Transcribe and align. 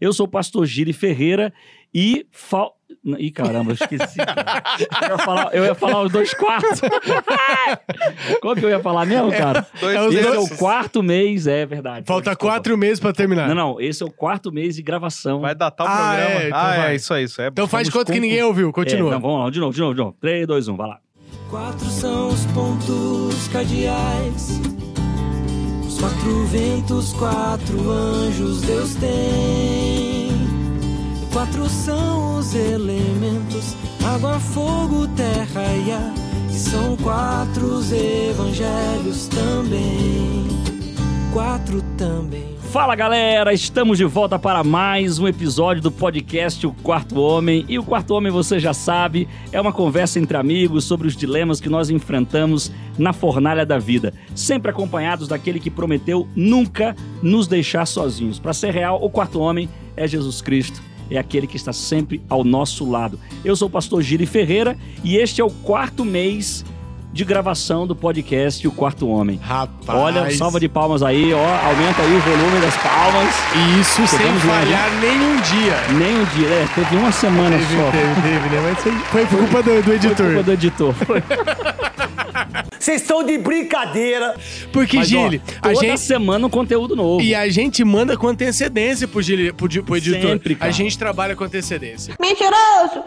Eu 0.00 0.12
sou 0.12 0.26
o 0.26 0.28
pastor 0.28 0.64
Giri 0.66 0.92
Ferreira 0.92 1.52
e. 1.94 2.26
Fal... 2.30 2.74
Ih, 3.18 3.30
caramba, 3.30 3.70
eu 3.70 3.74
esqueci. 3.74 4.16
cara. 4.16 4.62
Eu 5.02 5.08
ia 5.10 5.18
falar, 5.18 5.54
eu 5.54 5.64
ia 5.64 5.74
falar 5.74 6.02
os 6.02 6.10
dois 6.12 6.34
quartos. 6.34 6.80
Qual 8.40 8.54
que 8.54 8.64
eu 8.64 8.68
ia 8.68 8.80
falar 8.80 9.06
mesmo, 9.06 9.30
cara? 9.30 9.66
Dois 9.80 9.96
É 9.96 10.00
os 10.02 10.14
Esse 10.14 10.26
é 10.26 10.32
dois- 10.34 10.50
o 10.52 10.56
quarto 10.56 11.02
mês, 11.02 11.46
é 11.46 11.64
verdade. 11.66 12.04
Falta 12.06 12.30
Desculpa. 12.30 12.54
quatro 12.54 12.76
meses 12.76 12.98
pra 13.00 13.12
terminar. 13.12 13.48
Não, 13.48 13.54
não, 13.54 13.80
esse 13.80 14.02
é 14.02 14.06
o 14.06 14.10
quarto 14.10 14.52
mês 14.52 14.74
de 14.76 14.82
gravação. 14.82 15.40
Vai 15.40 15.54
datar 15.54 15.86
o 15.86 15.90
Ah, 15.90 15.96
programa. 16.16 16.40
é, 16.42 16.46
então 16.48 16.58
ah, 16.58 16.76
vai. 16.76 16.92
é 16.92 16.94
isso 16.96 17.14
aí, 17.14 17.24
isso 17.24 17.40
é. 17.40 17.46
Então 17.48 17.66
faz 17.68 17.88
conta 17.88 18.12
que 18.12 18.18
com- 18.18 18.22
ninguém 18.24 18.42
ouviu. 18.42 18.68
É, 18.68 18.72
Continua. 18.72 19.10
não, 19.12 19.20
vamos 19.20 19.44
lá, 19.44 19.50
de 19.50 19.60
novo, 19.60 19.72
de 19.72 19.80
novo, 19.80 19.94
de 19.94 20.00
novo. 20.00 20.16
3, 20.20 20.46
2, 20.46 20.68
1, 20.68 20.76
vai 20.76 20.88
lá. 20.88 20.98
Quatro 21.50 21.86
são 21.86 22.28
os 22.28 22.44
pontos 22.46 23.48
cardeais. 23.52 24.75
Os 25.96 26.02
quatro 26.02 26.44
ventos, 26.48 27.12
quatro 27.14 27.90
anjos 27.90 28.60
Deus 28.60 28.94
tem. 28.96 30.28
Quatro 31.32 31.70
são 31.70 32.38
os 32.38 32.54
elementos: 32.54 33.74
água, 34.04 34.38
fogo, 34.38 35.08
terra 35.16 35.64
e 35.86 35.92
ar. 35.92 36.12
E 36.50 36.58
são 36.58 36.98
quatro 36.98 37.64
os 37.64 37.90
evangelhos 37.92 39.26
também. 39.28 40.46
Quatro 41.32 41.82
também. 41.96 42.55
Fala 42.76 42.94
galera, 42.94 43.54
estamos 43.54 43.96
de 43.96 44.04
volta 44.04 44.38
para 44.38 44.62
mais 44.62 45.18
um 45.18 45.26
episódio 45.26 45.82
do 45.82 45.90
podcast 45.90 46.66
O 46.66 46.74
Quarto 46.74 47.18
Homem. 47.18 47.64
E 47.70 47.78
o 47.78 47.82
Quarto 47.82 48.10
Homem, 48.10 48.30
você 48.30 48.60
já 48.60 48.74
sabe, 48.74 49.26
é 49.50 49.58
uma 49.58 49.72
conversa 49.72 50.20
entre 50.20 50.36
amigos 50.36 50.84
sobre 50.84 51.08
os 51.08 51.16
dilemas 51.16 51.58
que 51.58 51.70
nós 51.70 51.88
enfrentamos 51.88 52.70
na 52.98 53.14
fornalha 53.14 53.64
da 53.64 53.78
vida, 53.78 54.12
sempre 54.34 54.70
acompanhados 54.70 55.26
daquele 55.26 55.58
que 55.58 55.70
prometeu 55.70 56.28
nunca 56.36 56.94
nos 57.22 57.46
deixar 57.46 57.86
sozinhos. 57.86 58.38
Para 58.38 58.52
ser 58.52 58.74
real, 58.74 59.02
o 59.02 59.08
Quarto 59.08 59.40
Homem 59.40 59.70
é 59.96 60.06
Jesus 60.06 60.42
Cristo. 60.42 60.82
É 61.10 61.16
aquele 61.16 61.46
que 61.46 61.56
está 61.56 61.72
sempre 61.72 62.20
ao 62.28 62.44
nosso 62.44 62.86
lado. 62.86 63.18
Eu 63.42 63.56
sou 63.56 63.68
o 63.68 63.70
pastor 63.70 64.02
Giri 64.02 64.26
Ferreira 64.26 64.76
e 65.02 65.16
este 65.16 65.40
é 65.40 65.44
o 65.44 65.50
quarto 65.50 66.04
mês 66.04 66.62
de 67.16 67.24
gravação 67.24 67.86
do 67.86 67.96
podcast 67.96 68.68
O 68.68 68.70
Quarto 68.70 69.08
Homem. 69.08 69.40
Rapaz. 69.42 69.98
Olha, 69.98 70.30
salva 70.36 70.60
de 70.60 70.68
palmas 70.68 71.02
aí, 71.02 71.32
ó. 71.32 71.38
Aumenta 71.66 72.02
aí 72.02 72.14
o 72.14 72.20
volume 72.20 72.60
das 72.60 72.76
palmas. 72.76 73.34
Isso 73.80 74.06
sem 74.06 74.18
Chegamos 74.18 74.44
lá, 74.44 74.54
falhar 74.60 74.90
nenhum 75.00 75.40
dia. 75.40 75.76
Nem 75.98 76.14
um 76.14 76.24
dia, 76.36 76.48
é, 76.48 76.68
teve 76.74 76.94
uma 76.96 77.10
semana 77.10 77.56
Teve, 77.56 77.74
só. 77.74 77.90
teve, 77.90 78.14
teve, 78.20 78.48
né? 78.54 78.60
Mas 78.62 78.78
isso 78.86 79.04
foi 79.06 79.24
culpa 79.26 79.62
do, 79.62 79.76
do 79.76 79.82
Foi 79.84 79.94
editor. 79.94 80.26
culpa 80.26 80.42
do 80.42 80.52
editor. 80.52 80.94
Vocês 82.86 83.02
estão 83.02 83.24
de 83.24 83.36
brincadeira. 83.36 84.36
Porque, 84.72 84.96
Mas, 84.96 85.12
ó, 85.12 85.24
Gili, 85.24 85.42
a 85.60 85.70
toda 85.72 85.80
gente. 85.88 86.00
semana 86.00 86.46
um 86.46 86.50
conteúdo 86.50 86.94
novo. 86.94 87.20
E 87.20 87.34
a 87.34 87.48
gente 87.48 87.82
manda 87.82 88.16
com 88.16 88.28
antecedência 88.28 89.08
pro, 89.08 89.20
Gili, 89.20 89.52
pro, 89.52 89.68
pro 89.82 89.96
editor. 89.96 90.20
Sempre, 90.20 90.54
cara. 90.54 90.70
A 90.70 90.72
gente 90.72 90.96
trabalha 90.96 91.34
com 91.34 91.42
antecedência. 91.42 92.14
Mentiroso! 92.20 93.02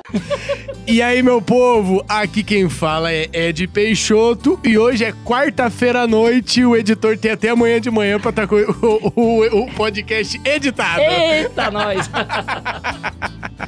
E 0.86 1.02
aí, 1.02 1.24
meu 1.24 1.42
povo, 1.42 2.04
aqui 2.10 2.44
quem 2.44 2.68
fala 2.68 3.10
é 3.10 3.30
Ed 3.32 3.68
Peixoto. 3.68 4.60
E 4.66 4.78
hoje 4.78 5.06
é 5.06 5.14
quarta-feira 5.24 6.02
à 6.02 6.08
noite. 6.08 6.66
O 6.66 6.76
editor 6.76 7.18
tem 7.18 7.32
até 7.32 7.48
amanhã 7.48 7.80
de 7.80 7.90
manhã 7.90 8.20
pra 8.20 8.32
estar 8.32 8.48
com 8.48 8.56
o, 8.58 9.12
o- 9.16 9.60
o 9.64 9.72
podcast 9.76 10.42
editado. 10.44 11.00
Eita, 11.02 11.72
nós! 11.72 12.10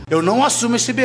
Eu 0.09 0.21
não 0.21 0.43
assumo 0.43 0.75
esse 0.75 0.91
BO. 0.91 1.03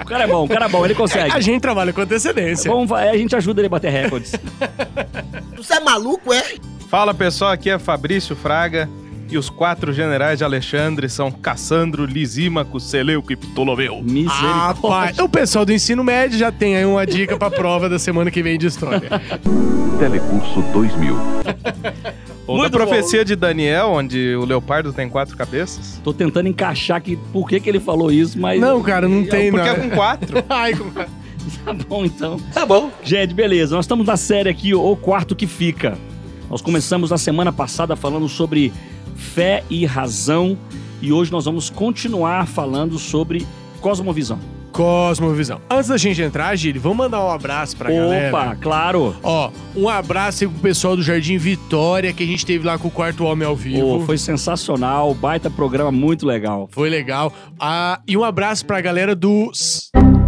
O 0.00 0.04
cara 0.04 0.24
é 0.24 0.26
bom, 0.26 0.44
o 0.44 0.48
cara 0.48 0.66
é 0.66 0.68
bom, 0.68 0.84
ele 0.84 0.94
consegue. 0.94 1.30
A 1.32 1.40
gente 1.40 1.60
trabalha 1.60 1.92
com 1.92 2.00
antecedência. 2.00 2.68
Vamos, 2.68 2.90
a 2.90 3.16
gente 3.16 3.34
ajuda 3.36 3.60
ele 3.60 3.66
a 3.66 3.70
bater 3.70 3.90
recordes. 3.92 4.32
Você 5.56 5.74
é 5.74 5.80
maluco, 5.80 6.32
é? 6.32 6.42
Fala 6.88 7.12
pessoal, 7.14 7.52
aqui 7.52 7.70
é 7.70 7.78
Fabrício 7.78 8.34
Fraga. 8.34 8.88
E 9.32 9.38
os 9.38 9.48
quatro 9.48 9.92
generais 9.92 10.38
de 10.38 10.44
Alexandre 10.44 11.08
são 11.08 11.30
Cassandro, 11.30 12.04
Lisímaco, 12.04 12.80
Seleuco 12.80 13.32
e 13.32 13.36
Ptolomeu. 13.36 13.98
Ah, 13.98 14.02
Misericórdia. 14.02 15.14
pai. 15.14 15.24
O 15.24 15.28
pessoal 15.28 15.64
do 15.64 15.72
ensino 15.72 16.02
médio 16.02 16.36
já 16.36 16.50
tem 16.50 16.76
aí 16.76 16.84
uma 16.84 17.06
dica 17.06 17.36
pra 17.36 17.48
prova 17.48 17.88
da 17.88 17.96
semana 17.96 18.28
que 18.28 18.42
vem 18.42 18.58
de 18.58 18.66
história. 18.66 19.08
Telecurso 20.00 20.62
2000. 20.72 21.14
Ou 22.44 22.56
Muito 22.56 22.72
da 22.72 22.78
profecia 22.84 23.24
de 23.24 23.36
Daniel, 23.36 23.90
onde 23.90 24.34
o 24.34 24.44
leopardo 24.44 24.92
tem 24.92 25.08
quatro 25.08 25.36
cabeças. 25.36 26.00
Tô 26.02 26.12
tentando 26.12 26.48
encaixar 26.48 26.96
aqui 26.96 27.16
por 27.32 27.48
que, 27.48 27.60
que 27.60 27.68
ele 27.68 27.78
falou 27.78 28.10
isso, 28.10 28.36
mas. 28.36 28.60
Não, 28.60 28.82
cara, 28.82 29.08
não 29.08 29.24
tem, 29.24 29.52
Porque 29.52 29.68
não. 29.68 29.76
é 29.76 29.78
com 29.78 29.90
quatro. 29.90 30.44
Ai, 30.48 30.74
como- 30.74 30.90
Tá 31.64 31.72
bom, 31.72 32.04
então. 32.04 32.38
Tá 32.52 32.64
bom. 32.64 32.90
Gente, 33.02 33.34
beleza. 33.34 33.74
Nós 33.76 33.84
estamos 33.84 34.06
na 34.06 34.16
série 34.16 34.48
aqui, 34.48 34.74
O 34.74 34.96
Quarto 34.96 35.36
que 35.36 35.46
Fica. 35.46 35.96
Nós 36.48 36.60
começamos 36.62 37.10
na 37.10 37.18
semana 37.18 37.52
passada 37.52 37.94
falando 37.94 38.28
sobre 38.28 38.72
fé 39.14 39.62
e 39.70 39.84
razão. 39.86 40.58
E 41.00 41.12
hoje 41.12 41.30
nós 41.30 41.44
vamos 41.44 41.70
continuar 41.70 42.46
falando 42.46 42.98
sobre 42.98 43.46
cosmovisão. 43.80 44.38
Cosmovisão. 44.72 45.60
Antes 45.68 45.88
da 45.88 45.96
gente 45.96 46.22
entrar, 46.22 46.54
Gili, 46.56 46.78
vamos 46.78 46.98
mandar 46.98 47.24
um 47.24 47.30
abraço 47.30 47.76
pra 47.76 47.90
galera. 47.90 48.28
Opa, 48.28 48.56
claro. 48.56 49.16
Ó, 49.22 49.50
um 49.76 49.88
abraço 49.88 50.44
aí 50.44 50.50
pro 50.50 50.60
pessoal 50.60 50.96
do 50.96 51.02
Jardim 51.02 51.36
Vitória, 51.36 52.12
que 52.12 52.22
a 52.22 52.26
gente 52.26 52.46
teve 52.46 52.64
lá 52.64 52.78
com 52.78 52.88
o 52.88 52.90
Quarto 52.90 53.24
Homem 53.24 53.46
ao 53.46 53.56
vivo. 53.56 53.98
Pô, 53.98 54.06
foi 54.06 54.16
sensacional, 54.16 55.12
baita 55.12 55.50
programa 55.50 55.90
muito 55.90 56.24
legal. 56.24 56.68
Foi 56.70 56.88
legal. 56.88 57.32
Ah, 57.58 58.00
e 58.06 58.16
um 58.16 58.24
abraço 58.24 58.64
pra 58.64 58.80
galera 58.80 59.14
do 59.14 59.50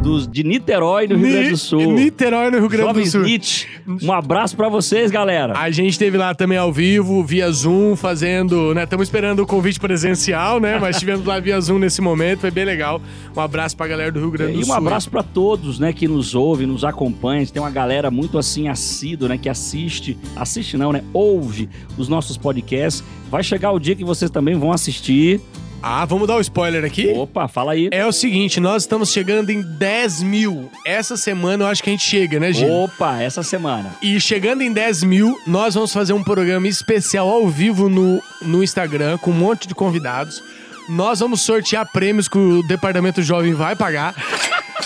Dos, 0.03 0.27
de 0.27 0.43
Niterói, 0.43 1.07
no 1.07 1.17
Rio 1.17 1.31
Grande 1.31 1.51
do 1.51 1.57
Sul. 1.57 1.79
Ni- 1.93 2.05
Niterói, 2.05 2.51
no 2.51 2.59
Rio 2.59 2.69
Grande 2.69 2.93
do 3.01 3.07
Sul. 3.07 3.21
Smith, 3.25 3.67
um 4.03 4.13
abraço 4.13 4.57
pra 4.57 4.69
vocês, 4.69 5.13
galera. 5.13 5.57
A 5.57 5.71
gente 5.71 5.91
esteve 5.93 6.17
lá 6.19 6.35
também 6.35 6.59
ao 6.59 6.73
vivo, 6.73 7.23
via 7.23 7.49
Zoom, 7.53 7.95
fazendo, 7.95 8.75
né? 8.75 8.83
Estamos 8.83 9.07
esperando 9.07 9.41
o 9.41 9.47
convite 9.47 9.79
presencial, 9.79 10.59
né? 10.59 10.77
Mas 10.81 10.97
estivemos 10.97 11.25
lá 11.25 11.39
via 11.39 11.61
Zoom 11.61 11.79
nesse 11.79 12.01
momento, 12.01 12.41
foi 12.41 12.51
bem 12.51 12.65
legal. 12.65 13.01
Um 13.37 13.41
abraço 13.41 13.77
pra 13.77 13.87
galera 13.87 14.11
do 14.11 14.19
Rio 14.19 14.31
Grande 14.33 14.55
do 14.55 14.61
E 14.61 14.65
Sul. 14.65 14.75
um 14.75 14.77
abraço 14.77 15.09
pra 15.09 15.23
todos, 15.23 15.79
né, 15.79 15.93
que 15.93 16.09
nos 16.09 16.35
ouve, 16.35 16.67
nos 16.67 16.85
acompanha. 16.85 17.47
Tem 17.47 17.63
uma 17.63 17.71
galera 17.71 18.11
muito 18.11 18.39
assim 18.39 18.67
assídua, 18.69 19.29
né, 19.29 19.39
que 19.39 19.49
assiste, 19.49 20.19
assiste 20.35 20.77
não, 20.77 20.93
né, 20.93 21.05
ouve 21.13 21.69
os 21.97 22.09
nossos 22.09 22.37
podcasts. 22.37 23.05
Vai 23.31 23.45
chegar 23.45 23.71
o 23.71 23.79
dia 23.79 23.95
que 23.95 24.05
vocês 24.05 24.31
também 24.33 24.57
vão 24.59 24.73
assistir. 24.73 25.41
Ah, 25.83 26.05
vamos 26.05 26.29
dar 26.29 26.35
o 26.35 26.39
um 26.39 26.41
spoiler 26.41 26.85
aqui? 26.85 27.09
Opa, 27.09 27.49
fala 27.49 27.73
aí. 27.73 27.89
É 27.91 28.07
o 28.07 28.13
seguinte, 28.13 28.61
nós 28.61 28.85
estamos 28.85 29.11
chegando 29.13 29.51
em 29.51 29.61
10 29.63 30.23
mil. 30.23 30.71
Essa 30.87 31.17
semana 31.17 31.65
eu 31.65 31.69
acho 31.69 31.83
que 31.83 31.91
a 31.91 31.93
gente 31.93 32.05
chega, 32.05 32.39
né, 32.39 32.53
Gil? 32.53 32.71
Opa, 32.71 33.21
essa 33.21 33.43
semana. 33.43 33.91
E 34.01 34.21
chegando 34.21 34.63
em 34.63 34.73
10 34.73 35.03
mil, 35.03 35.37
nós 35.47 35.75
vamos 35.75 35.93
fazer 35.93 36.13
um 36.13 36.23
programa 36.23 36.69
especial 36.69 37.29
ao 37.29 37.49
vivo 37.49 37.89
no, 37.89 38.23
no 38.41 38.63
Instagram, 38.63 39.19
com 39.19 39.33
um 39.33 39.35
monte 39.35 39.67
de 39.67 39.75
convidados. 39.75 40.43
Nós 40.89 41.19
vamos 41.21 41.41
sortear 41.43 41.85
prêmios 41.93 42.29
que 42.29 42.39
o 42.39 42.63
Departamento 42.63 43.21
Jovem 43.23 43.53
vai 43.53 43.75
pagar. 43.75 44.15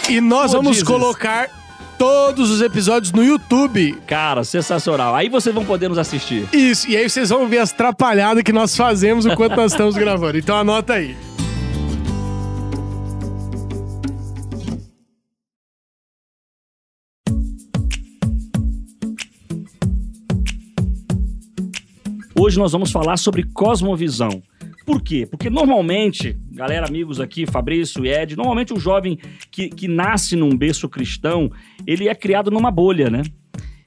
E 0.09 0.21
nós 0.21 0.53
Oh, 0.55 0.59
vamos 0.59 0.77
Jesus. 0.79 0.89
colocar 0.89 1.51
todos 1.99 2.51
os 2.51 2.61
episódios 2.61 3.13
no 3.13 3.25
YouTube. 3.25 3.99
Cara, 4.07 4.45
sensacional. 4.45 5.15
Aí 5.15 5.29
vocês 5.29 5.55
vão 5.55 5.65
poder 5.65 5.89
nos 5.89 5.99
assistir. 5.99 6.49
Isso, 6.53 6.89
e 6.89 6.97
aí 6.97 7.09
vocês 7.09 7.31
vão 7.31 7.49
ver 7.49 7.59
as 7.59 7.73
trapalhadas 7.73 8.43
que 8.43 8.53
nós 8.53 8.77
fazemos 8.77 9.27
enquanto 9.27 9.57
nós 9.57 9.73
estamos 9.73 9.97
gravando. 9.97 10.39
Então 10.39 10.57
anota 10.57 10.95
aí. 10.95 11.17
Hoje 22.39 22.59
nós 22.59 22.71
vamos 22.71 22.93
falar 22.93 23.17
sobre 23.17 23.43
cosmovisão. 23.43 24.43
Por 24.87 25.03
quê? 25.03 25.27
Porque 25.27 25.51
normalmente, 25.51 26.39
galera, 26.53 26.87
amigos 26.87 27.21
aqui, 27.21 27.45
Fabrício 27.45 28.07
e 28.07 28.09
Ed, 28.09 28.37
normalmente 28.37 28.73
o 28.73 28.79
jovem 28.79 29.19
que, 29.51 29.69
que 29.69 29.89
nasce 29.89 30.37
num 30.37 30.57
berço 30.57 30.89
cristão, 30.89 31.51
ele 31.85 32.09
é 32.09 32.15
criado 32.15 32.53
numa 32.53 32.71
bolha, 32.71 33.11
né? 33.11 33.23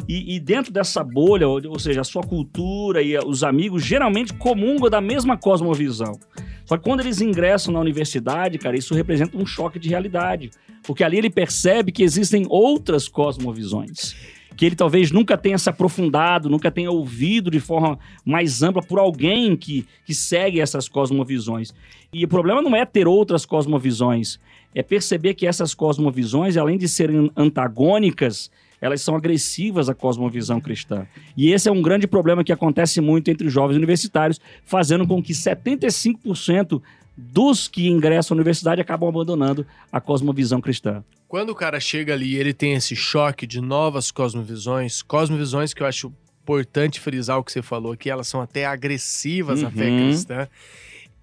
E, 0.06 0.36
e 0.36 0.40
dentro 0.42 0.74
dessa 0.74 1.02
bolha, 1.02 1.48
ou, 1.48 1.62
ou 1.68 1.80
seja, 1.80 2.02
a 2.02 2.04
sua 2.04 2.22
cultura 2.22 3.02
e 3.02 3.18
os 3.18 3.46
amigos 3.46 3.86
geralmente 3.86 4.34
comungam 4.34 4.90
da 4.90 5.00
mesma 5.00 5.38
cosmovisão. 5.38 6.20
Só 6.66 6.76
que 6.76 6.84
quando 6.84 7.00
eles 7.00 7.22
ingressam 7.22 7.74
na 7.74 7.80
universidade, 7.80 8.58
cara, 8.58 8.78
isso 8.78 8.94
representa 8.94 9.38
um 9.38 9.46
choque 9.46 9.80
de 9.80 9.88
realidade. 9.88 10.52
Porque 10.84 11.04
ali 11.04 11.18
ele 11.18 11.30
percebe 11.30 11.94
que 11.94 12.04
existem 12.04 12.46
outras 12.50 13.08
cosmovisões 13.08 14.16
que 14.60 14.66
ele 14.66 14.76
talvez 14.76 15.10
nunca 15.10 15.38
tenha 15.38 15.58
se 15.58 15.70
aprofundado, 15.70 16.50
nunca 16.50 16.70
tenha 16.70 16.92
ouvido 16.92 17.50
de 17.50 17.62
forma 17.62 17.98
mais 18.26 18.62
ampla 18.62 18.84
por 18.84 19.00
alguém 19.00 19.56
que, 19.56 19.86
que 20.06 20.14
segue 20.14 20.60
essas 20.60 20.90
cosmovisões. 20.90 21.74
E 22.12 22.26
o 22.26 22.28
problema 22.28 22.62
não 22.62 22.76
é 22.76 22.86
ter 22.86 23.08
outras 23.08 23.46
cosmovisões, 23.46 24.38
é 24.76 24.84
perceber 24.84 25.36
que 25.36 25.48
essas 25.48 25.74
cosmovisões, 25.74 26.58
além 26.58 26.78
de 26.78 26.90
serem 26.90 27.32
antagônicas, 27.38 28.52
elas 28.82 29.02
são 29.02 29.16
agressivas 29.16 29.88
à 29.88 29.96
cosmovisão 29.96 30.60
cristã. 30.60 31.08
E 31.38 31.54
esse 31.54 31.70
é 31.70 31.72
um 31.72 31.82
grande 31.82 32.06
problema 32.06 32.44
que 32.44 32.52
acontece 32.52 33.00
muito 33.00 33.32
entre 33.32 33.48
os 33.48 33.54
jovens 33.54 33.78
universitários, 33.78 34.42
fazendo 34.66 35.08
com 35.08 35.24
que 35.24 35.32
75% 35.32 36.82
dos 37.16 37.70
que 37.70 37.88
ingressam 37.88 38.36
na 38.36 38.42
universidade 38.42 38.82
acabam 38.82 39.08
abandonando 39.08 39.66
a 39.90 40.02
cosmovisão 40.02 40.60
cristã. 40.60 41.02
Quando 41.30 41.52
o 41.52 41.56
cara 41.56 41.80
chega 41.80 42.14
ali 42.14 42.34
e 42.34 42.38
ele 42.38 42.54
tem 42.54 42.74
esse 42.74 42.96
choque 42.96 43.46
de 43.48 43.62
novas 43.62 44.10
cosmovisões, 44.12 45.02
cosmovisões 45.04 45.74
que 45.74 45.82
eu 45.84 45.88
acho 45.88 46.12
importante 46.42 47.00
frisar 47.00 47.38
o 47.38 47.44
que 47.44 47.52
você 47.52 47.62
falou 47.62 47.92
aqui, 47.94 48.10
elas 48.10 48.28
são 48.28 48.42
até 48.42 48.66
agressivas 48.66 49.64
à 49.64 49.70
fé 49.70 49.86
Uhum. 49.90 50.08
cristã. 50.10 50.48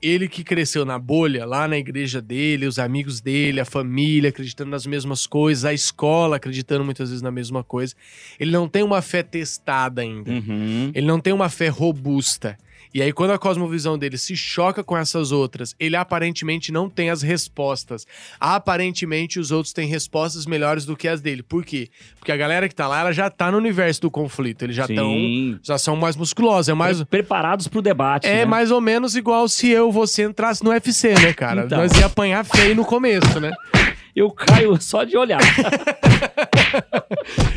ele 0.01 0.29
que 0.29 0.45
cresceu 0.45 0.85
na 0.85 0.99
bolha, 0.99 1.45
lá 1.45 1.67
na 1.67 1.77
igreja 1.79 2.21
dele, 2.23 2.67
os 2.67 2.79
amigos 2.79 3.21
dele, 3.21 3.59
a 3.59 3.65
família 3.65 4.29
acreditando 4.29 4.71
nas 4.71 4.87
mesmas 4.87 5.27
coisas, 5.27 5.65
a 5.65 5.73
escola 5.75 6.37
acreditando 6.37 6.85
muitas 6.85 7.09
vezes 7.09 7.23
na 7.23 7.31
mesma 7.33 7.65
coisa, 7.65 7.95
ele 8.39 8.53
não 8.53 8.69
tem 8.69 8.85
uma 8.85 9.03
fé 9.03 9.23
testada 9.25 10.03
ainda. 10.03 10.31
Uhum. 10.31 10.93
Ele 10.95 11.07
não 11.07 11.19
tem 11.19 11.33
uma 11.33 11.49
fé 11.49 11.67
robusta. 11.69 12.57
E 12.97 13.03
aí, 13.03 13.13
quando 13.13 13.33
a 13.33 13.39
cosmovisão 13.39 13.99
dele 13.99 14.17
se 14.17 14.35
choca 14.35 14.83
com 14.83 14.97
essas 14.97 15.31
outras, 15.31 15.77
ele 15.79 15.97
aparentemente 15.97 16.73
não 16.73 16.89
tem 16.89 17.11
as 17.11 17.21
respostas. 17.21 18.07
Aparentemente, 18.41 19.39
os 19.39 19.51
outros 19.51 19.75
têm 19.75 19.87
respostas 19.87 20.47
melhores 20.47 20.87
do 20.87 20.97
que 20.97 21.07
as 21.07 21.21
dele. 21.21 21.43
Por 21.43 21.63
quê? 21.63 21.91
Porque 22.19 22.33
a 22.33 22.37
galera 22.39 22.67
que 22.71 22.75
tá 22.75 22.89
lá, 22.89 23.01
ela 23.01 23.13
já 23.13 23.29
tá 23.29 23.53
no 23.53 23.59
universo 23.59 24.01
do 24.01 24.11
conflito. 24.11 24.63
Eles 24.63 24.77
já 24.77 24.87
estão. 24.87 25.15
Já 25.63 25.77
são 25.77 25.95
mais 25.95 26.17
musculosos. 26.17 26.71
É 26.71 26.73
mais. 26.73 26.97
Pre- 27.03 27.19
Preparados 27.19 27.69
pro 27.69 27.83
debate. 27.83 28.27
É 28.27 28.37
né? 28.37 28.45
mais 28.47 28.71
ou 28.71 28.81
menos 28.81 29.15
igual 29.15 29.47
se 29.47 29.69
eu 29.69 29.93
você 29.93 30.23
entrasse 30.23 30.65
no 30.65 30.71
UFC, 30.71 31.13
né, 31.21 31.35
cara? 31.35 31.65
Então. 31.67 31.77
Nós 31.77 31.93
ia 31.99 32.07
apanhar 32.07 32.47
feio 32.47 32.75
no 32.75 32.87
começo, 32.87 33.39
né? 33.39 33.53
Eu 34.17 34.31
caio 34.31 34.77
só 34.81 35.05
de 35.05 35.17
olhar. 35.17 35.41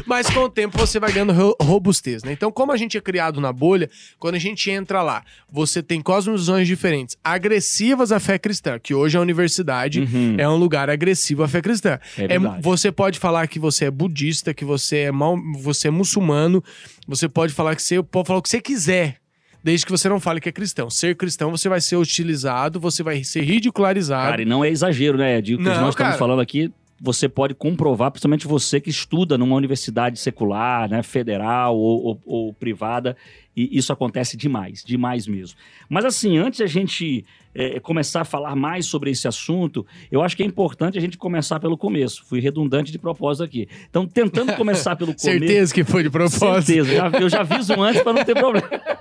Mas 0.05 0.29
com 0.29 0.41
o 0.41 0.49
tempo 0.49 0.77
você 0.77 0.99
vai 0.99 1.11
ganhando 1.11 1.33
ro- 1.33 1.55
robustez, 1.61 2.23
né? 2.23 2.31
Então, 2.31 2.51
como 2.51 2.71
a 2.71 2.77
gente 2.77 2.97
é 2.97 3.01
criado 3.01 3.39
na 3.39 3.53
bolha, 3.53 3.89
quando 4.17 4.35
a 4.35 4.39
gente 4.39 4.69
entra 4.69 5.01
lá, 5.01 5.23
você 5.51 5.81
tem 5.83 6.01
cosmovisões 6.01 6.67
diferentes, 6.67 7.15
agressivas 7.23 8.11
à 8.11 8.19
fé 8.19 8.37
cristã, 8.37 8.79
que 8.79 8.93
hoje 8.93 9.17
a 9.17 9.21
universidade 9.21 10.01
Uhum. 10.01 10.35
é 10.37 10.47
um 10.49 10.55
lugar 10.55 10.89
agressivo 10.89 11.43
à 11.43 11.47
fé 11.47 11.61
cristã. 11.61 11.99
É 12.17 12.27
verdade. 12.27 12.61
você 12.61 12.91
pode 12.91 13.19
falar 13.19 13.47
que 13.47 13.59
você 13.59 13.85
é 13.85 13.91
budista, 13.91 14.53
que 14.53 14.65
você 14.65 14.97
é 14.97 15.11
mal, 15.11 15.37
você 15.57 15.87
é 15.87 15.91
muçulmano, 15.91 16.63
você 17.07 17.29
pode 17.29 17.53
falar 17.53 17.75
que 17.75 17.81
você 17.83 18.01
pode 18.03 18.27
falar 18.27 18.39
o 18.39 18.41
que 18.41 18.49
você 18.49 18.61
quiser. 18.61 19.17
Desde 19.63 19.85
que 19.85 19.91
você 19.91 20.07
não 20.07 20.19
fale 20.19 20.39
que 20.39 20.47
é 20.49 20.51
cristão. 20.51 20.89
Ser 20.89 21.15
cristão, 21.15 21.51
você 21.51 21.67
vai 21.67 21.81
ser 21.81 21.95
utilizado, 21.97 22.79
você 22.79 23.03
vai 23.03 23.23
ser 23.23 23.41
ridicularizado. 23.43 24.29
Cara, 24.31 24.41
e 24.41 24.45
não 24.45 24.63
é 24.63 24.69
exagero, 24.69 25.17
né, 25.17 25.37
Ed? 25.37 25.55
O 25.55 25.57
que 25.57 25.63
Não, 25.63 25.69
nós 25.71 25.89
estamos 25.89 25.95
cara. 25.95 26.17
falando 26.17 26.39
aqui, 26.39 26.71
você 27.01 27.27
pode 27.29 27.53
comprovar, 27.53 28.11
principalmente 28.11 28.47
você 28.47 28.79
que 28.79 28.89
estuda 28.89 29.37
numa 29.37 29.55
universidade 29.55 30.19
secular, 30.19 30.89
né, 30.89 31.01
federal 31.03 31.77
ou, 31.77 32.03
ou- 32.05 32.21
ou 32.25 32.53
privada, 32.53 33.15
e 33.55 33.77
isso 33.77 33.91
acontece 33.91 34.37
demais, 34.37 34.83
demais 34.85 35.27
mesmo. 35.27 35.57
Mas 35.89 36.05
assim, 36.05 36.37
antes 36.37 36.61
a 36.61 36.65
gente 36.67 37.25
eh, 37.55 37.79
começar 37.79 38.21
a 38.21 38.25
falar 38.25 38.55
mais 38.55 38.85
sobre 38.85 39.09
esse 39.11 39.27
assunto, 39.27 39.85
eu 40.11 40.21
acho 40.21 40.37
que 40.37 40.43
é 40.43 40.45
importante 40.45 40.97
a 40.97 41.01
gente 41.01 41.17
começar 41.17 41.59
pelo 41.59 41.77
começo. 41.77 42.23
Fui 42.25 42.39
redundante 42.39 42.91
de 42.91 42.99
propósito 42.99 43.43
aqui. 43.43 43.67
Então, 43.89 44.05
tentando 44.07 44.53
começar 44.55 44.95
pelo 44.95 45.07
começo... 45.15 45.25
Certeza 45.39 45.73
que 45.73 45.83
foi 45.83 46.03
de 46.03 46.09
propósito. 46.09 46.65
Certeza, 46.65 47.11
eu 47.19 47.27
já 47.27 47.41
aviso 47.41 47.73
antes 47.81 48.01
para 48.01 48.13
não 48.13 48.23
ter 48.23 48.35
problema. 48.35 48.69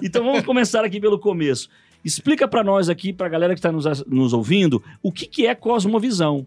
então 0.00 0.24
vamos 0.24 0.44
começar 0.44 0.84
aqui 0.84 1.00
pelo 1.00 1.18
começo. 1.18 1.68
Explica 2.04 2.48
para 2.48 2.64
nós 2.64 2.88
aqui, 2.88 3.12
para 3.12 3.26
a 3.26 3.30
galera 3.30 3.54
que 3.54 3.58
está 3.58 3.70
nos, 3.70 4.04
nos 4.06 4.32
ouvindo, 4.32 4.82
o 5.02 5.12
que, 5.12 5.26
que 5.26 5.46
é 5.46 5.54
cosmovisão. 5.54 6.46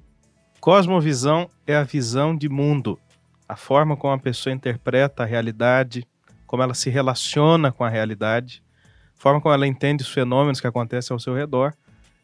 Cosmovisão 0.60 1.50
é 1.66 1.76
a 1.76 1.84
visão 1.84 2.36
de 2.36 2.50
mundo, 2.50 3.00
a 3.48 3.56
forma 3.56 3.96
como 3.96 4.14
a 4.14 4.18
pessoa 4.18 4.54
interpreta 4.54 5.24
a 5.24 5.26
realidade, 5.26 6.06
como 6.48 6.64
ela 6.64 6.74
se 6.74 6.90
relaciona 6.90 7.72
com 7.72 7.84
a 7.84 7.90
realidade, 7.90 8.64
a 9.18 9.22
forma 9.22 9.40
como 9.40 9.54
ela 9.54 9.68
entende 9.68 10.04
os 10.04 10.10
fenômenos 10.10 10.60
que 10.60 10.68
acontecem 10.68 11.14
ao 11.14 11.20
seu 11.20 11.34
redor 11.34 11.74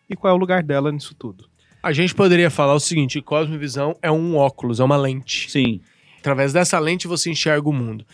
e 0.10 0.16
qual 0.16 0.34
é 0.34 0.36
o 0.36 0.40
lugar 0.40 0.64
dela 0.64 0.92
nisso 0.92 1.16
tudo. 1.16 1.50
A 1.82 1.92
gente 1.92 2.14
poderia 2.14 2.50
falar 2.50 2.74
o 2.74 2.80
seguinte: 2.80 3.22
cosmovisão 3.22 3.96
é 4.02 4.12
um 4.12 4.36
óculos, 4.36 4.80
é 4.80 4.84
uma 4.84 4.98
lente. 4.98 5.50
Sim, 5.50 5.82
Através 6.22 6.54
dessa 6.54 6.78
lente 6.78 7.08
você 7.08 7.32
enxerga 7.32 7.68
o 7.68 7.74
mundo. 7.74 8.06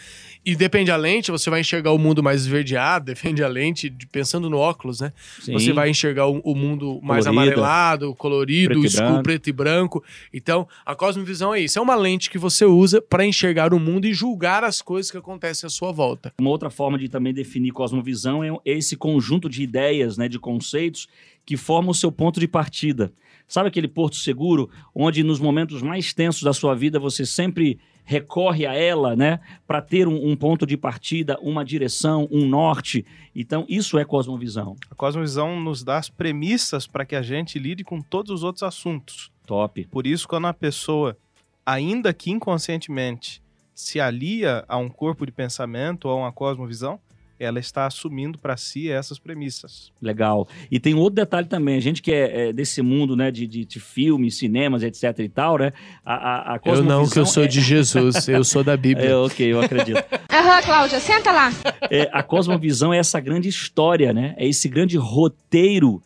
E 0.45 0.55
depende 0.55 0.89
da 0.89 0.95
lente, 0.95 1.29
você 1.29 1.49
vai 1.49 1.59
enxergar 1.59 1.91
o 1.91 1.97
mundo 1.97 2.23
mais 2.23 2.41
esverdeado, 2.41 3.03
depende 3.13 3.41
da 3.41 3.49
lente, 3.49 3.93
pensando 4.13 4.49
no 4.49 4.57
óculos, 4.57 5.01
né? 5.01 5.11
sim. 5.41 5.51
Você 5.51 5.73
vai 5.73 5.89
enxergar 5.89 6.25
o, 6.27 6.39
o 6.39 6.55
mundo 6.55 7.01
mais 7.03 7.25
Colorido. 7.25 7.51
amarelado, 7.61 8.15
colorido, 8.15 8.69
Preto 8.69 8.85
escuro, 8.85 9.07
branco. 9.09 9.23
preto 9.23 9.47
e 9.47 9.51
branco. 9.51 10.03
Então, 10.33 10.65
a 10.85 10.95
cosmovisão 10.95 11.53
é 11.53 11.59
isso. 11.59 11.77
É 11.77 11.81
uma 11.81 11.95
lente 11.95 12.29
que 12.29 12.37
você 12.37 12.63
usa 12.63 13.01
para 13.01 13.25
enxergar 13.25 13.73
o 13.73 13.79
mundo 13.79 14.05
e 14.05 14.13
julgar 14.13 14.63
as 14.63 14.81
coisas 14.81 15.11
que 15.11 15.17
acontecem 15.17 15.67
à 15.67 15.69
sua 15.69 15.91
volta. 15.91 16.33
Uma 16.39 16.49
outra 16.49 16.69
forma 16.69 16.97
de 16.97 17.09
também 17.09 17.33
definir 17.33 17.71
cosmovisão 17.71 18.41
é 18.41 18.57
esse 18.65 18.95
conjunto 18.95 19.49
de 19.49 19.61
ideias, 19.63 20.17
né, 20.17 20.29
de 20.29 20.39
conceitos 20.39 21.09
que 21.45 21.57
formam 21.57 21.91
o 21.91 21.95
seu 21.95 22.11
ponto 22.11 22.39
de 22.39 22.47
partida. 22.47 23.11
Sabe 23.49 23.67
aquele 23.67 23.87
porto 23.89 24.15
seguro 24.15 24.69
onde 24.95 25.23
nos 25.23 25.39
momentos 25.41 25.81
mais 25.81 26.13
tensos 26.13 26.43
da 26.43 26.53
sua 26.53 26.73
vida 26.73 26.99
você 26.99 27.25
sempre 27.25 27.77
recorre 28.07 28.65
a 28.65 28.73
ela, 28.73 29.17
né, 29.17 29.41
para 29.67 29.81
ter 29.81 30.07
um, 30.07 30.31
um 30.31 30.33
ponto 30.33 30.65
de 30.65 30.77
partida, 30.77 31.37
uma 31.41 31.65
direção, 31.65 32.25
um 32.31 32.47
norte. 32.47 33.05
Então, 33.35 33.65
isso 33.67 33.99
é 33.99 34.05
cosmovisão. 34.05 34.77
A 34.89 34.95
cosmovisão 34.95 35.59
nos 35.59 35.83
dá 35.83 35.97
as 35.97 36.09
premissas 36.09 36.87
para 36.87 37.05
que 37.05 37.17
a 37.17 37.21
gente 37.21 37.59
lide 37.59 37.83
com 37.83 37.99
todos 37.99 38.31
os 38.31 38.43
outros 38.43 38.63
assuntos. 38.63 39.29
Top. 39.45 39.85
Por 39.87 40.07
isso, 40.07 40.25
quando 40.25 40.47
a 40.47 40.53
pessoa, 40.53 41.17
ainda 41.65 42.13
que 42.13 42.31
inconscientemente, 42.31 43.43
se 43.75 43.99
alia 43.99 44.63
a 44.69 44.77
um 44.77 44.87
corpo 44.87 45.25
de 45.25 45.31
pensamento 45.33 46.05
ou 46.05 46.13
a 46.13 46.15
uma 46.15 46.31
cosmovisão, 46.31 47.01
ela 47.39 47.59
está 47.59 47.85
assumindo 47.85 48.37
para 48.37 48.57
si 48.57 48.89
essas 48.89 49.19
premissas. 49.19 49.91
Legal. 50.01 50.47
E 50.71 50.79
tem 50.79 50.95
outro 50.95 51.15
detalhe 51.15 51.47
também, 51.47 51.77
a 51.77 51.79
gente 51.79 52.01
que 52.01 52.11
é, 52.11 52.49
é 52.49 52.53
desse 52.53 52.81
mundo, 52.81 53.15
né, 53.15 53.29
de, 53.31 53.45
de, 53.45 53.63
de 53.65 53.79
filmes, 53.79 54.37
cinemas, 54.37 54.83
etc 54.83 55.19
e 55.19 55.29
tal, 55.29 55.57
né, 55.57 55.71
a, 56.05 56.13
a, 56.13 56.55
a 56.55 56.59
Eu 56.65 56.83
não, 56.83 57.07
que 57.07 57.19
eu 57.19 57.25
sou 57.25 57.43
é- 57.43 57.47
de 57.47 57.61
Jesus, 57.61 58.27
eu 58.27 58.43
sou 58.43 58.63
da 58.63 58.75
Bíblia. 58.77 59.09
É, 59.09 59.15
ok, 59.15 59.53
eu 59.53 59.61
acredito. 59.61 60.03
Aham, 60.31 60.61
Cláudia, 60.63 60.99
senta 60.99 61.31
lá. 61.31 61.51
É, 61.89 62.09
a 62.11 62.23
cosmovisão 62.23 62.93
é 62.93 62.97
essa 62.97 63.19
grande 63.19 63.47
história, 63.49 64.13
né? 64.13 64.33
É 64.37 64.47
esse 64.47 64.67
grande 64.67 64.97
roteiro 64.97 66.01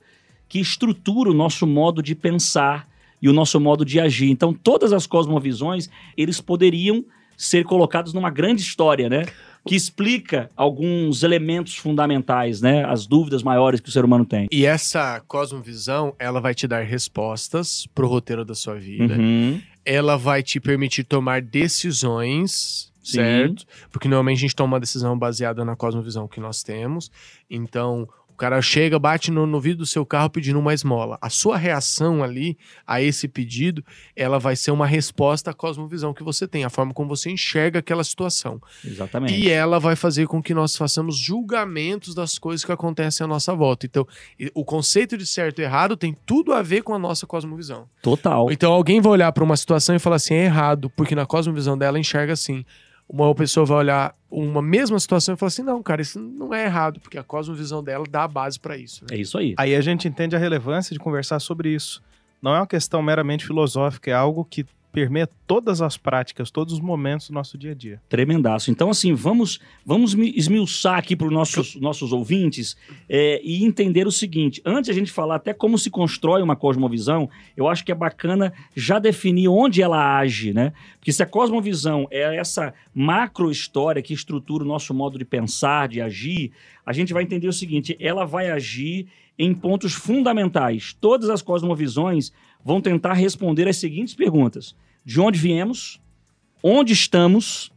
que 0.50 0.60
estrutura 0.60 1.30
o 1.30 1.34
nosso 1.34 1.66
modo 1.66 2.04
de 2.04 2.13
pensar 2.13 2.88
e 3.22 3.30
o 3.30 3.34
nosso 3.34 3.60
modo 3.60 3.86
de 3.86 4.00
agir. 4.00 4.30
Então, 4.30 4.54
todas 4.54 4.92
as 4.92 5.07
cosmovisões, 5.07 5.89
eles 6.18 6.42
poderiam 6.42 7.06
ser 7.38 7.63
colocados 7.63 8.13
numa 8.13 8.30
grande 8.30 8.62
história, 8.62 9.10
né? 9.10 9.25
Que 9.66 9.75
explica 9.75 10.50
alguns 10.56 11.22
elementos 11.24 11.78
fundamentais, 11.78 12.62
né? 12.62 12.84
As 12.84 13.06
dúvidas 13.06 13.44
maiores 13.44 13.80
que 13.80 13.90
o 13.90 13.92
ser 13.92 14.04
humano 14.04 14.25
tem. 14.25 14.48
E 14.52 14.66
essa 14.66 15.22
cosmovisão, 15.28 16.16
ela 16.18 16.42
vai 16.42 16.56
te 16.56 16.68
dar 16.68 16.84
respostas 16.84 17.88
pro 17.94 18.08
roteiro 18.08 18.44
da 18.44 18.56
sua 18.56 18.75
vida. 18.75 19.16
Uhum. 19.16 19.62
Ela 19.86 20.18
vai 20.18 20.42
te 20.42 20.60
permitir 20.60 21.04
tomar 21.04 21.42
decisões, 21.42 22.92
Sim. 23.04 23.18
certo? 23.18 23.66
Porque 23.92 24.08
normalmente 24.08 24.38
a 24.38 24.42
gente 24.42 24.56
toma 24.56 24.74
uma 24.74 24.80
decisão 24.80 25.18
baseada 25.18 25.63
na 25.63 25.75
cosmovisão 25.75 26.28
que 26.28 26.40
nós 26.40 26.63
temos. 26.63 27.12
Então, 27.50 28.08
cara 28.41 28.59
chega, 28.59 28.97
bate 28.97 29.29
no, 29.29 29.45
no 29.45 29.61
vidro 29.61 29.79
do 29.79 29.85
seu 29.85 30.03
carro 30.03 30.27
pedindo 30.27 30.57
uma 30.57 30.73
esmola. 30.73 31.15
A 31.21 31.29
sua 31.29 31.57
reação 31.57 32.24
ali 32.24 32.57
a 32.88 33.00
esse 33.00 33.27
pedido, 33.27 33.86
ela 34.15 34.39
vai 34.39 34.55
ser 34.55 34.71
uma 34.71 34.88
resposta 34.88 35.51
à 35.51 35.53
cosmovisão 35.53 36.12
que 36.12 36.24
você 36.24 36.48
tem, 36.48 36.63
a 36.63 36.69
forma 36.69 36.91
como 36.91 37.07
você 37.07 37.29
enxerga 37.29 37.77
aquela 37.77 38.03
situação. 38.03 38.60
Exatamente. 38.83 39.36
E 39.36 39.48
ela 39.48 39.79
vai 39.79 39.95
fazer 39.95 40.25
com 40.25 40.41
que 40.41 40.55
nós 40.55 40.75
façamos 40.75 41.15
julgamentos 41.17 42.15
das 42.15 42.39
coisas 42.39 42.65
que 42.65 42.71
acontecem 42.71 43.24
à 43.24 43.27
nossa 43.27 43.53
volta. 43.53 43.86
Então, 43.86 44.07
o 44.55 44.65
conceito 44.65 45.15
de 45.15 45.25
certo 45.27 45.60
e 45.60 45.63
errado 45.63 45.95
tem 45.95 46.17
tudo 46.25 46.51
a 46.51 46.63
ver 46.63 46.81
com 46.81 46.95
a 46.95 47.00
nossa 47.00 47.27
cosmovisão. 47.27 47.88
Total. 48.01 48.51
Então, 48.51 48.74
alguém 48.74 49.00
vai 49.00 49.12
olhar 49.12 49.31
para 49.31 49.43
uma 49.43 49.55
situação 49.55 49.95
e 49.95 50.00
falar 50.00 50.15
assim, 50.15 50.33
é 50.33 50.45
errado, 50.45 50.89
porque 50.89 51.13
na 51.13 51.27
cosmovisão 51.27 51.77
dela 51.77 52.00
enxerga 52.00 52.33
assim. 52.33 52.65
Uma 53.13 53.36
pessoa 53.36 53.65
vai 53.65 53.77
olhar 53.77 54.15
uma 54.30 54.62
mesma 54.62 54.98
situação 54.98 55.36
e 55.36 55.38
falar 55.38 55.50
assim, 55.50 55.63
não, 55.63 55.84
cara, 55.84 56.01
isso 56.01 56.18
não 56.18 56.53
é 56.53 56.63
errado, 56.63 57.01
porque 57.01 57.18
a 57.18 57.24
cosmovisão 57.24 57.84
dela 57.84 58.06
dá 58.10 58.24
a 58.24 58.27
base 58.27 58.58
para 58.58 58.77
isso. 58.77 59.03
né? 59.03 59.18
É 59.18 59.20
isso 59.20 59.38
aí. 59.38 59.53
Aí 59.58 59.75
a 59.75 59.82
gente 59.82 60.08
entende 60.08 60.34
a 60.34 60.39
relevância 60.39 60.94
de 60.94 61.00
conversar 61.00 61.39
sobre 61.39 61.70
isso. 61.74 62.01
Não 62.41 62.56
é 62.56 62.60
uma 62.60 62.68
questão 62.68 63.01
meramente 63.01 63.46
filosófica, 63.46 64.10
é 64.10 64.13
algo 64.13 64.46
que 64.46 64.65
permeia 64.91 65.29
todas 65.48 65.81
as 65.81 65.98
práticas, 65.98 66.51
todos 66.51 66.74
os 66.74 66.79
momentos 66.79 67.27
do 67.29 67.33
nosso 67.33 67.57
dia 67.57 67.71
a 67.71 67.74
dia. 67.74 68.01
Tremendaço. 68.10 68.69
Então, 68.71 68.89
assim, 68.89 69.13
vamos, 69.13 69.60
vamos 69.86 70.13
mi- 70.13 70.33
esmiuçar 70.36 70.98
aqui 70.98 71.15
para 71.15 71.27
os 71.27 71.33
nossos, 71.33 71.75
nossos 71.75 72.12
ouvintes 72.12 72.75
é, 73.10 73.41
e 73.43 73.63
entender 73.63 74.05
o 74.07 74.12
seguinte: 74.12 74.62
antes 74.65 74.86
de 74.86 74.91
a 74.91 74.93
gente 74.93 75.12
falar 75.12 75.36
até 75.36 75.53
como 75.53 75.77
se 75.77 75.89
constrói 75.89 76.41
uma 76.41 76.55
cosmovisão, 76.55 77.29
eu 77.55 77.67
acho 77.67 77.83
que 77.86 77.91
é 77.91 77.95
bacana 77.95 78.53
já 78.75 79.00
definir 79.00 79.48
onde 79.48 79.81
ela 79.81 80.17
age, 80.17 80.53
né? 80.53 80.74
Porque 81.00 81.12
se 81.12 81.24
a 81.24 81.25
cosmovisão 81.25 82.07
é 82.12 82.36
essa 82.38 82.74
macro 82.93 83.50
história 83.50 84.01
que 84.01 84.13
estrutura 84.13 84.63
o 84.63 84.67
nosso 84.67 84.93
modo 84.93 85.17
de 85.17 85.25
pensar, 85.25 85.88
de 85.88 86.00
agir, 86.01 86.51
a 86.86 86.93
gente 86.93 87.13
vai 87.13 87.24
entender 87.24 87.48
o 87.48 87.53
seguinte: 87.53 87.95
ela 88.00 88.25
vai 88.25 88.50
agir 88.50 89.07
em 89.38 89.53
pontos 89.53 89.93
fundamentais. 89.93 90.95
Todas 91.00 91.29
as 91.29 91.41
cosmovisões 91.41 92.31
vão 92.63 92.81
tentar 92.81 93.13
responder 93.13 93.67
as 93.67 93.77
seguintes 93.77 94.13
perguntas: 94.13 94.75
de 95.05 95.19
onde 95.19 95.39
viemos? 95.39 96.01
onde 96.63 96.93
estamos, 96.93 97.71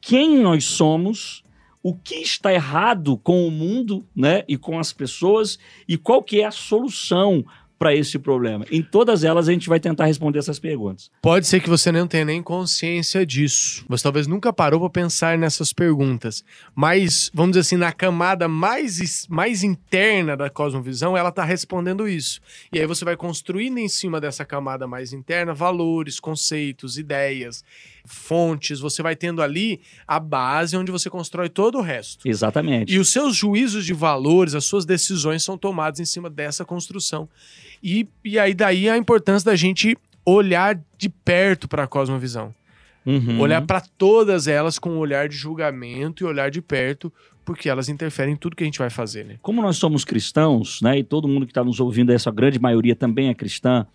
quem 0.00 0.38
nós 0.38 0.64
somos, 0.64 1.42
o 1.82 1.94
que 1.94 2.16
está 2.16 2.52
errado 2.52 3.16
com 3.16 3.46
o 3.46 3.50
mundo, 3.50 4.06
né, 4.14 4.44
e 4.46 4.56
com 4.56 4.78
as 4.78 4.92
pessoas 4.92 5.58
e 5.86 5.96
qual 5.96 6.22
que 6.22 6.40
é 6.40 6.44
a 6.44 6.50
solução 6.50 7.44
para 7.78 7.94
esse 7.94 8.18
problema? 8.18 8.64
Em 8.70 8.82
todas 8.82 9.22
elas 9.22 9.48
a 9.48 9.52
gente 9.52 9.68
vai 9.68 9.78
tentar 9.78 10.06
responder 10.06 10.38
essas 10.38 10.58
perguntas. 10.58 11.10
Pode 11.22 11.46
ser 11.46 11.60
que 11.60 11.68
você 11.68 11.92
não 11.92 12.06
tenha 12.06 12.24
nem 12.24 12.42
consciência 12.42 13.24
disso. 13.24 13.84
Você 13.88 14.02
talvez 14.02 14.26
nunca 14.26 14.52
parou 14.52 14.80
para 14.80 14.90
pensar 14.90 15.38
nessas 15.38 15.72
perguntas. 15.72 16.44
Mas, 16.74 17.30
vamos 17.32 17.52
dizer 17.52 17.60
assim, 17.60 17.76
na 17.76 17.92
camada 17.92 18.48
mais, 18.48 19.26
mais 19.28 19.62
interna 19.62 20.36
da 20.36 20.50
cosmovisão, 20.50 21.16
ela 21.16 21.28
está 21.28 21.44
respondendo 21.44 22.08
isso. 22.08 22.40
E 22.72 22.80
aí 22.80 22.86
você 22.86 23.04
vai 23.04 23.16
construindo 23.16 23.78
em 23.78 23.88
cima 23.88 24.20
dessa 24.20 24.44
camada 24.44 24.86
mais 24.86 25.12
interna 25.12 25.54
valores, 25.54 26.18
conceitos, 26.18 26.98
ideias, 26.98 27.64
fontes. 28.08 28.80
Você 28.80 29.02
vai 29.02 29.14
tendo 29.14 29.42
ali 29.42 29.80
a 30.06 30.18
base 30.18 30.76
onde 30.76 30.90
você 30.90 31.08
constrói 31.08 31.48
todo 31.48 31.78
o 31.78 31.82
resto. 31.82 32.26
Exatamente. 32.26 32.92
E 32.92 32.98
os 32.98 33.10
seus 33.10 33.36
juízos 33.36 33.84
de 33.84 33.92
valores, 33.92 34.54
as 34.54 34.64
suas 34.64 34.84
decisões 34.84 35.42
são 35.42 35.56
tomadas 35.56 36.00
em 36.00 36.04
cima 36.04 36.28
dessa 36.28 36.64
construção. 36.64 37.28
E, 37.82 38.08
e 38.24 38.38
aí 38.38 38.54
daí 38.54 38.88
a 38.88 38.96
importância 38.96 39.50
da 39.50 39.56
gente 39.56 39.96
olhar 40.24 40.78
de 40.96 41.08
perto 41.08 41.68
para 41.68 41.84
a 41.84 41.86
cosmovisão. 41.86 42.54
Uhum. 43.06 43.40
Olhar 43.40 43.62
para 43.62 43.80
todas 43.80 44.46
elas 44.46 44.78
com 44.78 44.90
um 44.90 44.98
olhar 44.98 45.28
de 45.28 45.36
julgamento 45.36 46.22
e 46.22 46.26
olhar 46.26 46.50
de 46.50 46.60
perto, 46.60 47.10
porque 47.44 47.70
elas 47.70 47.88
interferem 47.88 48.34
em 48.34 48.36
tudo 48.36 48.54
que 48.54 48.62
a 48.62 48.66
gente 48.66 48.78
vai 48.78 48.90
fazer, 48.90 49.24
né? 49.24 49.36
Como 49.40 49.62
nós 49.62 49.78
somos 49.78 50.04
cristãos, 50.04 50.82
né, 50.82 50.98
e 50.98 51.02
todo 51.02 51.26
mundo 51.26 51.46
que 51.46 51.50
está 51.52 51.64
nos 51.64 51.80
ouvindo, 51.80 52.12
essa 52.12 52.30
grande 52.30 52.58
maioria 52.58 52.94
também 52.94 53.30
é 53.30 53.34
cristã, 53.34 53.86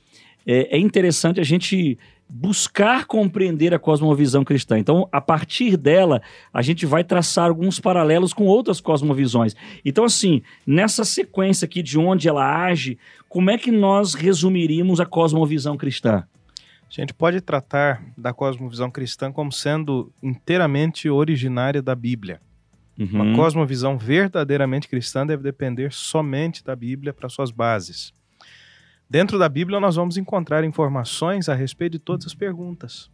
é, 0.45 0.75
é 0.75 0.79
interessante 0.79 1.39
a 1.39 1.43
gente 1.43 1.97
buscar 2.29 3.05
compreender 3.05 3.73
a 3.73 3.79
cosmovisão 3.79 4.43
cristã. 4.43 4.79
Então, 4.79 5.07
a 5.11 5.21
partir 5.21 5.77
dela, 5.77 6.21
a 6.51 6.61
gente 6.61 6.85
vai 6.85 7.03
traçar 7.03 7.49
alguns 7.49 7.79
paralelos 7.79 8.33
com 8.33 8.45
outras 8.45 8.81
cosmovisões. 8.81 9.55
Então, 9.85 10.03
assim, 10.03 10.41
nessa 10.65 11.03
sequência 11.05 11.65
aqui 11.65 11.83
de 11.83 11.99
onde 11.99 12.27
ela 12.27 12.65
age, 12.65 12.97
como 13.29 13.51
é 13.51 13.57
que 13.57 13.71
nós 13.71 14.15
resumiríamos 14.15 14.99
a 14.99 15.05
cosmovisão 15.05 15.77
cristã? 15.77 16.23
A 16.89 17.01
gente 17.01 17.13
pode 17.13 17.41
tratar 17.41 18.03
da 18.17 18.33
cosmovisão 18.33 18.89
cristã 18.89 19.31
como 19.31 19.51
sendo 19.51 20.11
inteiramente 20.21 21.09
originária 21.09 21.81
da 21.81 21.95
Bíblia. 21.95 22.39
Uma 22.97 23.23
Uhum. 23.25 23.35
cosmovisão 23.35 23.97
verdadeiramente 23.97 24.87
cristã 24.87 25.25
deve 25.25 25.41
depender 25.41 25.91
somente 25.91 26.63
da 26.63 26.75
Bíblia 26.75 27.11
para 27.11 27.27
suas 27.29 27.49
bases. 27.49 28.13
Dentro 29.09 29.37
da 29.37 29.47
Bíblia, 29.47 29.79
nós 29.79 29.95
vamos 29.95 30.17
encontrar 30.17 30.63
informações 30.63 31.49
a 31.49 31.53
respeito 31.53 31.93
de 31.93 31.99
todas 31.99 32.25
as 32.25 32.33
perguntas. 32.33 33.09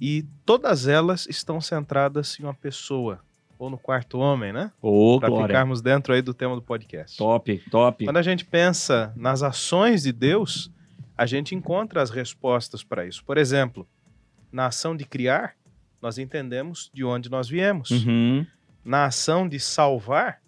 E 0.00 0.24
todas 0.44 0.86
elas 0.86 1.26
estão 1.28 1.60
centradas 1.60 2.38
em 2.38 2.44
uma 2.44 2.54
pessoa, 2.54 3.20
ou 3.58 3.68
no 3.68 3.78
quarto 3.78 4.18
homem, 4.18 4.52
né? 4.52 4.70
Ô, 4.80 5.18
Para 5.18 5.34
ficarmos 5.42 5.80
dentro 5.80 6.12
aí 6.12 6.22
do 6.22 6.32
tema 6.32 6.54
do 6.54 6.62
podcast. 6.62 7.16
Top, 7.16 7.58
top. 7.70 8.04
Quando 8.04 8.16
a 8.16 8.22
gente 8.22 8.44
pensa 8.44 9.12
nas 9.16 9.42
ações 9.42 10.02
de 10.02 10.12
Deus, 10.12 10.70
a 11.16 11.26
gente 11.26 11.54
encontra 11.54 12.00
as 12.00 12.10
respostas 12.10 12.84
para 12.84 13.04
isso. 13.04 13.24
Por 13.24 13.36
exemplo, 13.36 13.86
na 14.52 14.66
ação 14.66 14.96
de 14.96 15.04
criar, 15.04 15.54
nós 16.00 16.16
entendemos 16.16 16.90
de 16.94 17.04
onde 17.04 17.28
nós 17.28 17.48
viemos. 17.48 17.90
Uhum. 17.90 18.46
Na 18.84 19.06
ação 19.06 19.48
de 19.48 19.58
salvar, 19.58 20.40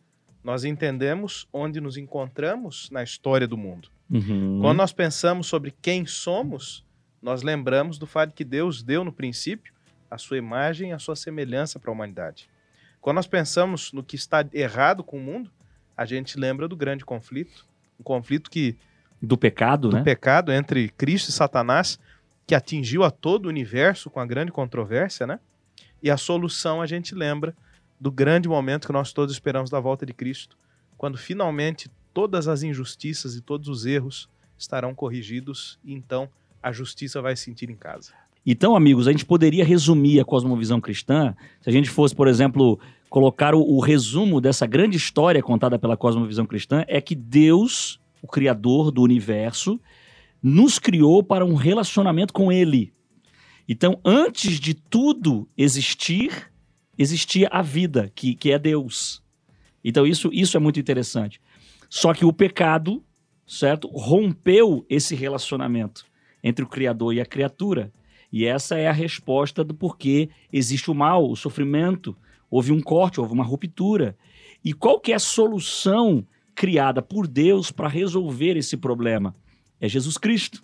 nós 0.42 0.64
entendemos 0.64 1.47
onde 1.52 1.80
nos 1.80 1.97
encontramos 1.97 2.88
na 2.90 3.02
história 3.02 3.47
do 3.47 3.56
mundo. 3.56 3.88
Uhum. 4.11 4.59
Quando 4.61 4.78
nós 4.78 4.92
pensamos 4.92 5.47
sobre 5.47 5.75
quem 5.82 6.06
somos, 6.06 6.85
nós 7.23 7.42
lembramos 7.42 7.99
do 7.99 8.06
fato 8.06 8.35
que 8.35 8.44
Deus 8.44 8.82
deu 8.82 9.04
no 9.04 9.12
princípio 9.12 9.73
a 10.11 10.18
sua 10.18 10.38
imagem 10.38 10.90
e 10.90 10.92
a 10.92 10.99
sua 10.99 11.14
semelhança 11.14 11.78
para 11.78 11.90
a 11.90 11.94
humanidade. 11.94 12.49
Quando 13.00 13.16
nós 13.16 13.26
pensamos 13.26 13.92
no 13.92 14.02
que 14.02 14.16
está 14.16 14.44
errado 14.52 15.04
com 15.04 15.16
o 15.18 15.20
mundo, 15.20 15.50
a 15.97 16.04
gente 16.04 16.38
lembra 16.38 16.66
do 16.66 16.76
grande 16.76 17.04
conflito, 17.04 17.66
um 17.99 18.02
conflito 18.02 18.50
que 18.50 18.76
Do 19.23 19.37
pecado, 19.37 19.88
do 19.90 19.97
né? 19.97 20.02
pecado 20.02 20.50
entre 20.50 20.88
Cristo 20.88 21.28
e 21.28 21.32
Satanás, 21.32 21.99
que 22.47 22.54
atingiu 22.54 23.04
a 23.04 23.11
todo 23.11 23.47
o 23.47 23.49
universo 23.49 24.11
com 24.11 24.18
a 24.18 24.26
grande 24.26 24.50
controvérsia, 24.50 25.26
né? 25.26 25.38
E 26.02 26.11
a 26.11 26.16
solução 26.16 26.82
a 26.82 26.87
gente 26.87 27.14
lembra 27.14 27.54
do 28.00 28.11
grande 28.11 28.49
momento 28.49 28.87
que 28.87 28.92
nós 28.92 29.12
todos 29.12 29.35
esperamos 29.35 29.69
da 29.69 29.78
volta 29.78 30.07
de 30.07 30.14
Cristo, 30.14 30.57
quando 30.97 31.19
finalmente 31.19 31.90
todas 32.14 32.49
as 32.49 32.62
injustiças 32.62 33.37
e 33.37 33.42
todos 33.42 33.69
os 33.69 33.85
erros 33.85 34.28
estarão 34.57 34.95
corrigidos 34.95 35.78
e 35.85 35.92
então 35.92 36.28
a 36.62 36.73
justiça 36.73 37.21
vai 37.21 37.37
se 37.37 37.45
sentir 37.45 37.71
em 37.71 37.76
casa. 37.76 38.12
Então, 38.45 38.75
amigos, 38.75 39.07
a 39.07 39.12
gente 39.12 39.25
poderia 39.25 39.64
resumir 39.64 40.19
a 40.19 40.25
cosmovisão 40.25 40.80
cristã 40.80 41.35
se 41.61 41.69
a 41.69 41.73
gente 41.73 41.90
fosse, 41.90 42.14
por 42.14 42.26
exemplo, 42.26 42.80
colocar 43.11 43.54
o, 43.54 43.61
o 43.61 43.80
resumo 43.80 44.40
dessa 44.40 44.66
grande 44.66 44.97
história 44.97 45.42
contada 45.42 45.78
pela 45.78 45.97
cosmovisão 45.97 46.47
cristã 46.47 46.85
é 46.88 47.00
que 47.00 47.14
Deus, 47.14 48.00
o 48.23 48.26
criador 48.26 48.90
do 48.90 49.02
universo, 49.02 49.78
nos 50.42 50.78
criou 50.78 51.23
para 51.23 51.45
um 51.45 51.54
relacionamento 51.54 52.33
com 52.33 52.50
ele. 52.50 52.92
Então, 53.69 54.00
antes 54.04 54.59
de 54.59 54.75
tudo 54.75 55.47
existir, 55.57 56.50
existia 57.02 57.49
a 57.50 57.62
vida, 57.62 58.12
que, 58.14 58.35
que 58.35 58.52
é 58.52 58.59
Deus. 58.59 59.23
Então, 59.83 60.07
isso, 60.07 60.28
isso 60.30 60.54
é 60.54 60.61
muito 60.61 60.78
interessante. 60.78 61.40
Só 61.88 62.12
que 62.12 62.26
o 62.26 62.33
pecado, 62.33 63.02
certo, 63.47 63.88
rompeu 63.88 64.85
esse 64.87 65.14
relacionamento 65.14 66.04
entre 66.45 66.62
o 66.62 66.69
Criador 66.69 67.14
e 67.14 67.21
a 67.21 67.25
criatura. 67.25 67.90
E 68.30 68.45
essa 68.45 68.76
é 68.76 68.87
a 68.87 68.92
resposta 68.92 69.64
do 69.64 69.73
porquê 69.73 70.28
existe 70.52 70.90
o 70.90 70.95
mal, 70.95 71.28
o 71.28 71.35
sofrimento. 71.35 72.14
Houve 72.50 72.71
um 72.71 72.83
corte, 72.83 73.19
houve 73.19 73.33
uma 73.33 73.45
ruptura. 73.45 74.14
E 74.62 74.75
qual 74.75 75.00
que 75.00 75.12
é 75.12 75.14
a 75.14 75.19
solução 75.19 76.26
criada 76.54 77.00
por 77.00 77.26
Deus 77.26 77.73
para 77.73 77.88
resolver 77.88 78.59
esse 78.59 78.76
problema? 78.76 79.35
É 79.80 79.88
Jesus 79.88 80.19
Cristo, 80.19 80.62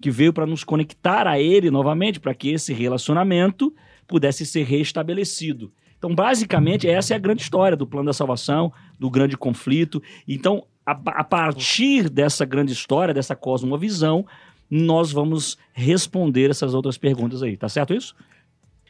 que 0.00 0.10
veio 0.10 0.32
para 0.32 0.46
nos 0.46 0.64
conectar 0.64 1.28
a 1.28 1.38
Ele 1.38 1.70
novamente, 1.70 2.18
para 2.18 2.34
que 2.34 2.48
esse 2.48 2.72
relacionamento 2.74 3.72
pudesse 4.06 4.46
ser 4.46 4.64
restabelecido. 4.64 5.72
Então, 5.98 6.14
basicamente, 6.14 6.88
essa 6.88 7.14
é 7.14 7.16
a 7.16 7.20
grande 7.20 7.42
história 7.42 7.76
do 7.76 7.86
plano 7.86 8.06
da 8.06 8.12
salvação, 8.12 8.72
do 8.98 9.10
grande 9.10 9.36
conflito. 9.36 10.02
Então, 10.28 10.64
a, 10.84 10.92
a 10.92 11.24
partir 11.24 12.08
dessa 12.08 12.44
grande 12.44 12.72
história, 12.72 13.14
dessa 13.14 13.34
cosmovisão, 13.34 14.26
nós 14.70 15.10
vamos 15.10 15.56
responder 15.72 16.50
essas 16.50 16.74
outras 16.74 16.98
perguntas 16.98 17.42
aí. 17.42 17.56
Tá 17.56 17.68
certo 17.68 17.94
isso? 17.94 18.14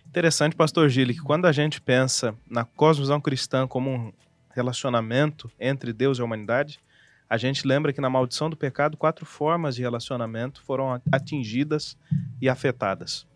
Interessante, 0.07 0.57
pastor 0.57 0.89
Gili, 0.89 1.15
que 1.15 1.21
quando 1.21 1.47
a 1.47 1.53
gente 1.53 1.81
pensa 1.81 2.35
na 2.49 2.65
cosmovisão 2.65 3.21
cristã 3.21 3.67
como 3.67 3.91
um 3.91 4.13
relacionamento 4.51 5.51
entre 5.61 5.93
Deus 5.93 6.19
e 6.19 6.23
a 6.23 6.25
humanidade, 6.25 6.81
a 7.29 7.37
gente 7.37 7.67
lembra 7.67 7.93
que 7.93 8.01
na 8.01 8.09
maldição 8.09 8.49
do 8.49 8.57
pecado, 8.57 8.97
quatro 8.97 9.27
formas 9.27 9.77
de 9.77 9.83
relacionamento 9.83 10.63
foram 10.63 11.01
atingidas 11.13 11.97
e 12.41 12.49
afetadas. 12.49 13.27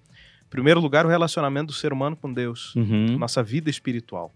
Primeiro 0.50 0.80
lugar, 0.80 1.06
o 1.06 1.08
relacionamento 1.08 1.68
do 1.68 1.72
ser 1.72 1.92
humano 1.92 2.16
com 2.16 2.32
Deus, 2.32 2.74
Uhum. 2.74 3.16
nossa 3.18 3.42
vida 3.42 3.70
espiritual. 3.70 4.32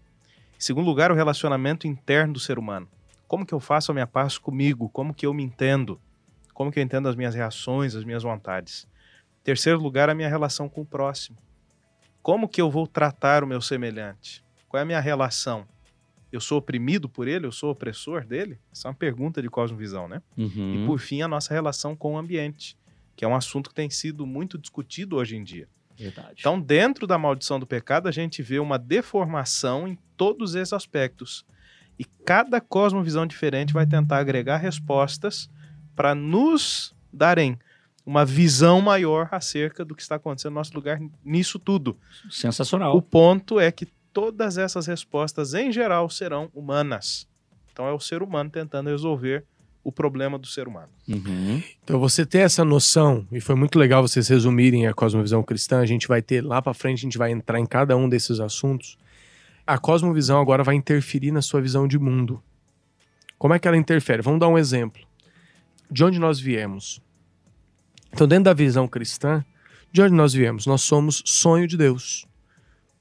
Em 0.57 0.61
segundo 0.61 0.85
lugar, 0.85 1.11
o 1.11 1.15
relacionamento 1.15 1.85
interno 1.85 2.33
do 2.33 2.39
ser 2.39 2.57
humano. 2.57 2.87
Como 3.27 3.45
que 3.45 3.53
eu 3.53 3.59
faço 3.59 3.91
a 3.91 3.93
minha 3.93 4.07
paz 4.07 4.37
comigo? 4.37 4.87
Como 4.89 5.13
que 5.13 5.25
eu 5.25 5.33
me 5.33 5.43
entendo? 5.43 5.99
Como 6.53 6.71
que 6.71 6.79
eu 6.79 6.83
entendo 6.83 7.09
as 7.09 7.15
minhas 7.15 7.35
reações, 7.35 7.95
as 7.95 8.05
minhas 8.05 8.23
vontades? 8.23 8.87
Em 9.41 9.43
terceiro 9.43 9.79
lugar, 9.79 10.09
a 10.09 10.15
minha 10.15 10.29
relação 10.29 10.69
com 10.69 10.81
o 10.81 10.85
próximo. 10.85 11.37
Como 12.23 12.47
que 12.47 12.61
eu 12.61 12.71
vou 12.71 12.87
tratar 12.87 13.43
o 13.43 13.47
meu 13.47 13.59
semelhante? 13.61 14.43
Qual 14.69 14.79
é 14.79 14.83
a 14.83 14.85
minha 14.85 14.99
relação? 15.01 15.67
Eu 16.31 16.39
sou 16.39 16.57
oprimido 16.59 17.07
por 17.09 17.27
ele? 17.27 17.45
Eu 17.45 17.51
sou 17.51 17.71
opressor 17.71 18.25
dele? 18.25 18.57
Essa 18.71 18.87
é 18.87 18.89
uma 18.89 18.95
pergunta 18.95 19.41
de 19.41 19.49
cosmovisão, 19.49 20.07
né? 20.07 20.21
Uhum. 20.37 20.83
E 20.83 20.85
por 20.85 20.99
fim, 20.99 21.21
a 21.21 21.27
nossa 21.27 21.53
relação 21.53 21.95
com 21.95 22.13
o 22.13 22.17
ambiente, 22.17 22.77
que 23.15 23.23
é 23.25 23.27
um 23.27 23.35
assunto 23.35 23.69
que 23.69 23.75
tem 23.75 23.89
sido 23.89 24.25
muito 24.25 24.57
discutido 24.57 25.17
hoje 25.17 25.35
em 25.35 25.43
dia. 25.43 25.67
Verdade. 25.97 26.35
Então, 26.39 26.59
dentro 26.59 27.07
da 27.07 27.17
maldição 27.17 27.59
do 27.59 27.65
pecado, 27.65 28.07
a 28.07 28.11
gente 28.11 28.41
vê 28.41 28.59
uma 28.59 28.77
deformação 28.77 29.87
em 29.87 29.97
todos 30.17 30.55
esses 30.55 30.73
aspectos. 30.73 31.45
E 31.97 32.03
cada 32.03 32.59
cosmovisão 32.59 33.25
diferente 33.25 33.73
vai 33.73 33.85
tentar 33.85 34.17
agregar 34.17 34.57
respostas 34.57 35.49
para 35.95 36.13
nos 36.13 36.93
darem 37.11 37.57
uma 38.05 38.25
visão 38.25 38.81
maior 38.81 39.29
acerca 39.31 39.83
do 39.83 39.95
que 39.95 40.01
está 40.01 40.15
acontecendo 40.15 40.51
no 40.51 40.59
nosso 40.59 40.73
lugar 40.75 40.99
nisso 41.23 41.57
tudo. 41.57 41.97
Sensacional. 42.29 42.95
O 42.95 43.01
ponto 43.01 43.59
é 43.59 43.71
que 43.71 43.87
todas 44.13 44.57
essas 44.57 44.85
respostas, 44.85 45.53
em 45.53 45.71
geral, 45.71 46.09
serão 46.09 46.49
humanas. 46.53 47.27
Então, 47.71 47.87
é 47.87 47.91
o 47.91 47.99
ser 47.99 48.21
humano 48.21 48.49
tentando 48.49 48.89
resolver 48.89 49.45
o 49.85 49.91
problema 49.91 50.39
do 50.39 50.47
ser 50.47 50.67
humano. 50.67 50.89
Uhum. 51.07 51.61
Então 51.83 51.99
você 51.99 52.25
ter 52.25 52.39
essa 52.39 52.65
noção, 52.65 53.25
e 53.31 53.39
foi 53.39 53.53
muito 53.53 53.77
legal 53.77 54.01
vocês 54.01 54.27
resumirem 54.27 54.87
a 54.87 54.93
cosmovisão 54.95 55.43
cristã, 55.43 55.79
a 55.79 55.85
gente 55.85 56.07
vai 56.07 56.23
ter 56.23 56.43
lá 56.43 56.59
pra 56.59 56.73
frente, 56.73 56.97
a 56.97 57.01
gente 57.03 57.19
vai 57.19 57.31
entrar 57.31 57.59
em 57.59 57.67
cada 57.67 57.95
um 57.95 58.09
desses 58.09 58.39
assuntos. 58.39 58.97
A 59.65 59.77
cosmovisão 59.77 60.41
agora 60.41 60.63
vai 60.63 60.73
interferir 60.73 61.31
na 61.31 61.41
sua 61.41 61.61
visão 61.61 61.87
de 61.87 61.99
mundo. 61.99 62.41
Como 63.37 63.53
é 63.53 63.59
que 63.59 63.67
ela 63.67 63.77
interfere? 63.77 64.23
Vamos 64.23 64.39
dar 64.39 64.47
um 64.47 64.57
exemplo. 64.57 65.01
De 65.89 66.03
onde 66.03 66.17
nós 66.19 66.39
viemos? 66.39 66.99
Então, 68.11 68.27
dentro 68.27 68.45
da 68.45 68.53
visão 68.53 68.87
cristã, 68.87 69.45
de 69.91 70.01
onde 70.01 70.15
nós 70.15 70.33
viemos? 70.33 70.65
Nós 70.65 70.81
somos 70.81 71.21
sonho 71.25 71.67
de 71.67 71.77
Deus, 71.77 72.25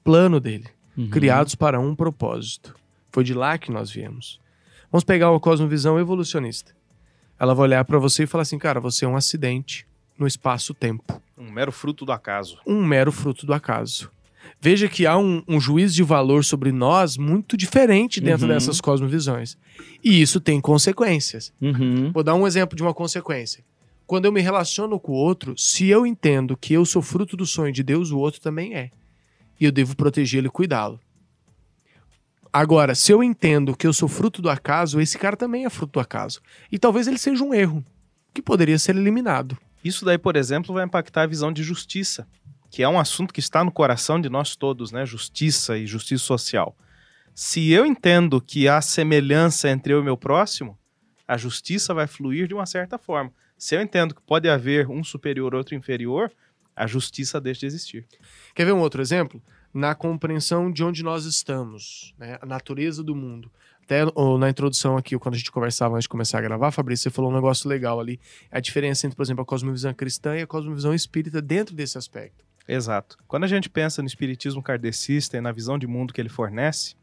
plano 0.05 0.39
dele, 0.39 0.69
Uhum. 0.97 1.09
criados 1.09 1.55
para 1.55 1.81
um 1.81 1.95
propósito. 1.95 2.77
Foi 3.11 3.25
de 3.25 3.33
lá 3.33 3.57
que 3.57 3.73
nós 3.73 3.91
viemos. 3.91 4.39
Vamos 4.95 5.03
pegar 5.03 5.29
uma 5.33 5.41
cosmovisão 5.41 5.99
evolucionista. 5.99 6.73
ela 7.37 7.53
vai 7.53 7.65
olhar 7.65 7.85
pra 7.85 7.99
você 7.99 8.23
e 8.23 8.27
falar 8.29 8.43
assim, 8.43 8.57
cara, 8.61 8.79
você 8.79 9.05
é 9.05 9.09
um 9.09 9.17
acidente 9.17 9.85
no 10.17 10.25
espaço-tempo. 10.25 11.21
Um 11.37 11.51
mero 11.51 11.73
fruto 11.73 12.05
do 12.05 12.13
acaso. 12.13 12.59
Um 12.65 12.81
mero 12.85 13.11
fruto 13.11 13.45
do 13.45 13.53
acaso. 13.53 14.09
Veja 14.61 14.89
que 14.89 15.05
há 15.05 15.19
um, 15.19 15.43
um 15.49 15.59
juízo 15.61 15.97
de 15.97 16.05
valor 16.05 16.45
sobre 16.45 16.71
nós 16.71 17.17
muito 17.17 17.57
diferente 17.57 18.21
dentro 18.21 18.47
Uhum. 18.47 18.53
dessas 18.55 18.81
cosmovisões. 18.81 19.59
E 20.03 20.23
isso 20.23 20.41
tem 20.41 20.61
consequências. 20.61 21.53
Uhum. 21.61 22.13
Vou 22.13 22.23
dar 22.23 22.37
um 22.37 22.47
exemplo 22.47 22.77
de 22.77 22.83
uma 22.85 22.95
consequência. 22.95 23.65
Quando 24.07 24.27
eu 24.27 24.33
me 24.33 24.41
relaciono 24.43 25.01
com 25.01 25.11
o 25.11 25.17
outro, 25.17 25.59
se 25.59 25.89
eu 25.89 26.07
entendo 26.07 26.57
que 26.57 26.73
eu 26.73 26.85
sou 26.87 27.03
fruto 27.03 27.37
do 27.37 27.45
sonho 27.45 27.73
de 27.73 27.83
Deus, 27.83 28.13
o 28.13 28.19
outro 28.21 28.41
também 28.41 28.77
é. 28.77 28.91
E 29.61 29.65
eu 29.65 29.73
devo 29.73 29.97
protegê-lo 29.97 30.47
e 30.47 30.51
cuidá-lo. 30.51 31.01
Agora, 32.57 32.95
se 32.95 33.11
eu 33.11 33.21
entendo 33.21 33.77
que 33.77 33.85
eu 33.85 33.93
sou 33.93 34.09
fruto 34.09 34.41
do 34.41 34.49
acaso, 34.49 35.01
esse 35.01 35.19
cara 35.19 35.37
também 35.37 35.65
é 35.65 35.69
fruto 35.69 35.95
do 35.95 36.01
acaso. 36.01 36.41
E 36.71 36.79
talvez 36.79 37.09
ele 37.09 37.19
seja 37.19 37.43
um 37.43 37.53
erro, 37.53 37.85
que 38.33 38.41
poderia 38.41 38.79
ser 38.79 38.95
eliminado. 38.95 39.59
Isso 39.83 40.05
daí, 40.05 40.17
por 40.17 40.37
exemplo, 40.37 40.73
vai 40.73 40.85
impactar 40.85 41.23
a 41.23 41.27
visão 41.27 41.53
de 41.53 41.65
justiça, 41.65 42.29
que 42.71 42.85
é 42.85 42.89
um 42.89 42.97
assunto 42.97 43.35
que 43.35 43.41
está 43.41 43.65
no 43.65 43.73
coração 43.73 44.21
de 44.21 44.29
nós 44.29 44.55
todos, 44.55 44.93
né? 44.93 45.05
Justiça 45.05 45.77
e 45.77 45.85
justiça 45.85 46.23
social. 46.23 46.77
Se 47.35 47.73
eu 47.73 47.85
entendo 47.85 48.41
que 48.41 48.69
há 48.69 48.81
semelhança 48.81 49.69
entre 49.69 49.93
eu 49.93 50.01
e 50.01 50.05
meu 50.05 50.17
próximo, 50.17 50.79
a 51.27 51.37
justiça 51.37 51.93
vai 51.93 52.07
fluir 52.07 52.47
de 52.47 52.55
uma 52.55 52.67
certa 52.67 52.99
forma. 52.99 53.33
Se 53.59 53.75
eu 53.75 53.83
entendo 53.83 54.15
que 54.15 54.23
pode 54.23 54.49
haver 54.49 54.89
um 54.89 55.03
superior, 55.03 55.57
outro 55.57 55.75
inferior, 55.75 56.31
a 56.77 56.87
justiça 56.87 57.41
deixa 57.41 57.63
de 57.63 57.67
existir. 57.67 58.07
Quer 58.55 58.65
ver 58.65 58.75
um 58.75 58.81
outro 58.81 59.03
exemplo? 59.03 59.43
Na 59.75 59.95
compreensão 59.95 60.71
de 60.71 60.85
onde 60.85 61.03
nós 61.03 61.25
estamos, 61.25 62.15
né? 62.17 62.39
a 62.41 62.47
natureza 62.47 63.03
do 63.03 63.15
mundo. 63.15 63.51
Até 63.83 64.03
na 64.39 64.49
introdução 64.49 64.97
aqui, 64.97 65.19
quando 65.19 65.35
a 65.35 65.39
gente 65.39 65.51
conversava 65.51 65.97
antes 65.97 66.05
de 66.05 66.09
começar 66.09 66.39
a 66.39 66.41
gravar, 66.41 66.71
Fabrício, 66.71 67.03
você 67.03 67.11
falou 67.11 67.31
um 67.31 67.35
negócio 67.35 67.69
legal 67.69 68.01
ali. 68.01 68.19
A 68.51 68.61
diferença 68.61 69.07
entre, 69.07 69.17
por 69.17 69.23
exemplo, 69.23 69.43
a 69.43 69.45
cosmovisão 69.45 69.93
cristã 69.93 70.37
e 70.37 70.43
a 70.43 70.47
cosmovisão 70.47 70.95
espírita 70.95 71.43
dentro 71.43 71.75
desse 71.75 71.99
aspecto. 71.99 72.45
Exato. 72.67 73.19
Quando 73.29 73.45
a 73.45 73.49
gente 73.49 73.69
pensa 73.69 74.01
no 74.01 74.09
espiritismo 74.09 74.63
kardecista 74.63 75.37
e 75.37 75.41
na 75.41 75.53
visão 75.53 75.79
de 75.79 75.87
mundo 75.87 76.15
que 76.15 76.21
ele 76.21 76.31
fornece, 76.31 76.95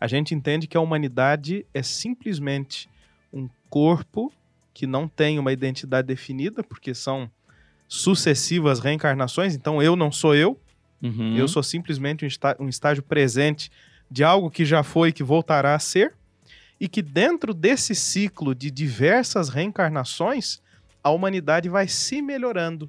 a 0.00 0.06
gente 0.06 0.34
entende 0.34 0.66
que 0.66 0.76
a 0.76 0.80
humanidade 0.80 1.66
é 1.74 1.82
simplesmente 1.82 2.88
um 3.32 3.48
corpo 3.68 4.32
que 4.72 4.86
não 4.86 5.06
tem 5.06 5.38
uma 5.38 5.52
identidade 5.52 6.08
definida, 6.08 6.62
porque 6.62 6.94
são 6.94 7.30
sucessivas 7.86 8.80
reencarnações, 8.80 9.54
então 9.54 9.82
eu 9.82 9.94
não 9.94 10.10
sou 10.10 10.34
eu, 10.34 10.58
Uhum. 11.02 11.36
eu 11.36 11.48
sou 11.48 11.62
simplesmente 11.62 12.24
um, 12.24 12.28
está- 12.28 12.56
um 12.60 12.68
estágio 12.68 13.02
presente 13.02 13.70
de 14.10 14.22
algo 14.22 14.50
que 14.50 14.64
já 14.64 14.82
foi 14.82 15.08
e 15.08 15.12
que 15.12 15.22
voltará 15.22 15.74
a 15.74 15.78
ser, 15.78 16.14
e 16.80 16.86
que 16.88 17.00
dentro 17.02 17.52
desse 17.54 17.94
ciclo 17.94 18.54
de 18.54 18.70
diversas 18.70 19.48
reencarnações, 19.48 20.60
a 21.02 21.10
humanidade 21.10 21.68
vai 21.68 21.88
se 21.88 22.20
melhorando. 22.22 22.88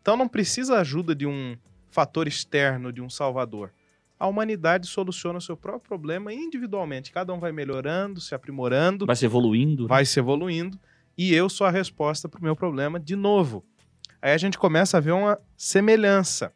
Então 0.00 0.16
não 0.16 0.26
precisa 0.28 0.78
ajuda 0.80 1.14
de 1.14 1.26
um 1.26 1.56
fator 1.90 2.26
externo, 2.26 2.92
de 2.92 3.00
um 3.00 3.08
salvador. 3.08 3.70
A 4.18 4.26
humanidade 4.26 4.86
soluciona 4.86 5.38
o 5.38 5.42
seu 5.42 5.56
próprio 5.56 5.88
problema 5.88 6.32
individualmente. 6.32 7.12
Cada 7.12 7.32
um 7.32 7.38
vai 7.40 7.52
melhorando, 7.52 8.20
se 8.20 8.34
aprimorando, 8.34 9.04
Vai 9.06 9.16
se 9.16 9.24
evoluindo. 9.24 9.86
vai 9.88 10.04
se 10.04 10.18
evoluindo, 10.18 10.78
e 11.18 11.34
eu 11.34 11.48
sou 11.48 11.66
a 11.66 11.70
resposta 11.70 12.28
para 12.28 12.40
o 12.40 12.42
meu 12.42 12.54
problema 12.56 12.98
de 13.00 13.14
novo. 13.16 13.64
Aí 14.20 14.32
a 14.32 14.38
gente 14.38 14.56
começa 14.58 14.96
a 14.96 15.00
ver 15.00 15.12
uma 15.12 15.38
semelhança. 15.56 16.52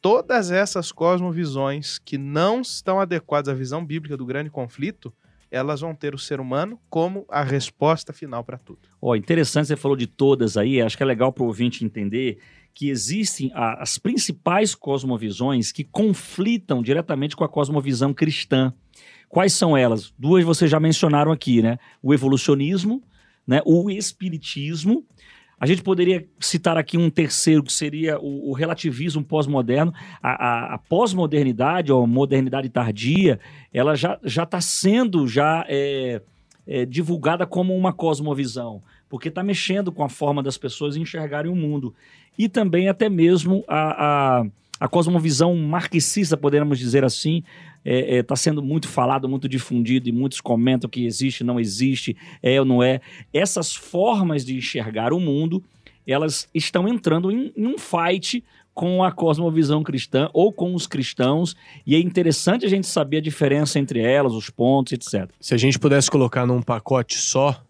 Todas 0.00 0.50
essas 0.50 0.90
cosmovisões 0.90 1.98
que 1.98 2.16
não 2.16 2.60
estão 2.62 2.98
adequadas 3.00 3.48
à 3.48 3.54
visão 3.54 3.84
bíblica 3.84 4.16
do 4.16 4.24
grande 4.24 4.48
conflito, 4.48 5.12
elas 5.50 5.80
vão 5.80 5.94
ter 5.94 6.14
o 6.14 6.18
ser 6.18 6.40
humano 6.40 6.80
como 6.88 7.26
a 7.28 7.42
resposta 7.42 8.12
final 8.12 8.42
para 8.42 8.56
tudo. 8.56 8.80
Ó, 9.02 9.14
interessante, 9.14 9.66
você 9.68 9.76
falou 9.76 9.96
de 9.96 10.06
todas 10.06 10.56
aí, 10.56 10.80
acho 10.80 10.96
que 10.96 11.02
é 11.02 11.06
legal 11.06 11.32
para 11.32 11.42
o 11.42 11.46
ouvinte 11.46 11.84
entender 11.84 12.38
que 12.72 12.88
existem 12.88 13.50
a- 13.52 13.82
as 13.82 13.98
principais 13.98 14.74
cosmovisões 14.74 15.72
que 15.72 15.84
conflitam 15.84 16.82
diretamente 16.82 17.36
com 17.36 17.44
a 17.44 17.48
cosmovisão 17.48 18.14
cristã. 18.14 18.72
Quais 19.28 19.52
são 19.52 19.76
elas? 19.76 20.14
Duas 20.18 20.44
vocês 20.44 20.70
já 20.70 20.80
mencionaram 20.80 21.32
aqui, 21.32 21.60
né? 21.60 21.78
O 22.02 22.14
evolucionismo, 22.14 23.02
né? 23.46 23.60
o 23.66 23.90
espiritismo. 23.90 25.04
A 25.60 25.66
gente 25.66 25.82
poderia 25.82 26.26
citar 26.40 26.78
aqui 26.78 26.96
um 26.96 27.10
terceiro, 27.10 27.62
que 27.62 27.72
seria 27.72 28.18
o, 28.18 28.48
o 28.50 28.52
relativismo 28.54 29.22
pós-moderno. 29.22 29.92
A, 30.22 30.30
a- 30.30 30.74
a 30.74 30.78
pós-modernidade, 30.78 31.92
ou 31.92 32.06
modernidade 32.06 32.68
tardia, 32.70 33.38
ela 33.72 33.94
já 33.94 34.18
está 34.24 34.58
sendo 34.60 35.28
já 35.28 35.64
é, 35.68 36.22
é, 36.66 36.86
divulgada 36.86 37.46
como 37.46 37.76
uma 37.76 37.92
cosmovisão, 37.92 38.82
porque 39.08 39.28
está 39.28 39.42
mexendo 39.42 39.92
com 39.92 40.02
a 40.02 40.08
forma 40.08 40.42
das 40.42 40.56
pessoas 40.56 40.96
enxergarem 40.96 41.52
o 41.52 41.56
mundo. 41.56 41.94
E 42.38 42.48
também 42.48 42.88
até 42.88 43.10
mesmo 43.10 43.62
a, 43.68 44.38
a, 44.38 44.46
a 44.80 44.88
cosmovisão 44.88 45.54
marxista, 45.54 46.38
poderíamos 46.38 46.78
dizer 46.78 47.04
assim, 47.04 47.42
está 47.84 48.34
sendo 48.34 48.62
muito 48.62 48.88
falado, 48.88 49.28
muito 49.28 49.46
difundido, 49.46 50.08
e 50.08 50.12
muitos 50.12 50.40
comentam 50.40 50.88
que 50.88 51.04
existe, 51.04 51.44
não 51.44 51.60
existe, 51.60 52.16
é 52.42 52.58
ou 52.58 52.64
não 52.64 52.82
é. 52.82 53.00
Essas 53.32 53.74
formas 53.74 54.44
de 54.44 54.56
enxergar 54.56 55.12
o 55.12 55.20
mundo, 55.20 55.62
elas 56.06 56.48
estão 56.54 56.88
entrando 56.88 57.30
em, 57.30 57.52
em 57.54 57.66
um 57.66 57.76
fight 57.78 58.42
com 58.72 59.04
a 59.04 59.12
cosmovisão 59.12 59.82
cristã 59.82 60.30
ou 60.32 60.50
com 60.50 60.74
os 60.74 60.86
cristãos, 60.86 61.54
e 61.86 61.94
é 61.94 61.98
interessante 61.98 62.64
a 62.64 62.68
gente 62.68 62.86
saber 62.86 63.18
a 63.18 63.20
diferença 63.20 63.78
entre 63.78 64.00
elas, 64.00 64.32
os 64.32 64.48
pontos, 64.48 64.94
etc. 64.94 65.30
Se 65.38 65.52
a 65.52 65.58
gente 65.58 65.78
pudesse 65.78 66.10
colocar 66.10 66.46
num 66.46 66.62
pacote 66.62 67.18
só 67.18 67.62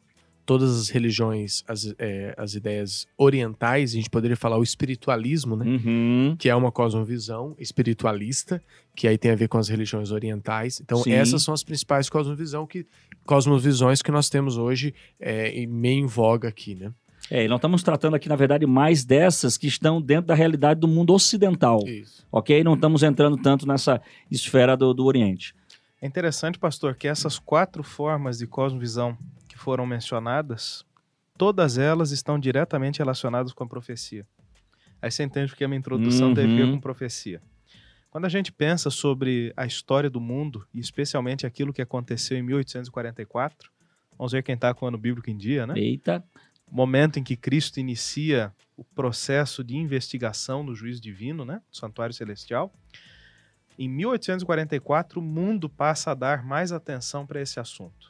todas 0.51 0.77
as 0.77 0.89
religiões, 0.89 1.63
as, 1.69 1.95
é, 1.97 2.35
as 2.37 2.57
ideias 2.57 3.07
orientais, 3.17 3.93
a 3.93 3.95
gente 3.95 4.11
poderia 4.11 4.37
falar 4.37 4.59
o 4.59 4.65
espiritualismo, 4.65 5.55
né? 5.55 5.65
Uhum. 5.65 6.37
Que 6.37 6.49
é 6.49 6.57
uma 6.57 6.73
cosmovisão 6.73 7.55
espiritualista, 7.57 8.61
que 8.97 9.07
aí 9.07 9.17
tem 9.17 9.31
a 9.31 9.37
ver 9.37 9.47
com 9.47 9.59
as 9.59 9.69
religiões 9.69 10.11
orientais. 10.11 10.81
Então, 10.81 11.05
Sim. 11.05 11.13
essas 11.13 11.45
são 11.45 11.55
as 11.55 11.63
principais 11.63 12.11
cosmovisão 12.11 12.67
que, 12.67 12.85
cosmovisões 13.25 14.03
que 14.03 14.11
nós 14.11 14.29
temos 14.29 14.59
hoje 14.59 14.93
é, 15.21 15.51
em 15.51 15.69
meio 15.69 16.03
em 16.03 16.07
voga 16.07 16.49
aqui, 16.49 16.75
né? 16.75 16.93
É, 17.31 17.45
e 17.45 17.49
nós 17.49 17.59
estamos 17.59 17.85
tratando 17.85 18.17
aqui, 18.17 18.29
na 18.29 18.35
verdade, 18.35 18.67
mais 18.67 19.05
dessas 19.05 19.57
que 19.57 19.69
estão 19.69 20.03
dentro 20.03 20.27
da 20.27 20.35
realidade 20.35 20.81
do 20.81 20.89
mundo 20.89 21.15
ocidental, 21.15 21.87
Isso. 21.87 22.27
ok? 22.33 22.65
Não 22.65 22.75
estamos 22.75 23.05
entrando 23.05 23.37
tanto 23.37 23.69
nessa 23.69 24.03
esfera 24.29 24.77
do, 24.77 24.93
do 24.93 25.05
Oriente. 25.05 25.55
É 26.03 26.09
interessante, 26.09 26.59
pastor, 26.59 26.97
que 26.97 27.07
essas 27.07 27.39
quatro 27.39 27.85
formas 27.85 28.39
de 28.39 28.49
cosmovisão 28.49 29.17
foram 29.61 29.87
mencionadas, 29.87 30.85
todas 31.37 31.79
elas 31.79 32.11
estão 32.11 32.39
diretamente 32.39 32.99
relacionadas 32.99 33.53
com 33.53 33.65
a 33.65 33.67
profecia. 33.69 34.27
Aí 35.03 35.11
você 35.11 35.23
entende 35.23 35.51
porque 35.51 35.65
a 35.65 35.69
minha 35.69 35.79
introdução 35.79 36.35
teve 36.35 36.53
a 36.53 36.57
ver 36.57 36.63
Uhum. 36.65 36.73
com 36.75 36.81
profecia. 36.81 37.41
Quando 38.11 38.25
a 38.25 38.29
gente 38.29 38.51
pensa 38.51 38.91
sobre 38.91 39.53
a 39.57 39.65
história 39.65 40.11
do 40.11 40.21
mundo, 40.21 40.67
e 40.75 40.81
especialmente 40.81 41.47
aquilo 41.47 41.73
que 41.73 41.81
aconteceu 41.81 42.37
em 42.37 42.43
1844, 42.43 43.71
vamos 44.19 44.33
ver 44.33 44.43
quem 44.43 44.55
está 44.57 44.75
com 44.75 44.85
o 44.85 44.89
ano 44.89 44.99
bíblico 44.99 45.31
em 45.31 45.37
dia, 45.37 45.67
né? 45.67 45.75
Eita, 45.77 46.23
momento 46.71 47.19
em 47.19 47.23
que 47.23 47.37
Cristo 47.37 47.79
inicia 47.79 48.53
o 48.77 48.85
processo 48.85 49.63
de 49.63 49.77
investigação 49.77 50.63
no 50.63 50.75
juízo 50.75 51.01
divino, 51.01 51.45
né, 51.45 51.61
do 51.71 51.77
santuário 51.77 52.15
celestial. 52.15 52.73
Em 53.79 53.89
1844, 53.89 55.21
o 55.21 55.23
mundo 55.23 55.69
passa 55.69 56.11
a 56.11 56.15
dar 56.15 56.45
mais 56.45 56.73
atenção 56.73 57.27
para 57.27 57.41
esse 57.41 57.59
assunto. 57.61 58.10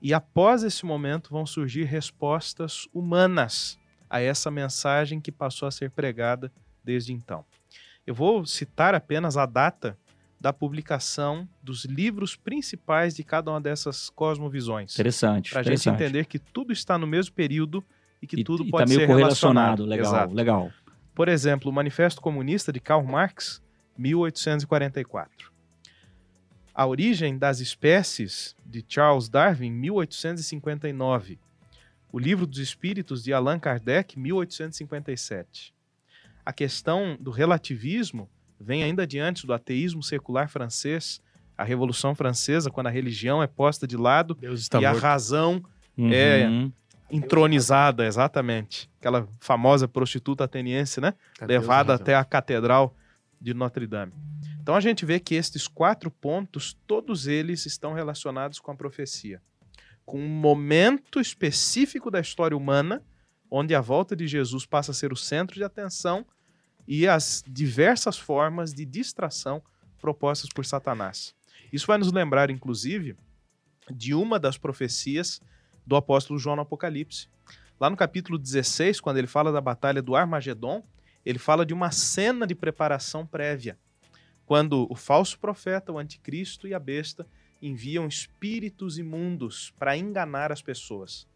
E 0.00 0.12
após 0.14 0.62
esse 0.62 0.84
momento 0.84 1.30
vão 1.30 1.46
surgir 1.46 1.84
respostas 1.84 2.86
humanas 2.92 3.78
a 4.08 4.20
essa 4.20 4.50
mensagem 4.50 5.20
que 5.20 5.32
passou 5.32 5.66
a 5.66 5.70
ser 5.70 5.90
pregada 5.90 6.52
desde 6.84 7.12
então. 7.12 7.44
Eu 8.06 8.14
vou 8.14 8.44
citar 8.46 8.94
apenas 8.94 9.36
a 9.36 9.46
data 9.46 9.98
da 10.40 10.52
publicação 10.52 11.48
dos 11.62 11.84
livros 11.86 12.36
principais 12.36 13.16
de 13.16 13.24
cada 13.24 13.50
uma 13.50 13.60
dessas 13.60 14.10
cosmovisões 14.10 14.92
interessante. 14.94 15.50
para 15.50 15.60
a 15.60 15.62
gente 15.64 15.88
entender 15.88 16.26
que 16.26 16.38
tudo 16.38 16.72
está 16.72 16.98
no 16.98 17.06
mesmo 17.06 17.34
período 17.34 17.82
e 18.22 18.26
que 18.26 18.40
E- 18.40 18.44
tudo 18.44 18.62
e 18.64 18.70
pode 18.70 18.84
tá 18.84 18.88
meio 18.88 19.00
ser 19.00 19.06
correlacionado. 19.06 19.82
relacionado. 19.84 19.88
Legal, 19.88 20.12
Exato. 20.14 20.34
legal. 20.34 20.70
Por 21.14 21.28
exemplo, 21.28 21.70
o 21.70 21.74
Manifesto 21.74 22.20
Comunista 22.20 22.70
de 22.72 22.78
Karl 22.78 23.02
Marx, 23.02 23.62
1844. 23.96 25.50
A 26.78 26.86
Origem 26.86 27.38
das 27.38 27.58
Espécies 27.58 28.54
de 28.66 28.84
Charles 28.86 29.30
Darwin, 29.30 29.70
1859. 29.70 31.38
O 32.12 32.18
Livro 32.18 32.46
dos 32.46 32.58
Espíritos 32.58 33.24
de 33.24 33.32
Allan 33.32 33.58
Kardec, 33.58 34.18
1857. 34.18 35.72
A 36.44 36.52
questão 36.52 37.16
do 37.18 37.30
relativismo 37.30 38.28
vem 38.60 38.84
ainda 38.84 39.04
adiante 39.04 39.46
do 39.46 39.54
ateísmo 39.54 40.02
secular 40.02 40.50
francês, 40.50 41.18
a 41.56 41.64
Revolução 41.64 42.14
Francesa, 42.14 42.70
quando 42.70 42.88
a 42.88 42.90
religião 42.90 43.42
é 43.42 43.46
posta 43.46 43.86
de 43.86 43.96
lado 43.96 44.36
e 44.42 44.84
a 44.84 44.90
morto. 44.90 45.02
razão 45.02 45.64
Uhum. 45.96 46.12
É. 46.12 46.46
entronizada, 47.10 48.04
exatamente. 48.06 48.90
Aquela 49.00 49.26
famosa 49.40 49.88
prostituta 49.88 50.44
ateniense, 50.44 51.00
né? 51.00 51.14
Levada 51.40 51.92
razão. 51.92 52.02
até 52.02 52.14
a 52.14 52.22
catedral 52.22 52.94
de 53.40 53.54
Notre 53.54 53.86
Dame. 53.86 54.12
Então 54.66 54.74
a 54.74 54.80
gente 54.80 55.06
vê 55.06 55.20
que 55.20 55.36
estes 55.36 55.68
quatro 55.68 56.10
pontos, 56.10 56.76
todos 56.88 57.28
eles 57.28 57.66
estão 57.66 57.92
relacionados 57.92 58.58
com 58.58 58.72
a 58.72 58.74
profecia. 58.74 59.40
com 60.04 60.18
um 60.18 60.28
momento 60.28 61.20
específico 61.20 62.10
da 62.10 62.18
história 62.18 62.56
humana, 62.56 63.00
onde 63.48 63.76
a 63.76 63.80
volta 63.80 64.16
de 64.16 64.26
Jesus 64.26 64.66
passa 64.66 64.90
a 64.90 64.94
ser 64.94 65.12
o 65.12 65.16
centro 65.16 65.54
de 65.54 65.62
atenção 65.62 66.26
e 66.86 67.06
as 67.06 67.44
diversas 67.46 68.18
formas 68.18 68.74
de 68.74 68.84
distração 68.84 69.62
propostas 70.00 70.50
por 70.52 70.66
Satanás. 70.66 71.32
Isso 71.72 71.86
vai 71.86 71.98
nos 71.98 72.12
lembrar, 72.12 72.50
inclusive, 72.50 73.16
de 73.88 74.14
uma 74.14 74.36
das 74.36 74.58
profecias 74.58 75.40
do 75.86 75.94
apóstolo 75.94 76.40
João 76.40 76.56
no 76.56 76.62
Apocalipse. 76.62 77.28
Lá 77.78 77.88
no 77.88 77.96
capítulo 77.96 78.36
16, 78.36 79.00
quando 79.00 79.18
ele 79.18 79.28
fala 79.28 79.52
da 79.52 79.60
batalha 79.60 80.02
do 80.02 80.16
Armagedon, 80.16 80.84
ele 81.24 81.38
fala 81.38 81.64
de 81.64 81.72
uma 81.72 81.92
cena 81.92 82.44
de 82.48 82.54
preparação 82.56 83.24
prévia, 83.24 83.78
quando 84.46 84.86
o 84.88 84.94
falso 84.94 85.38
profeta, 85.38 85.92
o 85.92 85.98
anticristo 85.98 86.66
e 86.68 86.72
a 86.72 86.78
besta 86.78 87.26
enviam 87.60 88.06
espíritos 88.06 88.98
imundos 88.98 89.74
para 89.78 89.96
enganar 89.96 90.52
as 90.52 90.62
pessoas, 90.62 91.26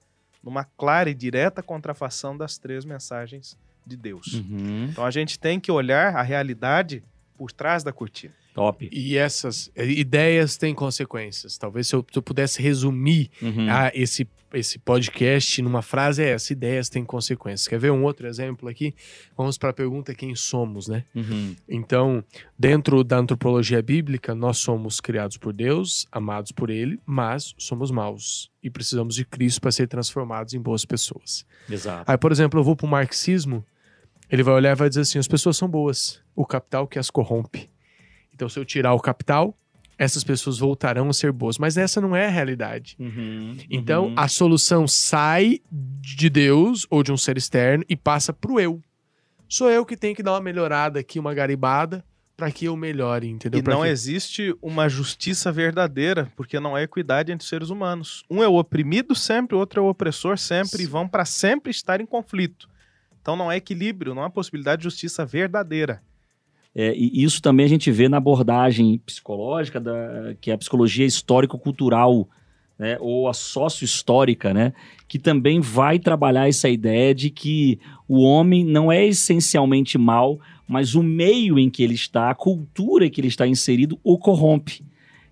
numa 0.43 0.65
clara 0.65 1.11
e 1.11 1.15
direta 1.15 1.63
contrafação 1.63 2.37
das 2.37 2.57
três 2.57 2.85
mensagens 2.85 3.59
de 3.85 3.97
Deus. 3.97 4.35
Uhum. 4.35 4.87
Então 4.91 5.05
a 5.05 5.11
gente 5.11 5.39
tem 5.39 5.59
que 5.59 5.73
olhar 5.73 6.15
a 6.15 6.23
realidade 6.23 7.03
por 7.37 7.51
trás 7.51 7.83
da 7.83 7.93
cortina. 7.93 8.35
Top. 8.55 8.89
E 8.93 9.17
essas 9.17 9.71
eh, 9.77 9.87
ideias 9.87 10.57
têm 10.57 10.75
consequências. 10.75 11.57
Talvez 11.57 11.87
se 11.87 11.95
eu, 11.95 12.05
se 12.11 12.19
eu 12.19 12.23
pudesse 12.23 12.61
resumir 12.61 13.31
Uhum. 13.41 13.71
a 13.71 13.91
esse, 13.95 14.29
esse 14.53 14.79
podcast 14.79 15.63
numa 15.63 15.83
frase, 15.83 16.23
é 16.23 16.31
essa: 16.31 16.53
ideias 16.53 16.89
têm 16.89 17.05
consequências. 17.05 17.69
Quer 17.69 17.79
ver 17.79 17.93
um 17.93 18.03
outro 18.03 18.27
exemplo 18.27 18.69
aqui? 18.69 18.93
Vamos 19.37 19.57
para 19.57 19.71
a 19.71 19.73
pergunta: 19.73 20.15
quem 20.15 20.35
somos, 20.35 20.89
né? 20.89 21.05
Uhum. 21.15 21.55
Então, 21.69 22.25
dentro 22.59 23.05
da 23.05 23.19
antropologia 23.19 23.81
bíblica, 23.81 24.35
nós 24.35 24.59
somos 24.59 25.01
criados 25.01 25.37
por 25.37 25.53
Deus, 25.53 26.07
amados 26.11 26.51
por 26.53 26.71
Ele, 26.71 26.99
mas 27.07 27.55
somos 27.57 27.91
maus 27.91 28.51
e 28.63 28.69
precisamos 28.69 29.15
de 29.15 29.25
Cristo 29.25 29.61
para 29.61 29.71
ser 29.73 29.87
transformados 29.87 30.55
em 30.55 30.61
boas 30.61 30.85
pessoas. 30.85 31.47
Exato. 31.71 32.11
Aí, 32.11 32.19
por 32.19 32.33
exemplo, 32.33 32.59
eu 32.61 32.65
vou 32.65 32.75
para 32.77 32.87
o 32.87 32.91
marxismo, 32.91 33.65
ele 34.29 34.43
vai 34.43 34.55
olhar 34.55 34.73
e 34.73 34.75
vai 34.75 34.89
dizer 34.89 35.03
assim: 35.03 35.19
as 35.21 35.29
pessoas 35.29 35.57
são 35.57 35.69
boas, 35.69 36.21
o 36.35 36.45
capital 36.45 36.87
que 36.89 36.99
as 36.99 37.11
corrompe. 37.11 37.71
Então, 38.41 38.49
se 38.49 38.59
eu 38.59 38.65
tirar 38.65 38.95
o 38.95 38.99
capital, 38.99 39.55
essas 39.99 40.25
pessoas 40.25 40.59
voltarão 40.59 41.11
a 41.11 41.13
ser 41.13 41.31
boas. 41.31 41.59
Mas 41.59 41.77
essa 41.77 42.01
não 42.01 42.17
é 42.17 42.25
a 42.25 42.31
realidade. 42.31 42.97
Uhum. 42.99 43.55
Então, 43.69 44.07
Uhum. 44.07 44.15
a 44.17 44.29
solução 44.29 44.89
sai 44.89 45.59
de 45.71 46.31
Deus 46.31 46.87
ou 46.89 47.03
de 47.03 47.13
um 47.13 47.19
ser 47.19 47.37
externo 47.37 47.85
e 47.87 47.95
passa 47.95 48.33
pro 48.33 48.59
eu. 48.59 48.81
Sou 49.47 49.69
eu 49.71 49.85
que 49.85 49.95
tenho 49.95 50.17
que 50.17 50.23
dar 50.23 50.33
uma 50.33 50.41
melhorada 50.41 50.99
aqui, 51.01 51.19
uma 51.19 51.35
garibada, 51.35 52.03
para 52.35 52.51
que 52.51 52.65
eu 52.65 52.75
melhore, 52.79 53.29
entendeu? 53.29 53.61
E 53.61 53.63
Pra 53.63 53.75
não 53.75 53.83
que- 53.83 53.89
existe 53.89 54.57
uma 54.63 54.89
justiça 54.89 55.53
verdadeira, 55.53 56.33
porque 56.35 56.59
não 56.59 56.75
há 56.75 56.83
equidade 56.83 57.31
entre 57.31 57.47
seres 57.47 57.69
humanos. 57.69 58.25
Um 58.31 58.43
é 58.43 58.49
o 58.49 58.55
oprimido 58.55 59.15
sempre, 59.15 59.55
o 59.55 59.59
outro 59.59 59.81
é 59.81 59.83
o 59.83 59.89
opressor 59.91 60.39
sempre, 60.39 60.83
e 60.83 60.87
vão 60.87 61.07
para 61.07 61.27
sempre 61.27 61.71
estar 61.71 62.01
em 62.01 62.07
conflito. 62.07 62.71
Então 63.21 63.37
não 63.37 63.51
há 63.51 63.57
equilíbrio, 63.59 64.15
não 64.15 64.23
há 64.25 64.31
possibilidade 64.31 64.79
de 64.81 64.85
justiça 64.85 65.27
verdadeira. 65.27 66.01
É, 66.75 66.95
e 66.97 67.25
isso 67.25 67.43
também 67.43 67.67
a 67.67 67.69
gente 67.69 67.91
vê 67.91 68.09
na 68.09 68.19
abordagem 68.19 68.99
psicológica, 69.05 69.81
da, 69.81 70.35
que 70.41 70.51
é 70.51 70.55
a 70.55 70.59
psicologia 70.59 71.05
histórico-cultural, 71.05 72.29
né, 72.79 72.97
ou 73.01 73.29
a 73.29 73.35
sócio-histórica, 73.35 74.55
né, 74.55 74.73
que 75.07 75.19
também 75.19 75.61
vai 75.61 75.99
trabalhar 75.99 76.49
essa 76.49 76.69
ideia 76.69 77.15
de 77.15 77.29
que 77.29 77.79
o 78.09 78.23
homem 78.23 78.65
não 78.65 78.91
é 78.91 79.05
essencialmente 79.05 79.99
mal, 79.99 80.41
mas 80.67 80.95
o 80.95 81.03
meio 81.03 81.59
em 81.59 81.69
que 81.69 81.83
ele 81.83 81.95
está, 81.95 82.31
a 82.31 82.35
cultura 82.35 83.05
em 83.05 83.11
que 83.11 83.21
ele 83.21 83.29
está 83.29 83.47
inserido, 83.47 83.99
o 84.05 84.17
corrompe. 84.17 84.83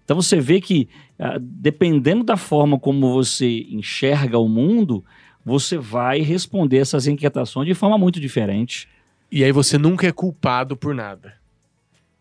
Então 0.04 0.20
você 0.20 0.40
vê 0.40 0.60
que, 0.60 0.88
ah, 1.18 1.38
dependendo 1.40 2.24
da 2.24 2.36
forma 2.36 2.78
como 2.78 3.12
você 3.12 3.66
enxerga 3.70 4.38
o 4.38 4.48
mundo, 4.48 5.04
você 5.44 5.78
vai 5.78 6.20
responder 6.20 6.78
essas 6.78 7.06
inquietações 7.06 7.66
de 7.66 7.74
forma 7.74 7.96
muito 7.96 8.18
diferente. 8.20 8.88
E 9.30 9.44
aí 9.44 9.52
você 9.52 9.76
nunca 9.76 10.06
é 10.06 10.12
culpado 10.12 10.76
por 10.76 10.94
nada. 10.94 11.34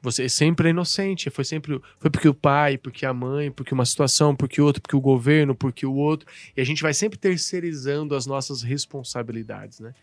Você 0.01 0.29
sempre 0.29 0.67
é 0.67 0.71
inocente. 0.71 1.29
Foi 1.29 1.43
sempre. 1.43 1.81
Foi 1.99 2.09
porque 2.09 2.29
o 2.29 2.33
pai, 2.33 2.77
porque 2.77 3.05
a 3.05 3.13
mãe, 3.13 3.51
porque 3.51 3.73
uma 3.73 3.85
situação, 3.85 4.35
porque 4.35 4.61
outro, 4.61 4.81
porque 4.81 4.95
o 4.95 5.01
governo, 5.01 5.55
porque 5.55 5.85
o 5.85 5.93
outro. 5.93 6.27
E 6.55 6.61
a 6.61 6.65
gente 6.65 6.81
vai 6.81 6.93
sempre 6.93 7.17
terceirizando 7.17 8.15
as 8.15 8.25
nossas 8.25 8.61
responsabilidades, 8.61 9.79
né? 9.79 9.93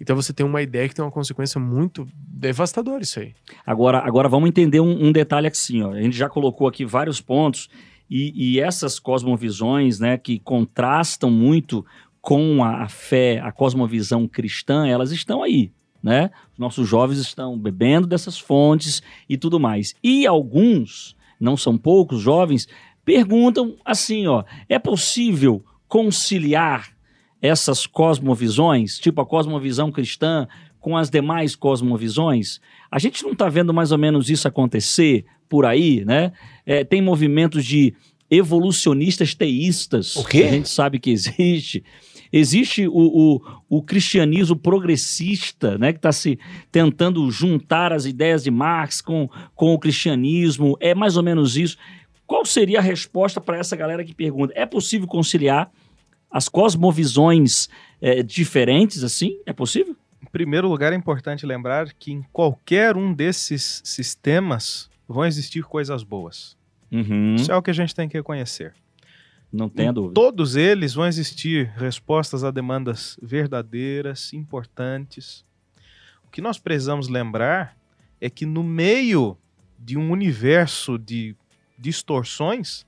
Então 0.00 0.16
você 0.16 0.32
tem 0.32 0.44
uma 0.44 0.60
ideia 0.60 0.88
que 0.88 0.94
tem 0.94 1.04
uma 1.04 1.10
consequência 1.10 1.60
muito 1.60 2.06
devastadora 2.14 3.02
isso 3.02 3.20
aí. 3.20 3.34
Agora, 3.64 3.98
agora 3.98 4.28
vamos 4.28 4.48
entender 4.48 4.80
um, 4.80 5.06
um 5.06 5.12
detalhe 5.12 5.46
assim, 5.46 5.82
ó. 5.82 5.92
A 5.92 6.02
gente 6.02 6.16
já 6.16 6.28
colocou 6.28 6.66
aqui 6.66 6.84
vários 6.84 7.20
pontos 7.20 7.70
e, 8.10 8.32
e 8.34 8.60
essas 8.60 8.98
cosmovisões, 8.98 10.00
né, 10.00 10.18
que 10.18 10.38
contrastam 10.38 11.30
muito 11.30 11.86
com 12.20 12.62
a, 12.64 12.82
a 12.82 12.88
fé, 12.88 13.40
a 13.40 13.52
cosmovisão 13.52 14.26
cristã, 14.26 14.86
elas 14.86 15.12
estão 15.12 15.42
aí, 15.42 15.70
né? 16.04 16.30
Os 16.52 16.58
nossos 16.58 16.86
jovens 16.86 17.18
estão 17.18 17.58
bebendo 17.58 18.06
dessas 18.06 18.38
fontes 18.38 19.02
e 19.26 19.38
tudo 19.38 19.58
mais. 19.58 19.94
E 20.04 20.26
alguns, 20.26 21.16
não 21.40 21.56
são 21.56 21.78
poucos 21.78 22.20
jovens, 22.20 22.68
perguntam 23.06 23.74
assim, 23.82 24.26
ó, 24.26 24.44
é 24.68 24.78
possível 24.78 25.64
conciliar 25.88 26.90
essas 27.40 27.86
cosmovisões, 27.86 28.98
tipo 28.98 29.22
a 29.22 29.26
cosmovisão 29.26 29.90
cristã, 29.90 30.46
com 30.78 30.94
as 30.94 31.08
demais 31.08 31.56
cosmovisões? 31.56 32.60
A 32.90 32.98
gente 32.98 33.22
não 33.22 33.32
está 33.32 33.48
vendo 33.48 33.72
mais 33.72 33.90
ou 33.90 33.96
menos 33.96 34.28
isso 34.28 34.46
acontecer 34.46 35.24
por 35.48 35.64
aí, 35.64 36.04
né? 36.04 36.32
É, 36.66 36.84
tem 36.84 37.00
movimentos 37.00 37.64
de 37.64 37.94
evolucionistas 38.30 39.34
teístas. 39.34 40.16
O 40.16 40.24
quê? 40.24 40.42
Que 40.42 40.48
a 40.48 40.50
gente 40.50 40.68
sabe 40.68 40.98
que 40.98 41.10
existe. 41.10 41.84
Existe 42.32 42.88
o, 42.88 42.92
o, 42.92 43.40
o 43.68 43.82
cristianismo 43.82 44.56
progressista, 44.56 45.78
né? 45.78 45.92
Que 45.92 45.98
está 45.98 46.10
se 46.10 46.38
tentando 46.72 47.30
juntar 47.30 47.92
as 47.92 48.06
ideias 48.06 48.42
de 48.42 48.50
Marx 48.50 49.00
com, 49.00 49.28
com 49.54 49.72
o 49.72 49.78
cristianismo. 49.78 50.76
É 50.80 50.94
mais 50.94 51.16
ou 51.16 51.22
menos 51.22 51.56
isso. 51.56 51.76
Qual 52.26 52.44
seria 52.44 52.78
a 52.78 52.82
resposta 52.82 53.40
para 53.40 53.58
essa 53.58 53.76
galera 53.76 54.02
que 54.02 54.14
pergunta? 54.14 54.52
É 54.56 54.66
possível 54.66 55.06
conciliar 55.06 55.70
as 56.30 56.48
cosmovisões 56.48 57.68
é, 58.00 58.22
diferentes 58.22 59.04
assim? 59.04 59.38
É 59.46 59.52
possível? 59.52 59.94
Em 60.20 60.26
primeiro 60.26 60.68
lugar, 60.68 60.92
é 60.92 60.96
importante 60.96 61.46
lembrar 61.46 61.92
que 61.92 62.10
em 62.10 62.24
qualquer 62.32 62.96
um 62.96 63.14
desses 63.14 63.80
sistemas 63.84 64.90
vão 65.06 65.24
existir 65.24 65.62
coisas 65.62 66.02
boas. 66.02 66.56
Uhum. 66.94 67.34
Isso 67.34 67.50
é 67.50 67.56
o 67.56 67.62
que 67.62 67.70
a 67.70 67.74
gente 67.74 67.94
tem 67.94 68.08
que 68.08 68.16
reconhecer. 68.16 68.72
Não 69.52 69.68
tenha 69.68 69.90
Em 69.90 69.92
dúvida. 69.92 70.14
todos 70.14 70.54
eles 70.56 70.94
vão 70.94 71.06
existir 71.06 71.72
respostas 71.76 72.42
a 72.44 72.50
demandas 72.50 73.16
verdadeiras, 73.22 74.32
importantes. 74.32 75.44
O 76.26 76.30
que 76.30 76.40
nós 76.40 76.58
precisamos 76.58 77.08
lembrar 77.08 77.76
é 78.20 78.28
que 78.30 78.46
no 78.46 78.62
meio 78.62 79.36
de 79.78 79.96
um 79.98 80.10
universo 80.10 80.98
de 80.98 81.36
distorções, 81.78 82.84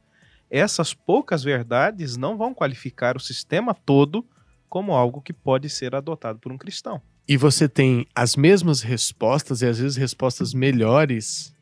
essas 0.50 0.92
poucas 0.94 1.42
verdades 1.42 2.16
não 2.16 2.36
vão 2.36 2.52
qualificar 2.54 3.16
o 3.16 3.20
sistema 3.20 3.74
todo 3.74 4.24
como 4.68 4.92
algo 4.92 5.20
que 5.22 5.32
pode 5.32 5.68
ser 5.68 5.94
adotado 5.94 6.38
por 6.38 6.52
um 6.52 6.58
cristão. 6.58 7.00
E 7.28 7.36
você 7.36 7.68
tem 7.68 8.06
as 8.14 8.36
mesmas 8.36 8.82
respostas 8.82 9.62
e 9.62 9.66
às 9.66 9.78
vezes 9.78 9.96
respostas 9.96 10.52
melhores 10.54 11.55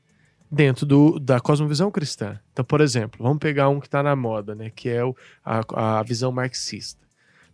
dentro 0.54 0.86
do, 0.86 1.18
da 1.18 1.40
cosmovisão 1.40 1.90
cristã. 1.90 2.38
Então, 2.52 2.64
por 2.64 2.80
exemplo, 2.80 3.22
vamos 3.22 3.38
pegar 3.38 3.68
um 3.68 3.80
que 3.80 3.86
está 3.86 4.02
na 4.02 4.14
moda, 4.14 4.54
né? 4.54 4.70
Que 4.70 4.88
é 4.88 5.04
o, 5.04 5.14
a, 5.44 5.98
a 5.98 6.02
visão 6.02 6.30
marxista. 6.30 7.03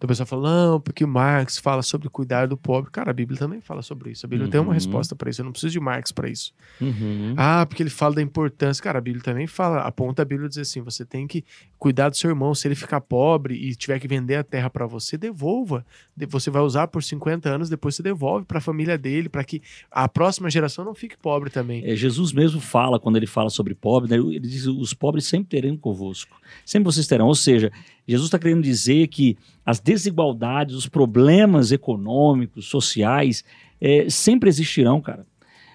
Então 0.01 0.07
o 0.07 0.09
pessoal 0.09 0.27
fala, 0.27 0.51
não, 0.71 0.81
porque 0.81 1.05
Marx 1.05 1.59
fala 1.59 1.83
sobre 1.83 2.09
cuidar 2.09 2.47
do 2.47 2.57
pobre. 2.57 2.91
Cara, 2.91 3.11
a 3.11 3.13
Bíblia 3.13 3.39
também 3.39 3.61
fala 3.61 3.83
sobre 3.83 4.11
isso. 4.13 4.25
A 4.25 4.29
Bíblia 4.31 4.49
tem 4.49 4.59
uma 4.59 4.69
Uhum. 4.69 4.73
resposta 4.73 5.15
para 5.15 5.29
isso. 5.29 5.43
Eu 5.43 5.45
não 5.45 5.53
preciso 5.53 5.73
de 5.75 5.79
Marx 5.79 6.11
para 6.11 6.27
isso. 6.27 6.55
Uhum. 6.81 7.35
Ah, 7.37 7.67
porque 7.67 7.83
ele 7.83 7.91
fala 7.91 8.15
da 8.15 8.23
importância. 8.23 8.83
Cara, 8.83 8.97
a 8.97 9.01
Bíblia 9.03 9.23
também 9.23 9.47
fala, 9.47 9.83
aponta 9.83 10.23
a 10.23 10.25
Bíblia 10.25 10.47
e 10.47 10.49
diz 10.49 10.57
assim: 10.57 10.81
você 10.81 11.05
tem 11.05 11.27
que 11.27 11.45
cuidar 11.79 12.09
do 12.09 12.17
seu 12.17 12.31
irmão. 12.31 12.55
Se 12.55 12.67
ele 12.67 12.75
ficar 12.75 13.03
pobre 13.03 13.55
e 13.55 13.75
tiver 13.75 13.99
que 14.01 14.09
vender 14.09 14.37
a 14.37 14.43
terra 14.43 14.71
para 14.71 14.87
você, 14.87 15.19
devolva. 15.19 15.85
De- 16.17 16.25
Você 16.25 16.49
vai 16.51 16.63
usar 16.63 16.87
por 16.89 17.03
50 17.03 17.51
anos, 17.51 17.69
depois 17.69 17.95
você 17.95 18.03
devolve 18.03 18.47
para 18.47 18.57
a 18.57 18.63
família 18.63 18.97
dele, 18.97 19.29
para 19.29 19.45
que 19.45 19.61
a 19.91 20.09
próxima 20.09 20.49
geração 20.49 20.83
não 20.83 20.95
fique 20.95 21.15
pobre 21.19 21.51
também. 21.51 21.85
É, 21.85 21.95
Jesus 21.95 22.33
mesmo 22.33 22.59
fala, 22.59 22.99
quando 22.99 23.17
ele 23.17 23.27
fala 23.27 23.51
sobre 23.51 23.75
pobre, 23.75 24.09
né, 24.09 24.17
ele 24.17 24.41
diz: 24.41 24.65
os 24.67 24.95
pobres 24.95 25.27
sempre 25.27 25.61
terão 25.61 25.77
convosco. 25.77 26.41
Sempre 26.65 26.87
vocês 26.91 27.07
terão. 27.07 27.27
Ou 27.27 27.35
seja, 27.35 27.71
Jesus 28.09 28.29
está 28.29 28.39
querendo 28.39 28.63
dizer 28.63 29.07
que 29.09 29.37
as 29.65 29.79
desigualdades, 29.95 30.75
os 30.77 30.89
problemas 30.89 31.73
econômicos, 31.73 32.67
sociais, 32.67 33.45
é, 33.81 34.09
sempre 34.09 34.49
existirão, 34.49 35.01
cara. 35.01 35.27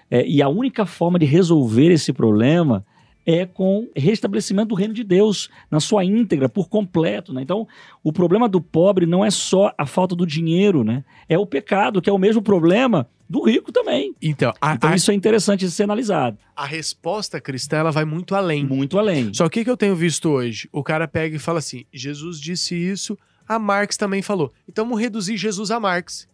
É, 0.09 0.25
e 0.25 0.41
a 0.41 0.47
única 0.47 0.85
forma 0.85 1.19
de 1.19 1.25
resolver 1.25 1.91
esse 1.91 2.13
problema 2.13 2.85
é 3.25 3.43
com 3.45 3.89
restabelecimento 3.95 4.67
do 4.69 4.75
reino 4.75 4.93
de 4.93 5.03
Deus 5.03 5.49
na 5.71 5.79
sua 5.79 6.05
íntegra, 6.05 6.47
por 6.47 6.69
completo. 6.69 7.33
Né? 7.33 7.41
Então, 7.41 7.67
o 8.03 8.13
problema 8.13 8.47
do 8.47 8.61
pobre 8.61 9.07
não 9.07 9.25
é 9.25 9.31
só 9.31 9.73
a 9.77 9.85
falta 9.87 10.15
do 10.15 10.25
dinheiro, 10.27 10.83
né? 10.83 11.03
é 11.27 11.37
o 11.37 11.45
pecado, 11.45 12.01
que 12.01 12.09
é 12.09 12.13
o 12.13 12.19
mesmo 12.19 12.41
problema 12.41 13.07
do 13.27 13.43
rico 13.43 13.71
também. 13.71 14.13
Então, 14.21 14.53
a, 14.61 14.75
Então, 14.75 14.91
a- 14.91 14.95
isso 14.95 15.09
é 15.09 15.15
interessante 15.15 15.65
de 15.65 15.71
ser 15.71 15.83
analisado. 15.83 16.37
a 16.55 16.65
resposta 16.67 17.41
cristã 17.41 17.77
ela 17.77 17.91
vai 17.91 18.05
muito 18.05 18.35
além. 18.35 18.63
Muito 18.63 18.99
além. 18.99 19.33
Só 19.33 19.49
que 19.49 19.61
o 19.61 19.63
que 19.63 19.69
eu 19.71 19.75
tenho 19.77 19.95
visto 19.95 20.29
hoje? 20.29 20.69
O 20.71 20.83
cara 20.83 21.07
pega 21.07 21.35
e 21.35 21.39
fala 21.39 21.57
assim: 21.57 21.83
Jesus 21.91 22.39
disse 22.39 22.75
isso, 22.75 23.17
a 23.47 23.57
Marx 23.59 23.97
também 23.97 24.21
falou. 24.21 24.51
Então 24.67 24.85
vamos 24.85 24.99
reduzir 25.01 25.37
Jesus 25.37 25.71
a 25.71 25.79
Marx. 25.79 26.27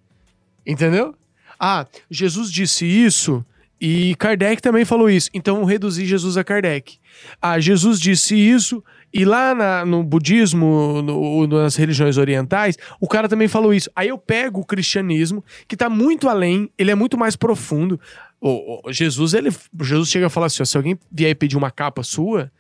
Entendeu? 0.66 1.16
Ah, 1.60 1.86
Jesus 2.10 2.52
disse 2.52 2.86
isso 2.86 3.46
e 3.80 4.16
Kardec 4.16 4.62
também 4.62 4.86
falou 4.86 5.10
isso. 5.10 5.30
Então 5.34 5.56
vamos 5.56 5.70
reduzir 5.70 6.06
Jesus 6.06 6.38
a 6.38 6.44
Kardec. 6.44 6.98
Ah, 7.42 7.60
Jesus 7.60 8.00
disse 8.00 8.36
isso 8.36 8.84
e 9.14 9.26
lá 9.26 9.54
na- 9.54 9.86
no 9.86 10.04
budismo, 10.04 11.02
no- 11.02 11.48
nas 11.48 11.76
religiões 11.76 12.18
orientais, 12.18 12.78
o 13.00 13.08
cara 13.08 13.28
também 13.28 13.48
falou 13.48 13.74
isso. 13.74 13.90
Aí 13.96 14.08
eu 14.08 14.18
pego 14.18 14.62
o 14.62 14.66
cristianismo, 14.66 15.44
que 15.68 15.76
tá 15.76 15.90
muito 15.90 16.30
além, 16.30 16.70
ele 16.78 16.92
é 16.92 16.96
muito 16.96 17.18
mais 17.18 17.36
profundo. 17.36 18.00
O, 18.40 18.88
o- 18.88 18.94
Jesus, 18.94 19.34
ele, 19.34 19.50
Jesus 19.82 20.10
chega 20.10 20.28
a 20.28 20.30
falar 20.30 20.46
assim: 20.48 20.62
ó, 20.62 20.66
se 20.66 20.78
alguém 20.78 20.98
vier 21.12 21.36
pedir 21.36 21.58
uma 21.58 21.70
capa 21.70 22.02
sua, 22.04 22.52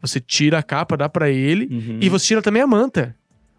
você 0.00 0.20
tira 0.20 0.58
a 0.58 0.62
capa, 0.62 0.96
dá 0.96 1.08
pra 1.08 1.28
ele 1.30 1.66
Uhum. 1.70 1.98
e 2.00 2.08
você 2.08 2.26
tira 2.26 2.40
também 2.42 2.62
a 2.62 2.66
manta. 2.66 3.16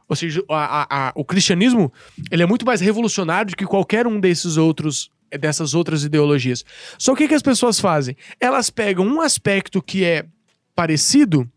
Ou 0.10 0.16
seja, 0.16 0.44
a- 0.50 0.82
a- 0.82 1.08
a- 1.10 1.12
o 1.16 1.24
cristianismo 1.24 1.94
ele 2.32 2.44
é 2.44 2.46
muito 2.46 2.66
mais 2.66 2.82
revolucionário 2.82 3.52
do 3.52 3.56
que 3.56 3.66
qualquer 3.66 4.06
um 4.08 4.20
desses 4.20 4.58
outros 4.58 5.10
dessas 5.40 5.76
outras 5.76 6.04
ideologias. 6.04 6.66
Só 6.98 7.14
que 7.16 7.24
o 7.26 7.28
que 7.28 7.36
as 7.36 7.44
pessoas 7.44 7.80
fazem? 7.80 8.18
Elas 8.40 8.72
pegam 8.72 9.06
um 9.06 9.22
aspecto 9.22 9.80
que 9.80 10.04
é 10.04 10.26
parecido 10.76 11.48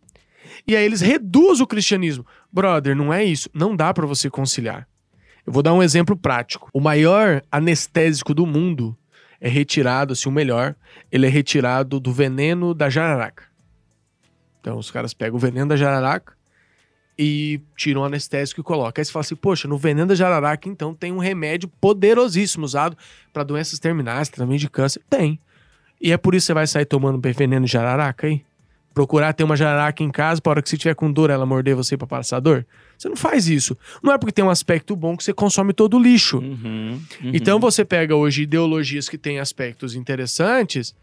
e 0.69 0.77
aí 0.77 0.85
eles 0.85 1.01
reduzem 1.01 1.65
o 1.65 1.67
cristianismo. 1.67 2.27
Brother, 2.53 2.95
não 2.95 3.11
é 3.11 3.25
isso. 3.25 3.49
Não 3.55 3.75
dá 3.75 3.95
pra 3.95 4.05
você 4.07 4.29
conciliar. 4.29 4.87
Eu 5.47 5.53
vou 5.55 5.63
dar 5.63 5.73
um 5.73 5.83
exemplo 5.83 6.15
prático. 6.15 6.69
O 6.71 6.81
maior 6.81 7.41
anestésico 7.51 8.35
do 8.35 8.45
mundo 8.47 8.95
é 9.41 9.49
retirado, 9.49 10.13
assim, 10.13 10.29
o 10.29 10.33
melhor, 10.33 10.75
ele 11.11 11.27
é 11.27 11.31
retirado 11.31 11.99
do 11.99 12.13
veneno 12.13 12.75
da 12.75 12.91
jararaca. 12.91 13.45
Então 14.61 14.77
os 14.77 14.91
caras 14.91 15.15
pegam 15.15 15.37
o 15.37 15.41
veneno 15.41 15.69
da 15.71 15.77
jararaca 15.77 16.35
e 17.19 17.61
tiram 17.77 18.03
o 18.03 18.05
anestésico 18.05 18.61
e 18.61 18.65
colocam. 18.65 19.01
Aí 19.01 19.05
você 19.05 19.13
fala 19.13 19.23
assim, 19.23 19.37
poxa, 19.37 19.69
no 19.69 19.77
veneno 19.77 20.09
da 20.09 20.15
jararaca, 20.15 20.69
então 20.69 20.95
tem 20.95 21.13
um 21.13 21.19
remédio 21.19 21.69
poderosíssimo 21.81 22.65
usado 22.65 22.97
para 23.33 23.43
doenças 23.43 23.79
terminais, 23.79 24.29
tratamento 24.29 24.61
de 24.61 24.71
câncer. 24.71 25.03
Tem. 25.09 25.39
E 26.01 26.11
é 26.11 26.17
por 26.17 26.35
isso 26.35 26.45
que 26.45 26.47
você 26.49 26.55
vai 26.55 26.67
sair 26.67 26.85
tomando 26.85 27.21
veneno 27.33 27.65
de 27.65 27.73
jararaca 27.73 28.27
aí? 28.27 28.43
Procurar 28.93 29.33
ter 29.33 29.45
uma 29.45 29.57
jararaca 29.57 30.03
em 30.03 30.11
casa 30.11 30.41
para 30.41 30.51
hora 30.51 30.63
que 30.63 30.69
você 30.69 30.77
tiver 30.77 30.95
com 30.95 31.11
dor 31.11 31.31
ela 31.31 31.47
morder 31.47 31.75
você 31.75 31.97
para 31.97 32.07
passar 32.07 32.41
dor? 32.41 32.67
Você 32.99 33.09
não 33.09 33.17
faz 33.17 33.49
isso. 33.49 33.77
Não 34.03 34.13
é 34.13 34.19
porque 34.19 34.33
tem 34.33 34.45
um 34.45 34.51
aspecto 34.51 34.95
bom 34.95 35.17
que 35.17 35.25
você 35.25 35.33
consome 35.33 35.73
todo 35.73 35.97
o 35.97 36.01
lixo. 36.01 36.39
Uhum, 36.39 37.01
uhum. 37.23 37.31
Então 37.33 37.59
você 37.59 37.85
pega 37.85 38.15
hoje 38.15 38.43
ideologias 38.43 39.09
que 39.09 39.17
têm 39.17 39.39
aspectos 39.39 39.95
interessantes, 39.95 40.95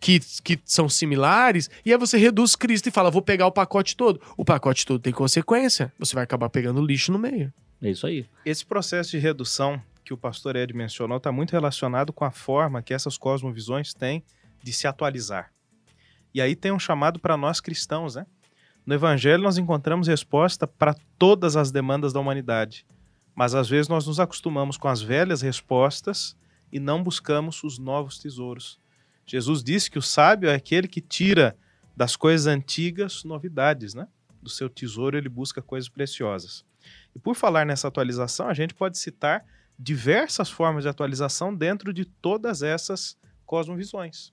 que, 0.00 0.20
que 0.42 0.58
são 0.64 0.88
similares, 0.88 1.70
e 1.84 1.92
aí 1.92 1.98
você 1.98 2.18
reduz 2.18 2.56
Cristo 2.56 2.88
e 2.88 2.92
fala, 2.92 3.10
vou 3.10 3.22
pegar 3.22 3.46
o 3.46 3.52
pacote 3.52 3.96
todo. 3.96 4.20
O 4.36 4.44
pacote 4.44 4.84
todo 4.84 5.00
tem 5.00 5.12
consequência. 5.12 5.92
Você 5.98 6.14
vai 6.14 6.24
acabar 6.24 6.48
pegando 6.48 6.84
lixo 6.84 7.12
no 7.12 7.18
meio. 7.18 7.52
É 7.80 7.90
isso 7.90 8.06
aí. 8.06 8.26
Esse 8.44 8.64
processo 8.64 9.10
de 9.12 9.18
redução 9.18 9.80
que 10.04 10.14
o 10.14 10.16
pastor 10.16 10.56
Ed 10.56 10.72
mencionou 10.72 11.18
está 11.18 11.32
muito 11.32 11.52
relacionado 11.52 12.12
com 12.12 12.24
a 12.24 12.30
forma 12.30 12.82
que 12.82 12.94
essas 12.94 13.18
cosmovisões 13.18 13.92
têm 13.92 14.22
de 14.62 14.72
se 14.72 14.86
atualizar. 14.86 15.52
E 16.32 16.40
aí 16.40 16.54
tem 16.54 16.72
um 16.72 16.78
chamado 16.78 17.18
para 17.18 17.36
nós 17.36 17.60
cristãos, 17.60 18.14
né? 18.14 18.26
No 18.84 18.94
Evangelho 18.94 19.42
nós 19.42 19.58
encontramos 19.58 20.06
resposta 20.06 20.66
para 20.66 20.94
todas 21.18 21.56
as 21.56 21.72
demandas 21.72 22.12
da 22.12 22.20
humanidade, 22.20 22.86
mas 23.34 23.54
às 23.54 23.68
vezes 23.68 23.88
nós 23.88 24.06
nos 24.06 24.20
acostumamos 24.20 24.76
com 24.76 24.86
as 24.86 25.02
velhas 25.02 25.42
respostas 25.42 26.36
e 26.72 26.78
não 26.78 27.02
buscamos 27.02 27.64
os 27.64 27.78
novos 27.78 28.18
tesouros. 28.18 28.78
Jesus 29.26 29.62
disse 29.62 29.90
que 29.90 29.98
o 29.98 30.02
sábio 30.02 30.48
é 30.48 30.54
aquele 30.54 30.86
que 30.86 31.00
tira 31.00 31.56
das 31.96 32.14
coisas 32.14 32.46
antigas 32.46 33.24
novidades, 33.24 33.94
né? 33.94 34.06
Do 34.40 34.48
seu 34.48 34.68
tesouro 34.68 35.16
ele 35.16 35.28
busca 35.28 35.60
coisas 35.60 35.88
preciosas. 35.88 36.64
E 37.14 37.18
por 37.18 37.34
falar 37.34 37.66
nessa 37.66 37.88
atualização, 37.88 38.48
a 38.48 38.54
gente 38.54 38.74
pode 38.74 38.98
citar 38.98 39.44
diversas 39.78 40.48
formas 40.48 40.84
de 40.84 40.88
atualização 40.88 41.54
dentro 41.54 41.92
de 41.92 42.04
todas 42.04 42.62
essas 42.62 43.18
cosmovisões. 43.44 44.32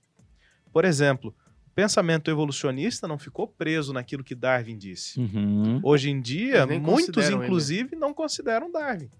Por 0.72 0.84
exemplo, 0.84 1.34
o 1.66 1.70
pensamento 1.74 2.30
evolucionista 2.30 3.08
não 3.08 3.18
ficou 3.18 3.48
preso 3.48 3.92
naquilo 3.92 4.22
que 4.22 4.34
Darwin 4.34 4.78
disse. 4.78 5.18
Uhum. 5.18 5.80
Hoje 5.82 6.10
em 6.10 6.20
dia, 6.20 6.66
muitos, 6.66 7.06
consideram 7.06 7.38
ele. 7.38 7.46
inclusive, 7.46 7.96
não 7.96 8.14
consideram 8.14 8.70
Darwin. 8.70 9.10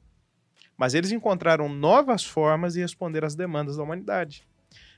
Mas 0.76 0.94
eles 0.94 1.12
encontraram 1.12 1.68
novas 1.68 2.24
formas 2.24 2.74
de 2.74 2.80
responder 2.80 3.24
às 3.24 3.34
demandas 3.34 3.76
da 3.76 3.82
humanidade. 3.82 4.46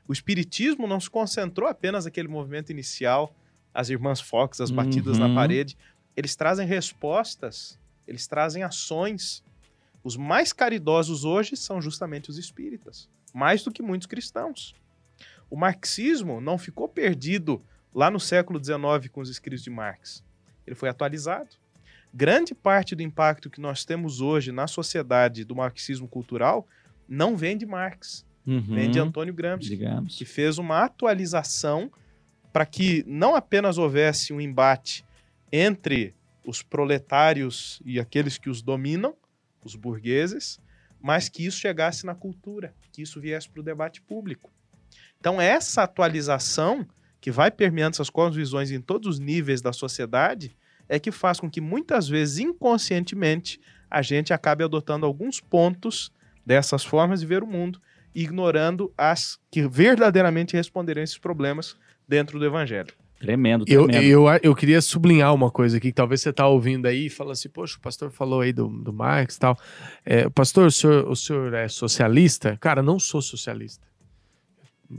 O 0.08 0.12
espiritismo 0.12 0.86
não 0.86 1.00
se 1.00 1.10
concentrou 1.10 1.68
apenas 1.68 2.04
naquele 2.04 2.28
movimento 2.28 2.70
inicial, 2.70 3.34
as 3.74 3.90
irmãs 3.90 4.20
Fox, 4.20 4.60
as 4.60 4.70
batidas 4.70 5.18
na 5.18 5.26
Uhum. 5.26 5.34
parede. 5.34 5.76
Eles 6.16 6.34
trazem 6.36 6.66
respostas, 6.66 7.78
eles 8.06 8.26
trazem 8.26 8.62
ações. 8.62 9.42
Os 10.02 10.16
mais 10.16 10.52
caridosos 10.52 11.24
hoje 11.24 11.56
são 11.56 11.80
justamente 11.82 12.30
os 12.30 12.38
espíritas, 12.38 13.08
mais 13.34 13.62
do 13.64 13.70
que 13.72 13.82
muitos 13.82 14.06
cristãos. 14.06 14.74
O 15.50 15.56
marxismo 15.56 16.40
não 16.40 16.56
ficou 16.58 16.88
perdido 16.88 17.62
lá 17.94 18.10
no 18.10 18.18
século 18.20 18.62
XIX 18.62 19.08
com 19.12 19.20
os 19.20 19.28
escritos 19.28 19.62
de 19.62 19.70
Marx. 19.70 20.22
Ele 20.66 20.74
foi 20.76 20.88
atualizado. 20.88 21.50
Grande 22.12 22.54
parte 22.54 22.94
do 22.96 23.02
impacto 23.02 23.50
que 23.50 23.60
nós 23.60 23.84
temos 23.84 24.20
hoje 24.20 24.50
na 24.52 24.66
sociedade 24.66 25.44
do 25.44 25.54
marxismo 25.54 26.08
cultural 26.08 26.66
não 27.08 27.36
vem 27.36 27.56
de 27.56 27.64
Marx, 27.66 28.24
Uhum. 28.46 28.60
vem 28.60 28.90
de 28.90 28.98
Antônio 28.98 29.34
Gramsci, 29.34 29.68
Digamos. 29.68 30.16
que 30.16 30.24
fez 30.24 30.56
uma 30.56 30.84
atualização 30.84 31.90
para 32.52 32.64
que 32.64 33.04
não 33.06 33.34
apenas 33.34 33.76
houvesse 33.76 34.32
um 34.32 34.40
embate 34.40 35.04
entre 35.52 36.14
os 36.44 36.62
proletários 36.62 37.82
e 37.84 37.98
aqueles 37.98 38.38
que 38.38 38.48
os 38.48 38.62
dominam, 38.62 39.14
os 39.64 39.74
burgueses, 39.74 40.60
mas 41.00 41.28
que 41.28 41.44
isso 41.44 41.58
chegasse 41.58 42.06
na 42.06 42.14
cultura, 42.14 42.72
que 42.92 43.02
isso 43.02 43.20
viesse 43.20 43.48
para 43.48 43.60
o 43.60 43.64
debate 43.64 44.00
público. 44.00 44.50
Então, 45.18 45.40
essa 45.40 45.82
atualização 45.82 46.86
que 47.20 47.30
vai 47.30 47.50
permeando 47.50 47.94
essas 47.94 48.08
cosmovisões 48.08 48.70
em 48.70 48.80
todos 48.80 49.08
os 49.08 49.18
níveis 49.18 49.60
da 49.60 49.72
sociedade 49.72 50.56
é 50.88 50.98
que 50.98 51.10
faz 51.10 51.40
com 51.40 51.50
que 51.50 51.60
muitas 51.60 52.08
vezes, 52.08 52.38
inconscientemente, 52.38 53.60
a 53.90 54.02
gente 54.02 54.32
acabe 54.32 54.62
adotando 54.62 55.04
alguns 55.04 55.40
pontos 55.40 56.12
dessas 56.44 56.84
formas 56.84 57.20
de 57.20 57.26
ver 57.26 57.42
o 57.42 57.46
mundo, 57.46 57.80
ignorando 58.16 58.90
as 58.96 59.38
que 59.50 59.68
verdadeiramente 59.68 60.56
responderão 60.56 61.02
esses 61.02 61.18
problemas 61.18 61.76
dentro 62.08 62.38
do 62.38 62.44
evangelho. 62.46 62.94
Tremendo, 63.18 63.64
Eu, 63.66 63.86
tremendo. 63.86 64.06
eu, 64.06 64.26
eu 64.42 64.54
queria 64.54 64.80
sublinhar 64.80 65.32
uma 65.34 65.50
coisa 65.50 65.78
aqui, 65.78 65.88
que 65.88 65.94
talvez 65.94 66.20
você 66.20 66.32
tá 66.32 66.46
ouvindo 66.46 66.86
aí 66.86 67.06
e 67.06 67.10
fala 67.10 67.32
assim, 67.32 67.48
poxa, 67.48 67.76
o 67.78 67.80
pastor 67.80 68.10
falou 68.10 68.40
aí 68.42 68.52
do, 68.52 68.68
do 68.68 68.92
Marx 68.92 69.36
e 69.36 69.40
tal. 69.40 69.58
É, 70.04 70.28
pastor, 70.28 70.66
o 70.66 70.70
senhor, 70.70 71.08
o 71.08 71.16
senhor 71.16 71.54
é 71.54 71.66
socialista? 71.68 72.56
Cara, 72.60 72.82
não 72.82 72.98
sou 72.98 73.22
socialista. 73.22 73.86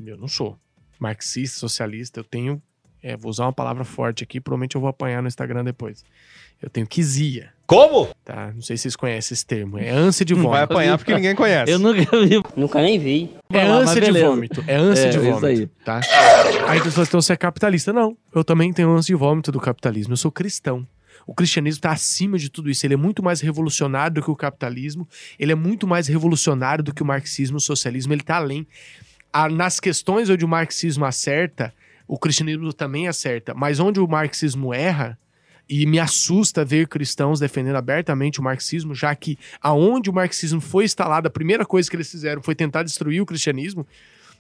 Eu 0.06 0.17
não 0.17 0.27
sou. 0.27 0.58
Marxista, 0.99 1.60
socialista, 1.60 2.19
eu 2.19 2.23
tenho. 2.23 2.62
É, 3.02 3.16
vou 3.16 3.30
usar 3.30 3.46
uma 3.46 3.54
palavra 3.54 3.84
forte 3.84 4.24
aqui, 4.24 4.40
provavelmente 4.40 4.76
eu 4.76 4.82
vou 4.82 4.90
apanhar 4.90 5.22
no 5.22 5.28
Instagram 5.28 5.64
depois. 5.64 6.04
Eu 6.62 6.70
tenho 6.72 6.88
quisia. 6.88 7.52
Como? 7.68 8.10
Tá? 8.26 8.52
Não 8.56 8.62
sei 8.64 8.78
se 8.78 8.84
vocês 8.84 8.96
conhecem 8.96 9.36
esse 9.36 9.46
termo. 9.46 9.78
É 9.78 9.90
ânsia 9.92 10.26
de 10.26 10.34
Não 10.34 10.44
vai 10.44 10.62
vômito. 10.62 10.74
apanhar 10.74 10.98
porque 10.98 11.14
ninguém 11.14 11.36
conhece. 11.36 11.72
Eu 11.72 11.78
nunca 11.78 12.02
vi. 12.26 12.42
Nunca 12.56 12.82
nem 12.82 12.98
vi. 12.98 13.30
É 13.52 13.62
ânsia 13.62 14.02
de 14.02 14.12
vômito. 14.20 14.64
É 14.66 14.76
ânsia 14.76 15.06
É, 15.06 15.10
de 15.10 15.18
isso 15.18 15.26
vômito. 15.26 15.46
aí. 15.46 15.68
Tá? 15.86 16.02
Aí 16.68 16.82
tu 16.82 16.92
fala, 16.92 17.06
então 17.06 17.22
você 17.22 17.34
é 17.34 17.38
capitalista. 17.38 17.94
Não, 17.94 18.18
eu 18.34 18.44
também 18.44 18.74
tenho 18.74 18.90
ânsia 18.90 19.14
de 19.14 19.20
vômito 19.20 19.52
do 19.52 19.60
capitalismo. 19.60 20.14
Eu 20.14 20.18
sou 20.18 20.32
cristão. 20.32 20.88
O 21.28 21.34
cristianismo 21.36 21.78
está 21.78 21.92
acima 21.92 22.40
de 22.40 22.50
tudo 22.50 22.72
isso. 22.72 22.84
Ele 22.88 22.96
é 22.96 22.98
muito 22.98 23.22
mais 23.22 23.40
revolucionário 23.42 24.16
do 24.16 24.24
que 24.24 24.32
o 24.32 24.36
capitalismo. 24.36 25.08
Ele 25.38 25.52
é 25.52 25.56
muito 25.56 25.86
mais 25.86 26.08
revolucionário 26.08 26.84
do 26.84 26.92
que 26.94 27.04
o 27.04 27.06
marxismo, 27.06 27.58
o 27.58 27.62
socialismo. 27.62 28.14
Ele 28.14 28.22
está 28.22 28.38
além. 28.38 28.66
Nas 29.52 29.80
questões 29.80 30.28
onde 30.30 30.44
o 30.44 30.48
marxismo 30.48 31.06
acerta, 31.06 31.72
o 32.08 32.17
cristianismo 32.17 32.72
também 32.74 33.08
acerta. 33.08 33.54
Mas 33.54 33.80
onde 33.80 34.00
o 34.00 34.08
marxismo 34.08 34.74
erra, 34.74 35.17
e 35.70 35.86
me 35.86 36.00
assusta 36.00 36.63
ver 36.63 36.88
cristãos 36.88 37.41
defendendo 37.41 37.76
abertamente 37.76 38.39
o 38.39 38.43
marxismo, 38.43 38.96
já 38.96 39.13
que 39.13 39.38
aonde 39.62 40.10
o 40.10 40.13
marxismo 40.13 40.62
foi 40.62 40.86
instalado, 40.86 41.28
a 41.28 41.32
primeira 41.32 41.65
coisa 41.65 41.89
que 41.89 41.96
eles 41.98 42.10
fizeram 42.10 42.41
foi 42.41 42.56
tentar 42.56 42.84
destruir 42.84 43.20
o 43.22 43.26
cristianismo. 43.26 43.86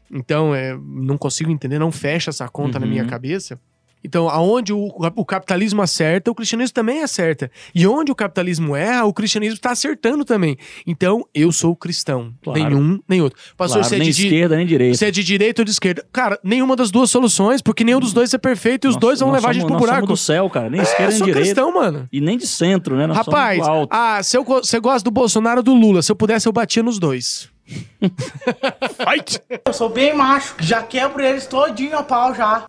Então, 0.09 0.55
é, 0.55 0.77
não 0.81 1.17
consigo 1.17 1.51
entender, 1.51 1.77
não 1.79 1.91
fecha 1.91 2.29
essa 2.29 2.47
conta 2.47 2.79
na 2.79 2.85
Uhum. 2.85 2.91
minha 2.93 3.05
cabeça. 3.05 3.59
Então, 4.03 4.29
aonde 4.29 4.71
o, 4.71 4.85
o 5.15 5.25
capitalismo 5.25 5.81
acerta, 5.81 6.31
o 6.31 6.35
cristianismo 6.35 6.73
também 6.73 7.01
acerta. 7.03 7.51
E 7.75 7.85
onde 7.85 8.11
o 8.11 8.15
capitalismo 8.15 8.75
erra, 8.75 9.03
o 9.05 9.13
cristianismo 9.13 9.55
está 9.55 9.71
acertando 9.71 10.23
também. 10.23 10.55
Então, 10.85 11.25
eu 11.33 11.51
sou 11.51 11.75
cristão. 11.75 12.33
Claro. 12.41 12.59
Nenhum, 12.63 12.99
nem 13.07 13.21
outro. 13.21 13.37
Pastor, 13.57 13.79
Claro, 13.79 13.89
você 13.89 13.95
é 13.95 13.99
nem 13.99 14.11
de, 14.11 14.23
esquerda, 14.25 14.55
nem 14.55 14.65
direita. 14.65 14.97
você 14.97 15.05
é 15.07 15.11
de 15.11 15.23
direita 15.23 15.61
ou 15.61 15.65
de 15.65 15.71
esquerda? 15.71 16.05
Cara, 16.13 16.39
nenhuma 16.43 16.75
das 16.75 16.89
duas 16.91 17.09
soluções, 17.09 17.61
porque 17.61 17.83
nenhum 17.83 17.99
dos 17.99 18.13
dois 18.13 18.33
é 18.33 18.37
perfeito 18.37 18.85
e 18.85 18.87
os 18.87 18.95
Nós- 18.95 19.01
dois 19.01 19.19
vão 19.19 19.31
levar 19.31 19.49
a 19.49 19.53
gente 19.53 19.63
somos- 19.63 19.77
pro 19.77 19.85
buraco. 19.87 20.05
somos 20.07 20.19
do 20.19 20.23
céu, 20.23 20.49
cara. 20.49 20.69
Nem 20.69 20.79
É, 20.79 20.83
esquerda, 20.83 21.09
nem 21.09 21.17
sou 21.17 21.25
direita. 21.27 21.45
cristão, 21.47 21.73
mano. 21.73 22.07
E 22.11 22.21
nem 22.21 22.37
de 22.37 22.47
centro, 22.47 22.95
né? 22.95 23.07
Nós 23.07 23.17
Rapaz, 23.17 23.65
somos 23.65 23.87
ah, 23.91 24.21
se 24.23 24.37
eu 24.37 24.43
você 24.45 24.79
gosta 24.79 25.03
do 25.03 25.11
Bolsonaro 25.11 25.57
ou 25.59 25.63
do 25.63 25.73
Lula? 25.73 26.01
Se 26.01 26.11
eu 26.11 26.15
pudesse, 26.15 26.47
eu 26.47 26.53
batia 26.53 26.81
nos 26.83 26.97
dois. 26.99 27.49
Fight! 27.67 29.41
Eu 29.65 29.73
sou 29.73 29.89
bem 29.89 30.15
macho. 30.15 30.55
Já 30.59 30.83
quebro 30.83 31.23
eles 31.23 31.45
todinho 31.47 31.97
a 31.97 32.03
pau 32.03 32.33
já. 32.33 32.65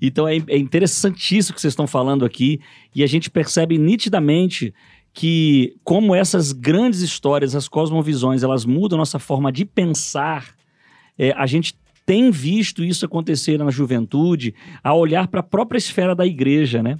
Então 0.00 0.28
é, 0.28 0.36
é 0.48 0.58
interessantíssimo 0.58 1.52
o 1.52 1.54
que 1.54 1.60
vocês 1.60 1.72
estão 1.72 1.86
falando 1.86 2.24
aqui 2.24 2.60
e 2.94 3.02
a 3.02 3.06
gente 3.06 3.30
percebe 3.30 3.78
nitidamente 3.78 4.74
que 5.12 5.74
como 5.82 6.14
essas 6.14 6.52
grandes 6.52 7.00
histórias, 7.00 7.54
as 7.54 7.68
cosmovisões, 7.68 8.42
elas 8.42 8.66
mudam 8.66 8.98
a 8.98 9.00
nossa 9.00 9.18
forma 9.18 9.50
de 9.50 9.64
pensar, 9.64 10.54
é, 11.18 11.32
a 11.32 11.46
gente 11.46 11.74
tem 12.04 12.30
visto 12.30 12.84
isso 12.84 13.06
acontecer 13.06 13.58
na 13.58 13.70
juventude 13.70 14.54
a 14.84 14.92
olhar 14.94 15.26
para 15.28 15.40
a 15.40 15.42
própria 15.42 15.78
esfera 15.78 16.14
da 16.14 16.26
igreja, 16.26 16.82
né? 16.82 16.98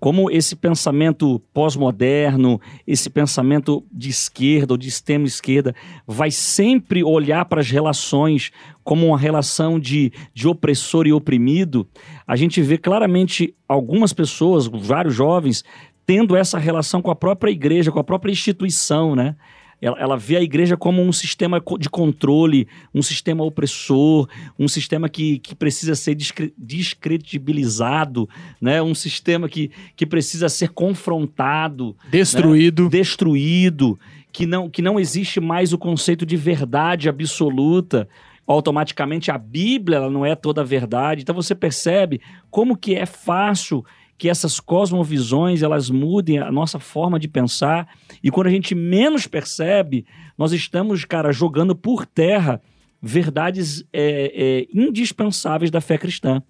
Como 0.00 0.30
esse 0.30 0.54
pensamento 0.54 1.40
pós-moderno, 1.52 2.60
esse 2.86 3.10
pensamento 3.10 3.84
de 3.92 4.10
esquerda 4.10 4.74
ou 4.74 4.78
de 4.78 4.88
extrema 4.88 5.26
esquerda, 5.26 5.74
vai 6.06 6.30
sempre 6.30 7.02
olhar 7.02 7.44
para 7.46 7.60
as 7.60 7.68
relações 7.68 8.52
como 8.84 9.08
uma 9.08 9.18
relação 9.18 9.78
de, 9.78 10.12
de 10.32 10.46
opressor 10.48 11.06
e 11.06 11.12
oprimido, 11.12 11.86
a 12.26 12.36
gente 12.36 12.62
vê 12.62 12.78
claramente 12.78 13.54
algumas 13.68 14.12
pessoas, 14.12 14.66
vários 14.66 15.14
jovens, 15.14 15.62
tendo 16.06 16.34
essa 16.34 16.58
relação 16.58 17.02
com 17.02 17.10
a 17.10 17.16
própria 17.16 17.50
igreja, 17.50 17.92
com 17.92 17.98
a 17.98 18.04
própria 18.04 18.32
instituição, 18.32 19.14
né? 19.14 19.36
Ela, 19.80 19.96
ela 19.98 20.16
vê 20.16 20.36
a 20.36 20.42
igreja 20.42 20.76
como 20.76 21.00
um 21.00 21.12
sistema 21.12 21.62
de 21.78 21.88
controle, 21.88 22.66
um 22.92 23.00
sistema 23.00 23.44
opressor, 23.44 24.28
um 24.58 24.66
sistema 24.66 25.08
que, 25.08 25.38
que 25.38 25.54
precisa 25.54 25.94
ser 25.94 26.14
descre- 26.16 26.52
descredibilizado, 26.58 28.28
né? 28.60 28.82
um 28.82 28.94
sistema 28.94 29.48
que, 29.48 29.70
que 29.96 30.04
precisa 30.04 30.48
ser 30.48 30.70
confrontado 30.70 31.96
Destruído. 32.10 32.88
destruído, 32.88 33.98
que 34.32 34.46
não, 34.46 34.68
que 34.68 34.82
não 34.82 34.98
existe 34.98 35.40
mais 35.40 35.72
o 35.72 35.78
conceito 35.78 36.26
de 36.26 36.36
verdade 36.36 37.08
absoluta. 37.08 38.08
Automaticamente 38.46 39.30
a 39.30 39.38
Bíblia 39.38 39.98
ela 39.98 40.10
não 40.10 40.24
é 40.24 40.34
toda 40.34 40.62
a 40.62 40.64
verdade. 40.64 41.22
Então 41.22 41.34
você 41.34 41.54
percebe 41.54 42.20
como 42.50 42.76
que 42.76 42.94
é 42.94 43.06
fácil 43.06 43.84
que 44.18 44.28
essas 44.28 44.58
cosmovisões 44.58 45.62
elas 45.62 45.88
mudem 45.88 46.38
a 46.38 46.50
nossa 46.50 46.80
forma 46.80 47.18
de 47.18 47.28
pensar 47.28 47.88
e 48.22 48.30
quando 48.30 48.48
a 48.48 48.50
gente 48.50 48.74
menos 48.74 49.28
percebe, 49.28 50.04
nós 50.36 50.52
estamos, 50.52 51.04
cara, 51.04 51.32
jogando 51.32 51.74
por 51.74 52.04
terra 52.04 52.60
verdades 53.00 53.84
é, 53.92 54.32
é, 54.34 54.66
indispensáveis 54.74 55.70
da 55.70 55.80
fé 55.80 55.96
cristã. 55.96 56.42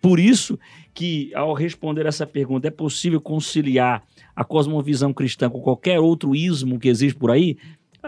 Por 0.00 0.20
isso 0.20 0.58
que, 0.94 1.34
ao 1.34 1.52
responder 1.52 2.06
essa 2.06 2.26
pergunta, 2.26 2.68
é 2.68 2.70
possível 2.70 3.20
conciliar 3.20 4.04
a 4.34 4.44
cosmovisão 4.44 5.12
cristã 5.12 5.50
com 5.50 5.60
qualquer 5.60 5.98
outro 5.98 6.34
ismo 6.34 6.78
que 6.78 6.88
existe 6.88 7.18
por 7.18 7.30
aí? 7.30 7.56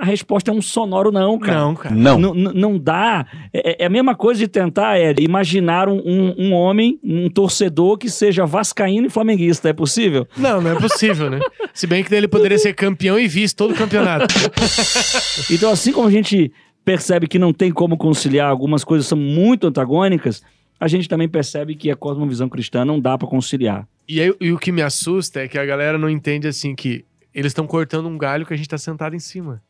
A 0.00 0.04
resposta 0.04 0.50
é 0.50 0.54
um 0.54 0.62
sonoro 0.62 1.11
não, 1.11 1.38
cara. 1.38 1.58
Não, 1.58 1.74
cara. 1.74 1.94
Não. 1.94 2.18
Não, 2.18 2.34
não- 2.34 2.52
não 2.52 2.78
dá. 2.78 3.26
É, 3.52 3.82
é 3.82 3.87
a 3.87 3.90
mesma 3.90 4.14
coisa 4.14 4.38
de 4.40 4.48
tentar 4.48 4.98
é, 4.98 5.14
imaginar 5.18 5.88
um, 5.88 5.98
um- 5.98 6.34
um 6.38 6.52
homem, 6.52 6.98
um 7.02 7.28
torcedor 7.28 7.98
que 7.98 8.08
seja 8.08 8.46
vascaíno 8.46 9.06
e 9.06 9.11
flamenguista. 9.11 9.68
É 9.68 9.72
possível? 9.72 10.26
Não, 10.37 10.61
não 10.61 10.70
é 10.70 10.74
possível, 10.76 11.28
né? 11.30 11.40
Se 11.74 11.87
bem 11.87 12.04
que 12.04 12.14
ele 12.14 12.28
poderia 12.28 12.58
ser 12.58 12.74
campeão 12.74 13.18
e 13.18 13.26
vice 13.28 13.54
todo 13.54 13.72
o 13.72 13.76
campeonato. 13.76 14.26
Então, 15.50 15.70
assim 15.70 15.92
como 15.92 16.06
a 16.08 16.11
gente 16.11 16.52
percebe 16.84 17.26
que 17.26 17.38
não 17.38 17.52
tem 17.52 17.70
como 17.70 17.96
conciliar, 17.96 18.48
algumas 18.48 18.84
coisas 18.84 19.06
são 19.06 19.18
muito 19.18 19.66
antagônicas, 19.66 20.42
a 20.80 20.87
gente 20.88 21.08
também 21.08 21.28
percebe 21.28 21.74
que 21.74 21.90
a 21.90 21.96
cosmovisão 21.96 22.48
cristã 22.48 22.84
não 22.84 23.00
dá 23.00 23.16
para 23.18 23.28
conciliar. 23.28 23.87
E, 24.08 24.20
aí, 24.20 24.32
e 24.40 24.52
o 24.52 24.58
que 24.58 24.72
me 24.72 24.80
assusta 24.82 25.40
é 25.40 25.48
que 25.48 25.58
a 25.58 25.64
galera 25.66 25.98
não 25.98 26.08
entende 26.08 26.46
assim 26.48 26.74
que 26.74 27.04
eles 27.34 27.50
estão 27.50 27.66
cortando 27.66 28.08
um 28.08 28.16
galho 28.16 28.46
que 28.46 28.54
a 28.54 28.56
gente 28.56 28.68
tá 28.68 28.78
sentado 28.78 29.14
em 29.14 29.18
cima. 29.18 29.62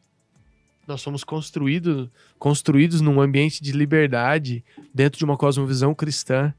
Nós 0.89 1.03
somos 1.03 1.23
construídos, 1.23 2.09
construídos 2.39 3.03
num 3.03 3.21
ambiente 3.21 3.63
de 3.63 3.73
liberdade 3.73 4.65
dentro 4.93 5.19
de 5.19 5.25
uma 5.27 5.37
cosmovisão 5.37 5.95
cristã. 5.95 6.55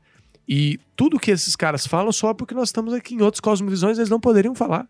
E 0.48 0.80
tudo 0.96 1.20
que 1.20 1.32
esses 1.32 1.56
caras 1.56 1.88
falam 1.88 2.12
só 2.12 2.32
porque 2.32 2.54
nós 2.54 2.70
estamos 2.70 2.94
aqui 2.94 3.16
em 3.16 3.24
outras 3.24 3.40
cosmovisões, 3.40 3.98
eles 3.98 4.10
não 4.10 4.20
poderiam 4.20 4.54
falar. 4.54 4.88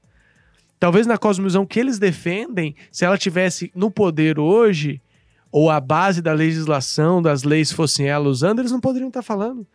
Talvez 0.77 1.07
na 1.07 1.17
cosmovisão 1.17 1.65
que 1.65 1.79
eles 1.79 1.97
defendem, 1.97 2.75
se 2.91 3.05
ela 3.05 3.17
tivesse 3.17 3.71
no 3.73 3.89
poder 3.89 4.37
hoje, 4.37 5.01
ou 5.49 5.69
a 5.69 5.79
base 5.79 6.21
da 6.21 6.33
legislação, 6.33 7.21
das 7.21 7.43
leis 7.43 7.71
fossem 7.71 8.07
ela 8.07 8.27
usando, 8.27 8.59
eles 8.59 8.73
não 8.73 8.81
poderiam 8.81 9.07
estar 9.07 9.21
falando. 9.21 9.65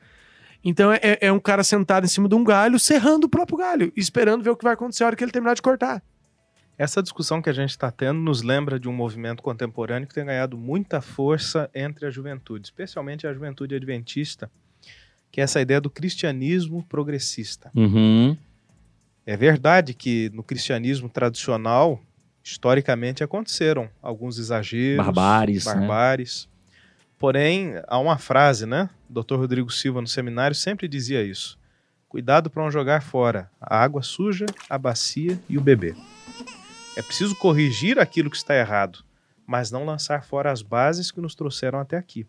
Então 0.62 0.92
é, 0.92 1.00
é 1.22 1.32
um 1.32 1.40
cara 1.40 1.64
sentado 1.64 2.04
em 2.04 2.08
cima 2.08 2.28
de 2.28 2.34
um 2.34 2.44
galho, 2.44 2.78
serrando 2.78 3.28
o 3.28 3.30
próprio 3.30 3.56
galho, 3.56 3.90
esperando 3.96 4.44
ver 4.44 4.50
o 4.50 4.56
que 4.56 4.64
vai 4.64 4.74
acontecer 4.74 5.04
a 5.04 5.06
hora 5.06 5.16
que 5.16 5.24
ele 5.24 5.32
terminar 5.32 5.54
de 5.54 5.62
cortar. 5.62 6.02
Essa 6.76 7.02
discussão 7.02 7.40
que 7.40 7.48
a 7.48 7.52
gente 7.52 7.70
está 7.70 7.90
tendo 7.90 8.18
nos 8.18 8.42
lembra 8.42 8.80
de 8.80 8.88
um 8.88 8.92
movimento 8.92 9.42
contemporâneo 9.42 10.08
que 10.08 10.14
tem 10.14 10.24
ganhado 10.24 10.58
muita 10.58 11.00
força 11.00 11.70
entre 11.72 12.06
a 12.06 12.10
juventude, 12.10 12.66
especialmente 12.66 13.26
a 13.26 13.32
juventude 13.32 13.74
adventista, 13.76 14.50
que 15.30 15.40
é 15.40 15.44
essa 15.44 15.60
ideia 15.60 15.80
do 15.80 15.88
cristianismo 15.88 16.84
progressista. 16.84 17.70
Uhum. 17.74 18.36
É 19.24 19.36
verdade 19.36 19.94
que 19.94 20.30
no 20.34 20.42
cristianismo 20.42 21.08
tradicional, 21.08 22.00
historicamente 22.42 23.22
aconteceram 23.22 23.88
alguns 24.02 24.38
exageros, 24.38 25.06
Barbáries, 25.06 25.64
né? 25.64 25.74
barbáries. 25.74 26.48
Porém, 27.18 27.74
há 27.86 27.98
uma 27.98 28.18
frase, 28.18 28.66
né? 28.66 28.90
O 29.08 29.22
Dr. 29.22 29.36
Rodrigo 29.36 29.70
Silva 29.70 30.00
no 30.00 30.06
seminário 30.06 30.54
sempre 30.54 30.86
dizia 30.86 31.22
isso: 31.22 31.58
cuidado 32.08 32.50
para 32.50 32.62
não 32.62 32.70
jogar 32.70 33.00
fora 33.00 33.48
a 33.60 33.82
água 33.82 34.02
suja, 34.02 34.44
a 34.68 34.76
bacia 34.76 35.38
e 35.48 35.56
o 35.56 35.60
bebê. 35.60 35.94
É 36.96 37.02
preciso 37.02 37.34
corrigir 37.34 37.98
aquilo 37.98 38.30
que 38.30 38.36
está 38.36 38.54
errado, 38.54 39.04
mas 39.44 39.70
não 39.70 39.84
lançar 39.84 40.24
fora 40.24 40.52
as 40.52 40.62
bases 40.62 41.10
que 41.10 41.20
nos 41.20 41.34
trouxeram 41.34 41.80
até 41.80 41.96
aqui. 41.96 42.26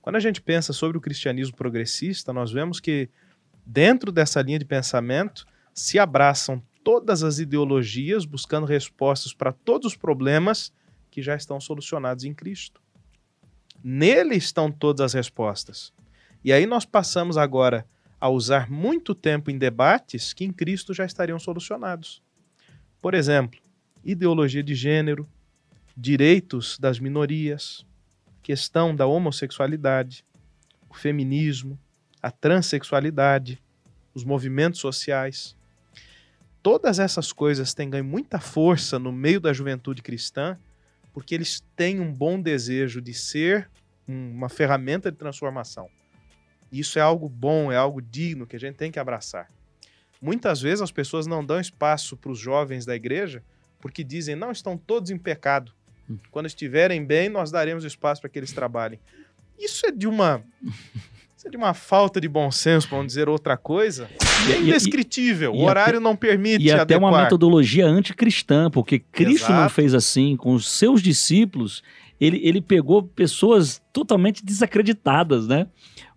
Quando 0.00 0.16
a 0.16 0.20
gente 0.20 0.40
pensa 0.40 0.72
sobre 0.72 0.96
o 0.96 1.00
cristianismo 1.00 1.56
progressista, 1.56 2.32
nós 2.32 2.50
vemos 2.50 2.80
que 2.80 3.10
dentro 3.66 4.10
dessa 4.10 4.40
linha 4.40 4.58
de 4.58 4.64
pensamento 4.64 5.46
se 5.74 5.98
abraçam 5.98 6.62
todas 6.82 7.22
as 7.22 7.38
ideologias 7.38 8.24
buscando 8.24 8.66
respostas 8.66 9.34
para 9.34 9.52
todos 9.52 9.92
os 9.92 9.96
problemas 9.96 10.72
que 11.10 11.22
já 11.22 11.36
estão 11.36 11.60
solucionados 11.60 12.24
em 12.24 12.32
Cristo. 12.32 12.80
Nele 13.84 14.36
estão 14.36 14.72
todas 14.72 15.04
as 15.04 15.12
respostas. 15.12 15.92
E 16.42 16.52
aí 16.52 16.66
nós 16.66 16.84
passamos 16.84 17.36
agora 17.36 17.86
a 18.18 18.28
usar 18.28 18.70
muito 18.70 19.14
tempo 19.14 19.50
em 19.50 19.58
debates 19.58 20.32
que 20.32 20.44
em 20.44 20.52
Cristo 20.52 20.94
já 20.94 21.04
estariam 21.04 21.38
solucionados. 21.38 22.22
Por 23.00 23.14
exemplo, 23.14 23.60
ideologia 24.04 24.62
de 24.62 24.74
gênero, 24.74 25.28
direitos 25.96 26.78
das 26.78 26.98
minorias, 26.98 27.84
questão 28.42 28.94
da 28.94 29.06
homossexualidade, 29.06 30.24
o 30.88 30.94
feminismo, 30.94 31.78
a 32.22 32.30
transexualidade, 32.30 33.60
os 34.14 34.24
movimentos 34.24 34.80
sociais. 34.80 35.56
Todas 36.62 36.98
essas 36.98 37.32
coisas 37.32 37.74
têm 37.74 37.90
ganho 37.90 38.04
muita 38.04 38.38
força 38.38 38.98
no 38.98 39.12
meio 39.12 39.40
da 39.40 39.52
juventude 39.52 40.02
cristã, 40.02 40.56
porque 41.12 41.34
eles 41.34 41.62
têm 41.76 42.00
um 42.00 42.12
bom 42.12 42.40
desejo 42.40 43.00
de 43.00 43.12
ser 43.12 43.68
um- 44.08 44.30
uma 44.32 44.48
ferramenta 44.48 45.10
de 45.10 45.18
transformação. 45.18 45.88
Isso 46.70 46.98
é 46.98 47.02
algo 47.02 47.28
bom, 47.28 47.70
é 47.70 47.76
algo 47.76 48.00
digno 48.00 48.46
que 48.46 48.56
a 48.56 48.60
gente 48.60 48.76
tem 48.76 48.90
que 48.90 48.98
abraçar. 48.98 49.48
Muitas 50.20 50.60
vezes 50.60 50.80
as 50.80 50.92
pessoas 50.92 51.26
não 51.26 51.44
dão 51.44 51.60
espaço 51.60 52.16
para 52.16 52.30
os 52.30 52.38
jovens 52.38 52.86
da 52.86 52.94
igreja 52.94 53.42
porque 53.82 54.02
dizem, 54.02 54.34
não, 54.36 54.50
estão 54.52 54.78
todos 54.78 55.10
em 55.10 55.18
pecado. 55.18 55.72
Quando 56.30 56.46
estiverem 56.46 57.04
bem, 57.04 57.28
nós 57.28 57.50
daremos 57.50 57.84
espaço 57.84 58.20
para 58.20 58.30
que 58.30 58.38
eles 58.38 58.52
trabalhem. 58.52 58.98
Isso 59.58 59.84
é 59.86 59.90
de 59.90 60.06
uma. 60.06 60.42
Isso 61.36 61.48
é 61.48 61.50
de 61.50 61.56
uma 61.56 61.74
falta 61.74 62.20
de 62.20 62.28
bom 62.28 62.52
senso, 62.52 62.88
para 62.88 62.98
não 62.98 63.04
dizer 63.06 63.28
outra 63.28 63.56
coisa. 63.56 64.08
E 64.48 64.52
é 64.52 64.56
E- 64.56 64.58
e- 64.60 64.68
indescritível. 64.68 65.52
e 65.52 65.58
o 65.58 65.62
horário 65.64 65.98
não 65.98 66.14
permite 66.14 66.64
E 66.64 66.70
até 66.70 66.96
uma 66.96 67.24
metodologia 67.24 67.84
anticristã, 67.84 68.70
porque 68.70 69.00
Cristo 69.00 69.48
não 69.50 69.58
Exato. 69.58 69.74
fez 69.74 69.92
assim 69.92 70.36
com 70.36 70.54
os 70.54 70.70
seus 70.70 71.02
discípulos. 71.02 71.82
Ele, 72.20 72.40
ele 72.44 72.60
pegou 72.62 73.02
pessoas 73.02 73.82
totalmente 73.92 74.44
desacreditadas, 74.44 75.48
né? 75.48 75.66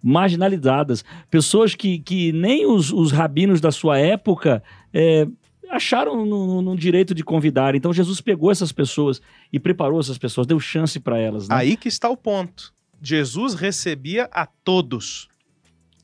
marginalizadas, 0.04 1.04
pessoas 1.32 1.73
que, 1.73 1.97
que 1.97 2.32
nem 2.32 2.65
os, 2.67 2.93
os 2.93 3.12
rabinos 3.12 3.60
da 3.60 3.71
sua 3.71 3.97
época 3.97 4.62
é, 4.93 5.28
acharam 5.75 6.25
no, 6.25 6.47
no- 6.47 6.61
no 6.61 6.75
direito 6.77 7.13
de 7.13 7.23
convidar. 7.23 7.75
Então 7.75 7.93
Jesus 7.93 8.21
pegou 8.21 8.51
essas 8.51 8.71
pessoas 8.71 9.21
e 9.51 9.59
preparou 9.59 9.99
essas 9.99 10.17
pessoas, 10.17 10.47
deu 10.47 10.59
chance 10.59 10.99
para 10.99 11.17
elas. 11.17 11.47
Né? 11.47 11.55
Aí 11.55 11.77
que 11.77 11.88
está 11.88 12.09
o 12.09 12.17
ponto. 12.17 12.73
Jesus 13.01 13.53
recebia 13.53 14.29
a 14.31 14.45
todos. 14.45 15.27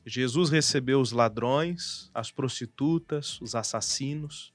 Jesus 0.04 0.50
recebeu 0.50 1.00
os 1.00 1.12
ladrões, 1.12 2.10
as 2.14 2.30
prostitutas, 2.30 3.40
os 3.40 3.54
assassinos. 3.54 4.52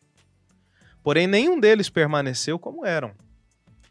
Porém, 1.03 1.25
nenhum 1.25 1.59
deles 1.59 1.89
permaneceu 1.89 2.59
como 2.59 2.85
eram. 2.85 3.11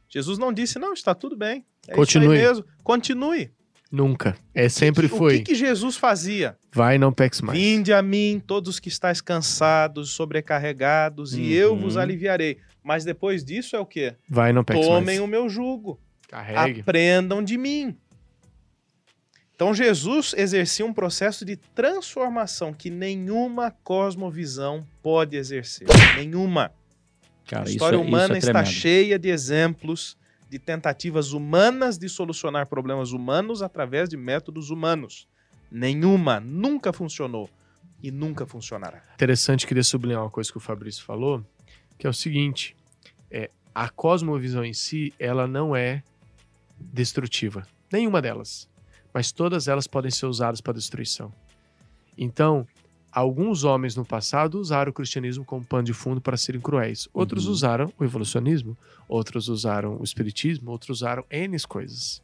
Jesus 0.08 0.38
não 0.38 0.52
disse, 0.52 0.78
não, 0.78 0.92
está 0.92 1.14
tudo 1.14 1.34
bem. 1.36 1.64
É 1.88 1.94
Continue. 1.94 2.26
isso 2.26 2.34
aí 2.36 2.42
mesmo. 2.48 2.64
Continue. 2.84 3.50
Nunca. 3.96 4.36
É 4.54 4.68
sempre 4.68 5.06
o 5.06 5.08
foi. 5.08 5.38
que, 5.38 5.44
que 5.44 5.54
Jesus 5.54 5.96
fazia? 5.96 6.54
Vai, 6.70 6.98
não 6.98 7.10
peques 7.12 7.40
mais. 7.40 7.58
Vinde 7.58 7.92
a 7.94 8.02
mim, 8.02 8.42
todos 8.46 8.74
os 8.74 8.78
que 8.78 8.88
estáis 8.90 9.22
cansados, 9.22 10.10
sobrecarregados, 10.10 11.32
e 11.34 11.52
eu 11.54 11.72
Uhum. 11.72 11.80
vos 11.80 11.96
aliviarei. 11.96 12.58
Mas 12.84 13.04
depois 13.04 13.42
disso 13.42 13.74
é 13.74 13.80
o 13.80 13.86
quê? 13.86 14.14
Vai, 14.28 14.52
não 14.52 14.62
peques 14.62 14.86
Tomem 14.86 15.04
mais. 15.18 15.20
o 15.20 15.26
meu 15.26 15.48
jugo. 15.48 15.98
Carregue. 16.28 16.80
Aprendam 16.82 17.42
de 17.42 17.56
mim. 17.56 17.96
Então 19.54 19.72
Jesus 19.72 20.34
exercia 20.36 20.84
um 20.84 20.92
processo 20.92 21.42
de 21.44 21.56
transformação 21.56 22.74
que 22.74 22.90
nenhuma 22.90 23.70
cosmovisão 23.82 24.86
pode 25.02 25.36
exercer. 25.36 25.88
Nenhuma. 26.16 26.70
Cara, 27.46 27.62
a 27.62 27.64
isso 27.64 27.72
história 27.72 27.96
é- 27.96 28.00
isso 28.00 28.08
humana 28.08 28.34
é 28.34 28.38
está 28.38 28.62
cheia 28.64 29.18
de 29.18 29.30
exemplos 29.30 30.16
de 30.48 30.58
tentativas 30.58 31.32
humanas 31.32 31.98
de 31.98 32.08
solucionar 32.08 32.66
problemas 32.66 33.12
humanos 33.12 33.62
através 33.62 34.08
de 34.08 34.16
métodos 34.16 34.70
humanos. 34.70 35.28
Nenhuma, 35.70 36.38
nunca 36.38 36.92
funcionou 36.92 37.50
e 38.02 38.10
nunca 38.10 38.46
funcionará. 38.46 39.02
Interessante, 39.14 39.66
queria 39.66 39.82
sublinhar 39.82 40.22
uma 40.22 40.30
coisa 40.30 40.50
que 40.50 40.58
o 40.58 40.60
Fabrício 40.60 41.04
falou, 41.04 41.44
que 41.98 42.06
é 42.06 42.10
o 42.10 42.14
seguinte: 42.14 42.76
é, 43.30 43.50
a 43.74 43.88
cosmovisão 43.88 44.64
em 44.64 44.72
si, 44.72 45.12
ela 45.18 45.46
não 45.46 45.74
é 45.74 46.02
destrutiva. 46.78 47.66
Nenhuma 47.92 48.22
delas. 48.22 48.68
Mas 49.12 49.32
todas 49.32 49.66
elas 49.66 49.86
podem 49.86 50.10
ser 50.10 50.26
usadas 50.26 50.60
para 50.60 50.74
destruição. 50.74 51.32
Então, 52.18 52.66
alguns 53.16 53.64
homens 53.64 53.96
no 53.96 54.04
passado 54.04 54.60
usaram 54.60 54.90
o 54.90 54.92
cristianismo 54.92 55.42
como 55.42 55.64
pano 55.64 55.84
de 55.84 55.94
fundo 55.94 56.20
para 56.20 56.36
serem 56.36 56.60
cruéis. 56.60 57.08
Outros 57.14 57.46
Uhum. 57.46 57.52
usaram 57.52 57.92
o 57.98 58.04
evolucionismo, 58.04 58.76
outros 59.08 59.48
usaram 59.48 59.96
o 59.98 60.04
espiritismo, 60.04 60.70
outros 60.70 60.98
usaram 61.00 61.24
N 61.30 61.56
coisas 61.66 62.22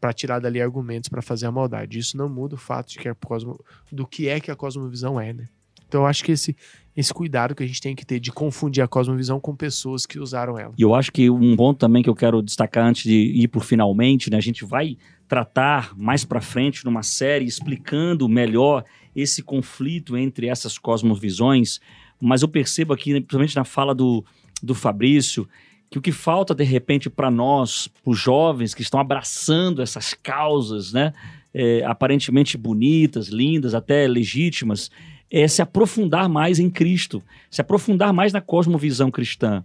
para 0.00 0.12
tirar 0.12 0.38
dali 0.38 0.62
argumentos 0.62 1.08
para 1.08 1.22
fazer 1.22 1.46
a 1.46 1.50
maldade. 1.50 1.98
Isso 1.98 2.16
não 2.16 2.28
muda 2.28 2.54
o 2.54 2.58
fato 2.58 2.90
de 2.90 2.98
que 2.98 3.08
a 3.08 3.14
cosmo... 3.16 3.58
do 3.90 4.06
que 4.06 4.28
é 4.28 4.38
que 4.38 4.50
a 4.50 4.54
cosmovisão 4.54 5.20
é, 5.20 5.32
né? 5.32 5.48
Então 5.88 6.02
eu 6.02 6.06
acho 6.06 6.22
que 6.24 6.32
esse, 6.32 6.56
esse 6.96 7.12
cuidado 7.12 7.54
que 7.54 7.62
a 7.64 7.66
gente 7.66 7.80
tem 7.80 7.94
que 7.94 8.06
ter 8.06 8.20
de 8.20 8.30
confundir 8.30 8.82
a 8.82 8.88
cosmovisão 8.88 9.40
com 9.40 9.54
pessoas 9.56 10.06
que 10.06 10.20
usaram 10.20 10.56
ela. 10.56 10.72
E 10.78 10.82
eu 10.82 10.94
acho 10.94 11.10
que 11.12 11.28
um 11.28 11.56
ponto 11.56 11.78
também 11.78 12.02
que 12.02 12.08
eu 12.08 12.14
quero 12.14 12.40
destacar 12.40 12.86
antes 12.86 13.02
de 13.02 13.12
ir 13.12 13.48
por 13.48 13.64
finalmente, 13.64 14.30
né? 14.30 14.36
A 14.36 14.40
gente 14.40 14.64
vai 14.64 14.96
tratar 15.28 15.96
mais 15.96 16.24
pra 16.24 16.40
frente 16.40 16.84
numa 16.84 17.02
série 17.02 17.44
explicando 17.44 18.28
melhor 18.28 18.84
esse 19.14 19.42
conflito 19.42 20.16
entre 20.16 20.46
essas 20.46 20.78
cosmovisões, 20.78 21.80
mas 22.20 22.42
eu 22.42 22.48
percebo 22.48 22.92
aqui, 22.92 23.12
né, 23.12 23.20
principalmente 23.20 23.56
na 23.56 23.64
fala 23.64 23.94
do, 23.94 24.24
do 24.62 24.74
Fabrício, 24.74 25.48
que 25.90 25.98
o 25.98 26.02
que 26.02 26.12
falta 26.12 26.54
de 26.54 26.64
repente 26.64 27.10
para 27.10 27.30
nós, 27.30 27.88
para 27.88 28.10
os 28.10 28.18
jovens 28.18 28.74
que 28.74 28.82
estão 28.82 28.98
abraçando 28.98 29.82
essas 29.82 30.14
causas, 30.14 30.92
né, 30.92 31.12
é, 31.52 31.84
aparentemente 31.84 32.56
bonitas, 32.56 33.28
lindas, 33.28 33.74
até 33.74 34.08
legítimas, 34.08 34.90
é 35.30 35.46
se 35.48 35.60
aprofundar 35.60 36.28
mais 36.28 36.58
em 36.58 36.70
Cristo, 36.70 37.22
se 37.50 37.60
aprofundar 37.60 38.12
mais 38.12 38.32
na 38.32 38.40
cosmovisão 38.40 39.10
cristã. 39.10 39.64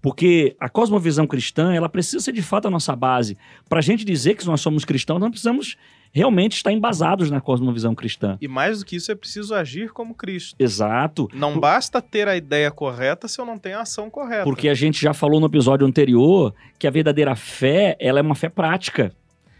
Porque 0.00 0.56
a 0.60 0.68
cosmovisão 0.68 1.26
cristã, 1.26 1.72
ela 1.72 1.88
precisa 1.88 2.20
ser 2.20 2.32
de 2.32 2.42
fato 2.42 2.68
a 2.68 2.70
nossa 2.70 2.94
base. 2.94 3.36
Para 3.68 3.80
a 3.80 3.82
gente 3.82 4.04
dizer 4.04 4.34
que 4.34 4.46
nós 4.46 4.60
somos 4.60 4.84
cristãos, 4.84 5.20
nós 5.20 5.30
precisamos 5.30 5.76
realmente 6.12 6.56
estar 6.56 6.72
embasados 6.72 7.30
na 7.30 7.40
cosmovisão 7.40 7.94
cristã. 7.94 8.38
E 8.40 8.48
mais 8.48 8.78
do 8.78 8.84
que 8.84 8.96
isso, 8.96 9.10
é 9.10 9.14
preciso 9.14 9.54
agir 9.54 9.90
como 9.92 10.14
Cristo. 10.14 10.54
Exato. 10.58 11.28
Não 11.34 11.58
basta 11.58 12.00
ter 12.00 12.28
a 12.28 12.36
ideia 12.36 12.70
correta 12.70 13.28
se 13.28 13.40
eu 13.40 13.44
não 13.44 13.58
tenho 13.58 13.78
a 13.78 13.82
ação 13.82 14.08
correta. 14.08 14.44
Porque 14.44 14.68
a 14.68 14.74
gente 14.74 15.00
já 15.00 15.12
falou 15.12 15.40
no 15.40 15.46
episódio 15.46 15.86
anterior 15.86 16.54
que 16.78 16.86
a 16.86 16.90
verdadeira 16.90 17.34
fé, 17.34 17.96
ela 18.00 18.20
é 18.20 18.22
uma 18.22 18.34
fé 18.34 18.48
prática. 18.48 19.12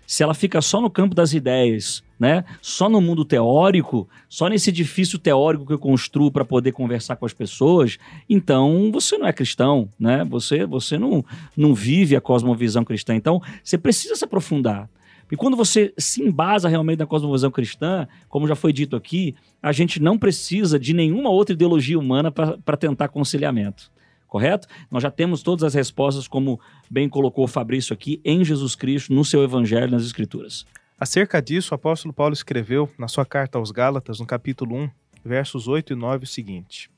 Se 0.07 0.23
ela 0.23 0.35
fica 0.35 0.63
só 0.63 0.81
no 0.81 0.89
campo 0.89 1.15
das 1.15 1.33
ideias, 1.33 2.03
né? 2.19 2.45
Só 2.61 2.89
no 2.89 3.01
mundo 3.01 3.25
teórico, 3.25 4.09
só 4.29 4.49
nesse 4.49 4.71
edifício 4.71 5.19
teórico 5.19 5.67
que 5.67 5.73
eu 5.73 5.79
construo 5.79 6.31
para 6.31 6.45
poder 6.45 6.73
conversar 6.73 7.17
com 7.17 7.25
as 7.25 7.33
pessoas, 7.33 7.99
então 8.29 8.91
você 8.93 9.17
não 9.17 9.27
é 9.27 9.33
cristão, 9.33 9.89
né? 9.99 10.25
Você 10.25 10.67
você 10.67 10.99
não, 10.99 11.25
não 11.57 11.75
vive 11.75 12.17
a 12.17 12.21
cosmovisão 12.21 12.85
cristã. 12.85 13.15
Então, 13.15 13.41
você 13.63 13.79
precisa 13.79 14.17
se 14.17 14.25
aprofundar. 14.25 14.89
E 15.31 15.37
quando 15.37 15.57
você 15.57 15.93
se 15.99 16.23
embasa 16.23 16.69
realmente 16.69 17.01
na 17.01 17.07
cosmovisão 17.07 17.51
cristã, 17.51 18.09
como 18.29 18.49
já 18.49 18.55
foi 18.55 18.73
dito 18.73 18.97
aqui, 18.97 19.35
a 19.63 19.73
gente 19.73 20.01
não 20.01 20.19
precisa 20.19 20.79
de 20.79 20.95
nenhuma 20.95 21.29
outra 21.29 21.53
ideologia 21.53 21.99
humana 21.99 22.33
para 22.33 22.77
tentar 22.77 23.09
conciliamento 23.09 23.91
correto? 24.29 24.69
Nós 24.91 25.03
já 25.03 25.11
temos 25.11 25.43
todas 25.43 25.65
as 25.65 25.75
respostas, 25.75 26.29
como 26.29 26.61
bem 26.89 27.09
colocou 27.09 27.45
o 27.45 27.49
Fabrício 27.49 27.95
aqui, 27.95 28.21
em 28.25 28.45
Jesus 28.45 28.77
Cristo, 28.77 29.13
no 29.13 29.25
seu 29.25 29.43
Evangelho, 29.43 29.91
nas 29.91 30.05
Escrituras. 30.05 30.67
Acerca 31.01 31.41
disso, 31.41 31.73
o 31.73 31.77
apóstolo 31.77 32.13
Paulo 32.13 32.35
escreveu 32.35 32.91
na 32.99 33.07
sua 33.07 33.25
carta 33.25 33.57
aos 33.57 33.71
Gálatas, 33.71 34.19
no 34.19 34.27
capítulo 34.27 34.75
1, 34.75 34.91
versos 35.25 35.69
8 35.69 35.93
e 35.93 35.97
9, 35.97 36.25
o 36.25 36.27
seguinte: 36.27 36.91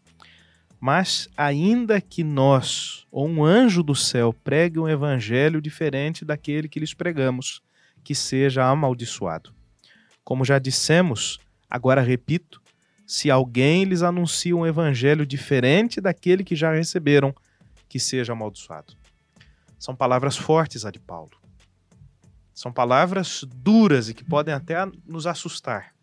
Mas 0.80 1.28
ainda 1.36 2.00
que 2.00 2.24
nós, 2.24 3.06
ou 3.12 3.28
um 3.28 3.44
anjo 3.44 3.82
do 3.82 3.94
céu, 3.94 4.32
pregue 4.32 4.78
um 4.78 4.88
evangelho 4.88 5.60
diferente 5.60 6.24
daquele 6.24 6.66
que 6.66 6.80
lhes 6.80 6.94
pregamos, 6.94 7.60
que 8.02 8.14
seja 8.14 8.64
amaldiçoado. 8.64 9.52
Como 10.24 10.46
já 10.46 10.58
dissemos, 10.58 11.38
agora 11.68 12.00
repito, 12.00 12.62
se 13.06 13.30
alguém 13.30 13.84
lhes 13.84 14.02
anuncia 14.02 14.56
um 14.56 14.66
evangelho 14.66 15.26
diferente 15.26 16.00
daquele 16.00 16.42
que 16.42 16.56
já 16.56 16.72
receberam, 16.72 17.34
que 17.86 18.00
seja 18.00 18.32
amaldiçoado. 18.32 18.94
São 19.78 19.94
palavras 19.94 20.38
fortes 20.38 20.86
a 20.86 20.90
de 20.90 20.98
Paulo. 20.98 21.39
São 22.60 22.70
palavras 22.70 23.42
duras 23.56 24.10
e 24.10 24.12
que 24.12 24.22
podem 24.22 24.52
até 24.52 24.76
nos 25.06 25.26
assustar. 25.26 25.94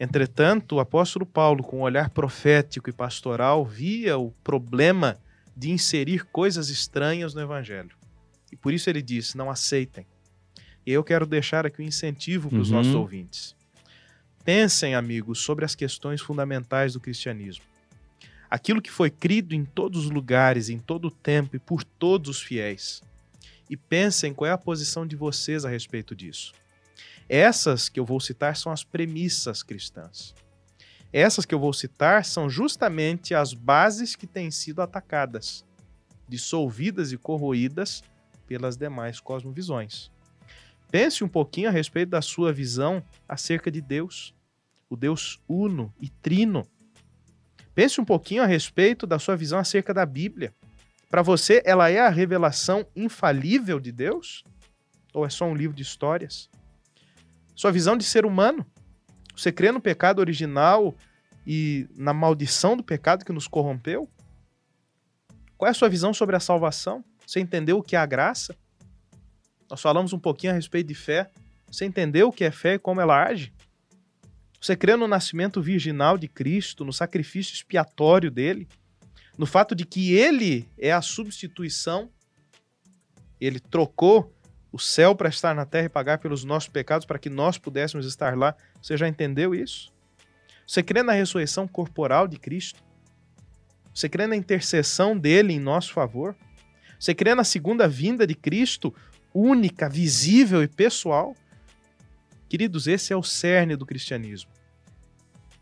Entretanto, 0.00 0.74
o 0.74 0.80
apóstolo 0.80 1.24
Paulo, 1.24 1.62
com 1.62 1.78
um 1.78 1.82
olhar 1.82 2.10
profético 2.10 2.90
e 2.90 2.92
pastoral, 2.92 3.64
via 3.64 4.18
o 4.18 4.32
problema 4.42 5.20
de 5.56 5.70
inserir 5.70 6.24
coisas 6.32 6.68
estranhas 6.68 7.32
no 7.32 7.40
evangelho. 7.40 7.94
E 8.50 8.56
por 8.56 8.74
isso 8.74 8.90
ele 8.90 9.00
disse: 9.00 9.38
não 9.38 9.48
aceitem. 9.48 10.04
E 10.84 10.90
eu 10.90 11.04
quero 11.04 11.24
deixar 11.24 11.64
aqui 11.64 11.80
um 11.80 11.86
incentivo 11.86 12.48
para 12.48 12.58
os 12.58 12.70
Uhum. 12.70 12.78
nossos 12.78 12.94
ouvintes. 12.96 13.54
Pensem, 14.44 14.96
amigos, 14.96 15.44
sobre 15.44 15.64
as 15.64 15.76
questões 15.76 16.20
fundamentais 16.20 16.94
do 16.94 16.98
cristianismo. 16.98 17.64
Aquilo 18.50 18.82
que 18.82 18.90
foi 18.90 19.10
crido 19.10 19.54
em 19.54 19.64
todos 19.64 20.06
os 20.06 20.10
lugares, 20.10 20.68
em 20.68 20.80
todo 20.80 21.04
o 21.04 21.10
tempo 21.12 21.54
e 21.54 21.60
por 21.60 21.84
todos 21.84 22.30
os 22.30 22.42
fiéis. 22.42 23.00
E 23.68 23.76
pensem 23.76 24.34
qual 24.34 24.48
é 24.48 24.52
a 24.52 24.58
posição 24.58 25.06
de 25.06 25.16
vocês 25.16 25.64
a 25.64 25.68
respeito 25.68 26.14
disso. 26.14 26.52
Essas 27.28 27.88
que 27.88 27.98
eu 27.98 28.04
vou 28.04 28.20
citar 28.20 28.56
são 28.56 28.70
as 28.70 28.84
premissas 28.84 29.62
cristãs. 29.62 30.34
Essas 31.12 31.44
que 31.44 31.54
eu 31.54 31.58
vou 31.58 31.72
citar 31.72 32.24
são 32.24 32.48
justamente 32.48 33.34
as 33.34 33.52
bases 33.52 34.16
que 34.16 34.26
têm 34.26 34.50
sido 34.50 34.80
atacadas, 34.80 35.64
dissolvidas 36.26 37.12
e 37.12 37.18
corroídas 37.18 38.02
pelas 38.46 38.76
demais 38.76 39.20
cosmovisões. 39.20 40.10
Pense 40.90 41.22
um 41.22 41.28
pouquinho 41.28 41.68
a 41.68 41.72
respeito 41.72 42.10
da 42.10 42.22
sua 42.22 42.52
visão 42.52 43.02
acerca 43.28 43.70
de 43.70 43.80
Deus, 43.80 44.34
o 44.88 44.96
Deus 44.96 45.40
uno 45.48 45.92
e 46.00 46.08
trino. 46.08 46.66
Pense 47.74 48.00
um 48.00 48.04
pouquinho 48.04 48.42
a 48.42 48.46
respeito 48.46 49.06
da 49.06 49.18
sua 49.18 49.36
visão 49.36 49.58
acerca 49.58 49.94
da 49.94 50.04
Bíblia. 50.04 50.54
Para 51.12 51.20
você, 51.20 51.60
ela 51.66 51.90
é 51.90 52.00
a 52.00 52.08
revelação 52.08 52.86
infalível 52.96 53.78
de 53.78 53.92
Deus? 53.92 54.42
Ou 55.12 55.26
é 55.26 55.28
só 55.28 55.44
um 55.44 55.54
livro 55.54 55.76
de 55.76 55.82
histórias? 55.82 56.48
Sua 57.54 57.70
visão 57.70 57.98
de 57.98 58.04
ser 58.04 58.24
humano? 58.24 58.64
Você 59.36 59.52
crê 59.52 59.70
no 59.70 59.78
pecado 59.78 60.20
original 60.20 60.94
e 61.46 61.86
na 61.98 62.14
maldição 62.14 62.78
do 62.78 62.82
pecado 62.82 63.26
que 63.26 63.32
nos 63.32 63.46
corrompeu? 63.46 64.10
Qual 65.58 65.68
é 65.68 65.70
a 65.70 65.74
sua 65.74 65.90
visão 65.90 66.14
sobre 66.14 66.34
a 66.34 66.40
salvação? 66.40 67.04
Você 67.26 67.40
entendeu 67.40 67.76
o 67.76 67.82
que 67.82 67.94
é 67.94 67.98
a 67.98 68.06
graça? 68.06 68.56
Nós 69.68 69.82
falamos 69.82 70.14
um 70.14 70.18
pouquinho 70.18 70.54
a 70.54 70.56
respeito 70.56 70.86
de 70.86 70.94
fé. 70.94 71.30
Você 71.70 71.84
entendeu 71.84 72.28
o 72.28 72.32
que 72.32 72.42
é 72.42 72.50
fé 72.50 72.76
e 72.76 72.78
como 72.78 73.02
ela 73.02 73.22
age? 73.22 73.52
Você 74.58 74.74
crê 74.74 74.96
no 74.96 75.06
nascimento 75.06 75.60
virginal 75.60 76.16
de 76.16 76.26
Cristo, 76.26 76.86
no 76.86 76.92
sacrifício 76.92 77.52
expiatório 77.52 78.30
dele, 78.30 78.66
no 79.36 79.46
fato 79.46 79.74
de 79.74 79.84
que 79.84 80.14
ele 80.14 80.68
é 80.78 80.92
a 80.92 81.02
substituição? 81.02 82.10
Ele 83.40 83.58
trocou 83.58 84.32
o 84.70 84.78
céu 84.78 85.14
para 85.14 85.28
estar 85.28 85.54
na 85.54 85.66
terra 85.66 85.86
e 85.86 85.90
pagar 85.90 86.18
pelos 86.18 86.44
nossos 86.44 86.68
pecados 86.68 87.06
para 87.06 87.18
que 87.18 87.28
nós 87.28 87.58
pudéssemos 87.58 88.06
estar 88.06 88.36
lá. 88.36 88.54
Você 88.80 88.96
já 88.96 89.08
entendeu 89.08 89.54
isso? 89.54 89.92
Você 90.66 90.82
crê 90.82 91.02
na 91.02 91.12
ressurreição 91.12 91.66
corporal 91.66 92.28
de 92.28 92.38
Cristo? 92.38 92.82
Você 93.94 94.08
crê 94.08 94.26
na 94.26 94.36
intercessão 94.36 95.16
dele 95.16 95.52
em 95.52 95.60
nosso 95.60 95.92
favor? 95.92 96.36
Você 96.98 97.14
crê 97.14 97.34
na 97.34 97.44
segunda 97.44 97.88
vinda 97.88 98.26
de 98.26 98.34
Cristo, 98.34 98.94
única, 99.34 99.88
visível 99.88 100.62
e 100.62 100.68
pessoal? 100.68 101.34
Queridos, 102.48 102.86
esse 102.86 103.12
é 103.12 103.16
o 103.16 103.22
cerne 103.22 103.74
do 103.74 103.84
cristianismo. 103.84 104.51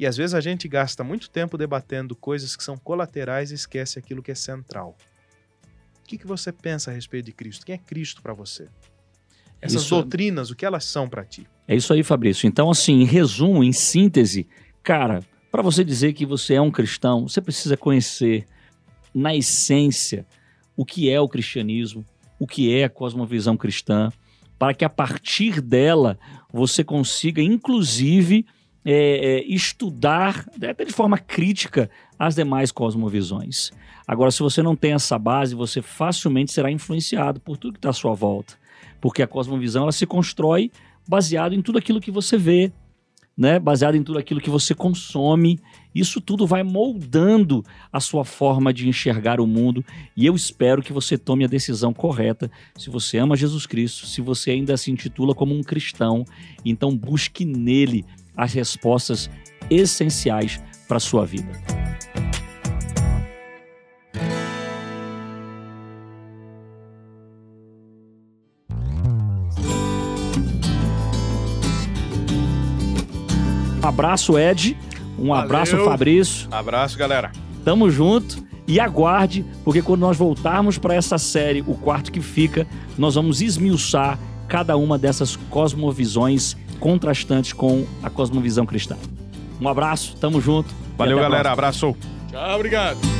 E 0.01 0.07
às 0.07 0.16
vezes 0.16 0.32
a 0.32 0.40
gente 0.40 0.66
gasta 0.66 1.05
muito 1.05 1.28
tempo 1.28 1.59
debatendo 1.59 2.16
coisas 2.16 2.57
que 2.57 2.64
são 2.64 2.78
colaterais 2.78 3.51
e 3.51 3.55
esquece 3.55 3.98
aquilo 3.98 4.22
que 4.22 4.30
é 4.30 4.34
central. 4.34 4.96
O 6.03 6.09
que, 6.09 6.16
que 6.16 6.26
você 6.26 6.51
pensa 6.51 6.90
a 6.90 6.94
respeito 6.94 7.26
de 7.26 7.32
Cristo? 7.32 7.66
Quem 7.66 7.74
é 7.74 7.78
Cristo 7.78 8.22
para 8.22 8.32
você? 8.32 8.66
Essas 9.61 9.82
Isso 9.82 9.94
é- 9.94 9.98
doutrinas, 9.98 10.51
o 10.51 10.57
que 10.57 10.64
elas 10.64 10.86
são 10.86 11.07
para 11.07 11.22
ti? 11.22 11.46
É 11.68 11.76
isso 11.76 11.92
aí, 11.92 12.03
Fabrício. 12.03 12.46
Então, 12.46 12.70
assim, 12.70 13.03
em 13.03 13.05
resumo, 13.05 13.62
em 13.62 13.74
síntese, 13.74 14.48
cara, 14.82 15.22
para 15.53 15.61
você 15.61 15.84
dizer 15.84 16.14
que 16.14 16.24
você 16.24 16.55
é 16.55 16.62
um 16.62 16.70
cristão, 16.70 17.28
você 17.28 17.42
precisa 17.42 17.76
conhecer, 17.76 18.46
na 19.14 19.36
essência, 19.36 20.24
o 20.74 20.86
que 20.86 21.11
é 21.11 21.20
o 21.20 21.28
cristianismo, 21.28 22.07
o 22.38 22.46
que 22.46 22.74
é 22.74 22.84
a 22.84 22.88
cosmovisão 22.88 23.55
cristã, 23.55 24.11
para 24.59 24.72
que 24.72 24.84
a 24.84 24.88
partir 24.88 25.61
dela 25.61 26.18
você 26.51 26.82
consiga, 26.82 27.42
inclusive, 27.42 28.46
é, 28.85 28.93
é, 28.93 29.45
estudar, 29.45 30.47
até 30.57 30.85
de 30.85 30.93
forma 30.93 31.18
crítica, 31.18 31.91
as 32.18 32.35
demais 32.35 32.72
cosmovisões. 32.72 33.70
Agora, 34.07 34.31
se 34.31 34.43
você 34.43 34.62
não 34.62 34.74
tem 34.74 34.93
essa 34.93 35.18
base, 35.18 35.55
você 35.55 35.81
facilmente 35.81 36.53
será 36.53 36.70
influenciado 36.70 37.41
por 37.41 37.57
tudo 37.57 37.74
que 37.74 37.78
está 37.78 37.91
à 37.91 37.93
sua 37.93 38.14
volta. 38.14 38.55
Porque 39.01 39.22
a 39.22 39.26
cosmovisão 39.26 39.85
ela 39.85 39.93
se 39.93 40.07
constrói 40.07 40.70
baseado 41.09 41.55
em 41.55 41.62
tudo 41.62 41.78
aquilo 41.78 42.01
que 42.01 42.11
você 42.11 42.37
vê, 42.37 42.72
né? 43.37 43.59
baseado 43.59 43.95
em 43.95 44.03
tudo 44.03 44.18
aquilo 44.18 44.41
que 44.41 44.51
você 44.51 44.74
consome. 44.74 45.59
Isso 45.95 46.20
tudo 46.20 46.47
vai 46.47 46.62
moldando 46.62 47.64
a 47.93 48.01
sua 48.01 48.24
forma 48.24 48.72
de 48.72 48.89
enxergar 48.89 49.41
o 49.41 49.47
mundo. 49.47 49.85
E 50.16 50.26
eu 50.26 50.35
espero 50.35 50.83
que 50.83 50.93
você 50.93 51.16
tome 51.16 51.45
a 51.45 51.49
decisão 51.49 51.93
correta. 51.93 52.51
Se 52.76 52.91
você 52.91 53.18
ama 53.18 53.37
Jesus 53.37 53.66
Cristo, 53.66 54.07
se 54.07 54.20
você 54.20 54.51
ainda 54.51 54.76
se 54.76 54.91
intitula 54.91 55.35
como 55.35 55.55
um 55.55 55.62
cristão, 55.62 56.24
então 56.64 56.97
busque 56.97 57.45
nele 57.45 58.05
as 58.41 58.55
respostas 58.55 59.28
essenciais 59.68 60.59
para 60.88 60.97
a 60.97 61.01
sua 61.01 61.26
vida. 61.26 61.53
Um 73.82 73.86
abraço, 73.86 74.38
Ed. 74.38 74.76
Um 75.18 75.28
Valeu. 75.28 75.34
abraço, 75.34 75.84
Fabrício. 75.84 76.49
Abraço, 76.51 76.97
galera. 76.97 77.32
Tamo 77.62 77.91
junto 77.91 78.43
e 78.66 78.80
aguarde, 78.80 79.45
porque 79.64 79.82
quando 79.82 80.01
nós 80.01 80.16
voltarmos 80.16 80.78
para 80.78 80.95
essa 80.95 81.18
série, 81.18 81.61
o 81.66 81.74
quarto 81.74 82.11
que 82.11 82.20
fica, 82.20 82.66
nós 82.97 83.16
vamos 83.16 83.43
esmiuçar 83.43 84.18
cada 84.49 84.76
uma 84.76 84.97
dessas 84.97 85.36
cosmovisões 85.36 86.57
contrastantes 86.81 87.53
com 87.53 87.87
a 88.03 88.11
cosmovisão 88.11 88.66
cristã. 88.66 88.97
Um 89.61 89.68
abraço, 89.68 90.16
tamo 90.16 90.41
junto. 90.41 90.74
Valeu, 90.97 91.18
galera. 91.18 91.53
Abraço. 91.53 91.95
Tchau, 92.31 92.57
obrigado. 92.57 93.20